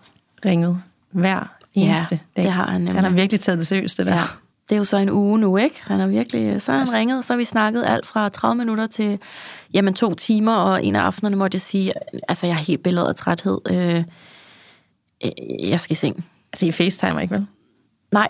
ringet 0.45 0.81
hver 1.11 1.43
eneste 1.73 2.19
dag. 2.35 2.43
det 2.43 2.51
har 2.51 2.65
han 2.71 2.87
Han 2.87 2.95
har 2.95 3.01
nemlig. 3.01 3.21
virkelig 3.21 3.41
taget 3.41 3.59
det 3.59 3.67
seriøst, 3.67 3.97
det 3.97 4.05
der. 4.05 4.15
Ja. 4.15 4.21
Det 4.69 4.75
er 4.75 4.77
jo 4.77 4.83
så 4.83 4.97
en 4.97 5.09
uge 5.09 5.39
nu, 5.39 5.57
ikke? 5.57 5.81
Han 5.83 5.99
har 5.99 6.07
virkelig, 6.07 6.61
så 6.61 6.71
har 6.71 6.79
han 6.79 6.93
ringet, 6.93 7.25
så 7.25 7.33
har 7.33 7.37
vi 7.37 7.43
snakket 7.43 7.83
alt 7.85 8.05
fra 8.07 8.29
30 8.29 8.55
minutter 8.55 8.87
til 8.87 9.19
jamen, 9.73 9.93
to 9.93 10.13
timer, 10.15 10.55
og 10.55 10.85
en 10.85 10.95
af 10.95 11.01
aftenerne 11.01 11.35
måtte 11.35 11.55
jeg 11.55 11.61
sige, 11.61 11.93
altså 12.27 12.47
jeg 12.47 12.53
er 12.53 12.57
helt 12.57 12.83
billedet 12.83 13.07
af 13.07 13.15
træthed. 13.15 13.59
Øh, 13.71 14.03
øh, 15.25 15.69
jeg 15.69 15.79
skal 15.79 15.91
i 15.91 15.95
seng. 15.95 16.25
Altså, 16.53 16.65
I 16.65 16.71
facetimer 16.71 17.19
ikke, 17.19 17.33
vel? 17.35 17.47
Nej, 18.13 18.27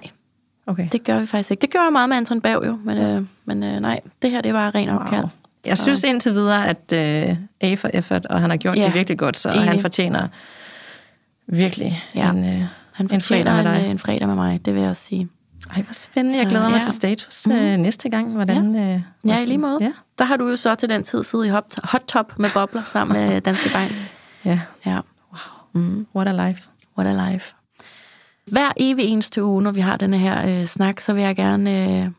Okay. 0.68 0.88
det 0.92 1.04
gør 1.04 1.20
vi 1.20 1.26
faktisk 1.26 1.52
ikke. 1.52 1.62
Det 1.62 1.72
gør 1.72 1.80
jeg 1.84 1.92
meget 1.92 2.10
med 2.10 2.18
Anton 2.18 2.42
Bav 2.42 2.64
jo, 2.68 2.80
men, 2.84 2.98
øh, 2.98 3.26
men 3.46 3.64
øh, 3.64 3.80
nej, 3.80 4.00
det 4.22 4.32
her 4.32 4.42
det 4.42 4.54
var 4.54 4.76
ren 4.76 4.90
opkald. 4.90 5.20
Wow. 5.22 5.30
Jeg 5.66 5.78
synes 5.78 6.04
indtil 6.04 6.34
videre, 6.34 6.68
at 6.68 6.94
øh, 6.94 7.36
A 7.62 7.76
for 7.76 7.90
effort, 7.94 8.26
og 8.26 8.42
han 8.42 8.50
har 8.50 8.58
gjort 8.58 8.78
Ja, 8.78 8.86
det 8.86 8.94
virkelig 8.94 9.18
godt, 9.18 9.38
så 9.38 9.50
enig. 9.52 9.64
han 9.64 9.80
fortjener 9.80 10.28
virkelig 11.48 12.04
Ja. 12.16 12.30
en, 12.32 12.38
øh, 12.46 12.52
Han 12.52 12.66
en 13.02 13.10
fredag 13.10 13.22
fortjener 13.22 13.54
med 13.54 13.60
en, 13.60 13.66
dig. 13.78 13.84
øh, 13.86 13.90
en 13.92 14.00
fredag 14.00 14.28
med 14.28 14.36
mig, 14.36 14.66
det 14.66 14.74
vil 14.74 14.82
jeg 14.82 14.90
også 14.90 15.04
sige. 15.04 15.30
Ej, 15.76 15.82
hvor 15.82 15.94
spændende. 15.94 16.38
Jeg 16.38 16.46
Så, 16.46 16.50
glæder 16.50 16.70
mig 16.70 16.76
ja. 16.78 16.82
til 16.84 16.92
status 16.94 17.48
øh, 17.48 17.78
næste 17.78 18.10
gang. 18.10 18.34
Hvordan, 18.34 18.76
øh, 18.76 19.02
Ja, 19.28 19.42
i 19.44 19.46
lige 19.46 19.58
måde. 19.58 19.78
Ja. 19.82 19.92
Der 20.20 20.26
har 20.26 20.36
du 20.38 20.48
jo 20.50 20.56
så 20.56 20.76
til 20.76 20.90
den 20.90 21.04
tid 21.04 21.24
siddet 21.24 21.46
i 21.46 21.50
hot, 21.50 21.80
hot 21.84 22.02
top 22.08 22.40
med 22.40 22.50
bobler 22.54 22.82
sammen 22.86 23.18
med 23.22 23.42
Danske 23.48 23.70
Bank. 23.74 23.92
ja. 24.46 24.60
Ja. 24.86 25.00
Mm. 25.74 26.08
What 26.16 26.28
a 26.40 26.48
life. 26.48 26.70
What 26.98 27.20
a 27.20 27.32
life. 27.32 27.54
Hver 28.52 28.72
evig 28.78 29.06
eneste 29.06 29.44
uge, 29.44 29.62
når 29.62 29.72
vi 29.72 29.80
har 29.80 29.98
denne 29.98 30.18
her 30.18 30.60
øh, 30.60 30.66
snak, 30.66 31.00
så 31.00 31.14
vil 31.14 31.24
jeg 31.24 31.36
gerne 31.36 32.02
øh, 32.04 32.12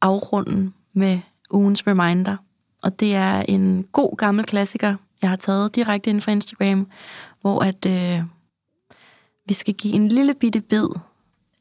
afrunde 0.00 0.72
med 0.92 1.20
ugens 1.50 1.86
reminder. 1.86 2.36
Og 2.82 3.00
det 3.00 3.14
er 3.14 3.42
en 3.48 3.84
god 3.92 4.16
gammel 4.16 4.44
klassiker, 4.44 4.96
jeg 5.22 5.30
har 5.30 5.36
taget 5.36 5.74
direkte 5.74 6.10
inden 6.10 6.20
for 6.22 6.30
Instagram, 6.30 6.86
hvor 7.40 7.60
at 7.64 7.86
øh, 7.86 8.22
vi 9.46 9.54
skal 9.54 9.74
give 9.74 9.94
en 9.94 10.08
lille 10.08 10.34
bitte 10.34 10.60
bid 10.60 10.86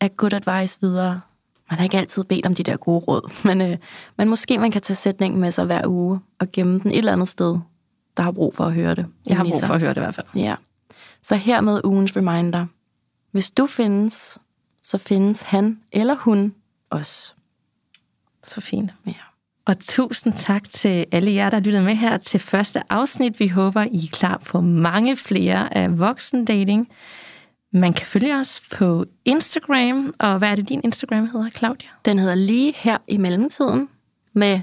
af 0.02 0.18
good 0.18 0.34
advice 0.34 0.78
videre. 0.82 1.22
Man 1.70 1.78
har 1.78 1.84
ikke 1.84 1.98
altid 1.98 2.24
bedt 2.24 2.46
om 2.46 2.56
de 2.56 2.64
der 2.64 2.78
gode 2.78 3.00
råd, 3.00 3.34
men, 3.48 3.62
øh, 3.62 3.78
men 4.18 4.30
måske 4.30 4.58
man 4.58 4.72
kan 4.72 4.82
tage 4.82 4.96
sætningen 4.96 5.42
med 5.42 5.52
sig 5.52 5.66
hver 5.66 5.88
uge 5.88 6.20
og 6.40 6.52
gemme 6.52 6.80
den 6.80 6.92
et 6.92 6.98
eller 6.98 7.14
andet 7.14 7.28
sted, 7.28 7.60
der 8.18 8.24
har 8.24 8.32
brug 8.32 8.56
for 8.56 8.64
at 8.64 8.74
høre 8.74 8.96
det. 8.96 9.06
Jeg 9.28 9.38
har 9.38 9.44
brug 9.44 9.64
for 9.64 9.74
at 9.74 9.80
høre 9.80 9.90
det 9.90 9.98
i 9.98 10.00
hvert 10.00 10.16
fald. 10.16 10.28
Ja. 10.36 10.56
Så 11.24 11.36
hermed 11.36 11.82
ugens 11.84 12.16
reminder. 12.16 12.66
Hvis 13.32 13.50
du 13.52 13.68
findes, 13.68 14.38
så 14.84 14.98
findes 14.98 15.42
han 15.42 15.80
eller 15.92 16.15
hun 16.15 16.56
også. 16.89 17.34
Så 18.44 18.62
fint. 18.62 18.92
Ja. 19.08 19.13
Og 19.65 19.80
tusind 19.80 20.34
tak 20.34 20.70
til 20.70 21.06
alle 21.12 21.32
jer, 21.32 21.50
der 21.50 21.60
lyttede 21.60 21.84
med 21.84 21.96
her 21.96 22.18
til 22.18 22.39
første 22.39 22.82
afsnit. 22.89 23.39
Vi 23.39 23.48
håber, 23.48 23.82
I 23.92 23.98
er 23.98 24.10
klar 24.12 24.38
på 24.38 24.62
mange 24.62 25.15
flere 25.15 25.78
af 25.78 26.00
voksendating. 26.00 26.89
Man 27.72 27.94
kan 27.94 28.06
følge 28.08 28.36
os 28.36 28.62
på 28.72 29.06
Instagram, 29.26 30.13
og 30.20 30.38
hvad 30.38 30.50
er 30.52 30.56
det, 30.56 30.70
din 30.70 30.82
Instagram 30.84 31.28
hedder, 31.28 31.50
Claudia? 31.50 31.89
Den 32.06 32.20
hedder 32.20 32.36
lige 32.36 32.74
her 32.76 32.98
i 33.08 33.18
mellemtiden, 33.18 33.89
med 34.34 34.62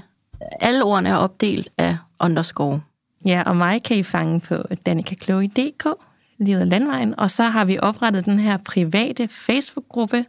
alle 0.59 0.83
ordene 0.83 1.09
er 1.09 1.15
opdelt 1.15 1.69
af 1.77 1.97
underscore. 2.19 2.81
Ja, 3.25 3.43
og 3.45 3.57
mig 3.57 3.83
kan 3.83 3.97
I 3.97 4.03
fange 4.03 4.39
på 4.39 4.55
danikakloge.dk, 4.85 5.87
Livet 6.39 6.59
af 6.59 6.69
Landvejen, 6.69 7.19
og 7.19 7.31
så 7.31 7.43
har 7.43 7.65
vi 7.65 7.77
oprettet 7.81 8.25
den 8.25 8.39
her 8.39 8.57
private 8.57 9.27
Facebook-gruppe, 9.27 10.25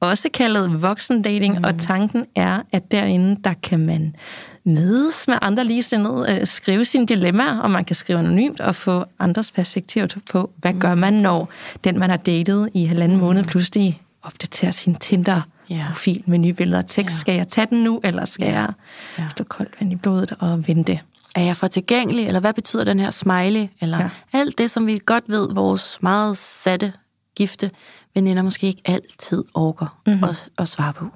også 0.00 0.28
kaldet 0.34 0.82
voksendating, 0.82 1.58
mm. 1.58 1.64
og 1.64 1.78
tanken 1.78 2.24
er, 2.34 2.60
at 2.72 2.90
derinde, 2.90 3.36
der 3.44 3.54
kan 3.62 3.80
man 3.80 4.16
mødes 4.64 5.28
med 5.28 5.38
andre 5.42 5.64
ligesindede, 5.64 6.26
øh, 6.28 6.46
skrive 6.46 6.84
sine 6.84 7.06
dilemmaer, 7.06 7.58
og 7.58 7.70
man 7.70 7.84
kan 7.84 7.96
skrive 7.96 8.18
anonymt 8.18 8.60
og 8.60 8.74
få 8.74 9.04
andres 9.18 9.52
perspektiver 9.52 10.06
på, 10.30 10.50
hvad 10.56 10.72
mm. 10.72 10.80
gør 10.80 10.94
man, 10.94 11.12
når 11.12 11.48
den, 11.84 11.98
man 11.98 12.10
har 12.10 12.16
datet 12.16 12.70
i 12.74 12.84
halvanden 12.84 13.18
måned, 13.18 13.44
pludselig 13.44 14.02
opdaterer 14.22 14.70
sin 14.70 14.94
Tinder-profil 14.94 16.16
yeah. 16.16 16.30
med 16.30 16.38
nye 16.38 16.52
billeder 16.52 16.78
og 16.78 16.86
tekst. 16.86 17.14
Yeah. 17.14 17.20
Skal 17.20 17.34
jeg 17.34 17.48
tage 17.48 17.66
den 17.70 17.84
nu, 17.84 18.00
eller 18.04 18.24
skal 18.24 18.44
yeah. 18.44 18.54
jeg 18.54 18.72
yeah. 19.20 19.30
stå 19.30 19.44
koldt 19.44 19.70
vand 19.80 19.92
i 19.92 19.96
blodet 19.96 20.34
og 20.38 20.68
vente? 20.68 21.00
Er 21.34 21.42
jeg 21.42 21.54
for 21.54 21.66
tilgængelig, 21.66 22.26
eller 22.26 22.40
hvad 22.40 22.52
betyder 22.52 22.84
den 22.84 23.00
her 23.00 23.10
smiley? 23.10 23.66
Eller 23.80 23.98
ja. 23.98 24.10
alt 24.32 24.58
det, 24.58 24.70
som 24.70 24.86
vi 24.86 25.00
godt 25.06 25.24
ved, 25.28 25.48
vores 25.54 25.98
meget 26.02 26.36
satte, 26.36 26.92
gifte 27.36 27.70
veninder 28.14 28.42
måske 28.42 28.66
ikke 28.66 28.82
altid 28.84 29.44
orker 29.54 30.00
mm-hmm. 30.06 30.24
at, 30.24 30.48
at 30.58 30.68
svare 30.68 30.92
på. 30.92 31.06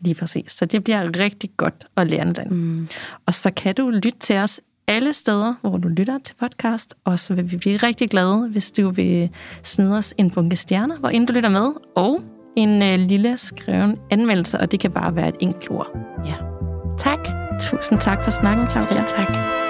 Lige 0.00 0.14
præcis. 0.14 0.52
Så 0.52 0.66
det 0.66 0.84
bliver 0.84 1.18
rigtig 1.18 1.50
godt 1.56 1.86
at 1.96 2.10
lære 2.10 2.32
den. 2.32 2.48
Mm. 2.50 2.88
Og 3.26 3.34
så 3.34 3.50
kan 3.50 3.74
du 3.74 3.90
lytte 3.90 4.18
til 4.18 4.36
os 4.36 4.60
alle 4.88 5.12
steder, 5.12 5.54
hvor 5.60 5.76
du 5.76 5.88
lytter 5.88 6.18
til 6.24 6.34
podcast. 6.34 6.94
Og 7.04 7.18
så 7.18 7.34
vil 7.34 7.50
vi 7.50 7.56
blive 7.56 7.76
rigtig 7.76 8.10
glade, 8.10 8.48
hvis 8.48 8.70
du 8.70 8.90
vil 8.90 9.30
smide 9.62 9.98
os 9.98 10.14
en 10.18 10.30
bunke 10.30 10.56
stjerner, 10.56 10.98
hvor 10.98 11.08
inden 11.08 11.26
du 11.26 11.32
lytter 11.32 11.50
med, 11.50 11.72
og 11.96 12.20
en 12.56 12.82
øh, 12.82 13.08
lille 13.08 13.38
skreven 13.38 13.98
anmeldelse, 14.10 14.60
og 14.60 14.70
det 14.70 14.80
kan 14.80 14.90
bare 14.90 15.14
være 15.14 15.28
et 15.28 15.36
enkelt 15.40 15.70
ord. 15.70 15.88
Ja. 16.26 16.34
Tak. 16.98 17.47
Tusind 17.58 18.00
tak 18.00 18.22
for 18.22 18.30
snakken, 18.30 18.68
Claudia. 18.68 18.96
Ja, 18.96 19.02
tak. 19.04 19.67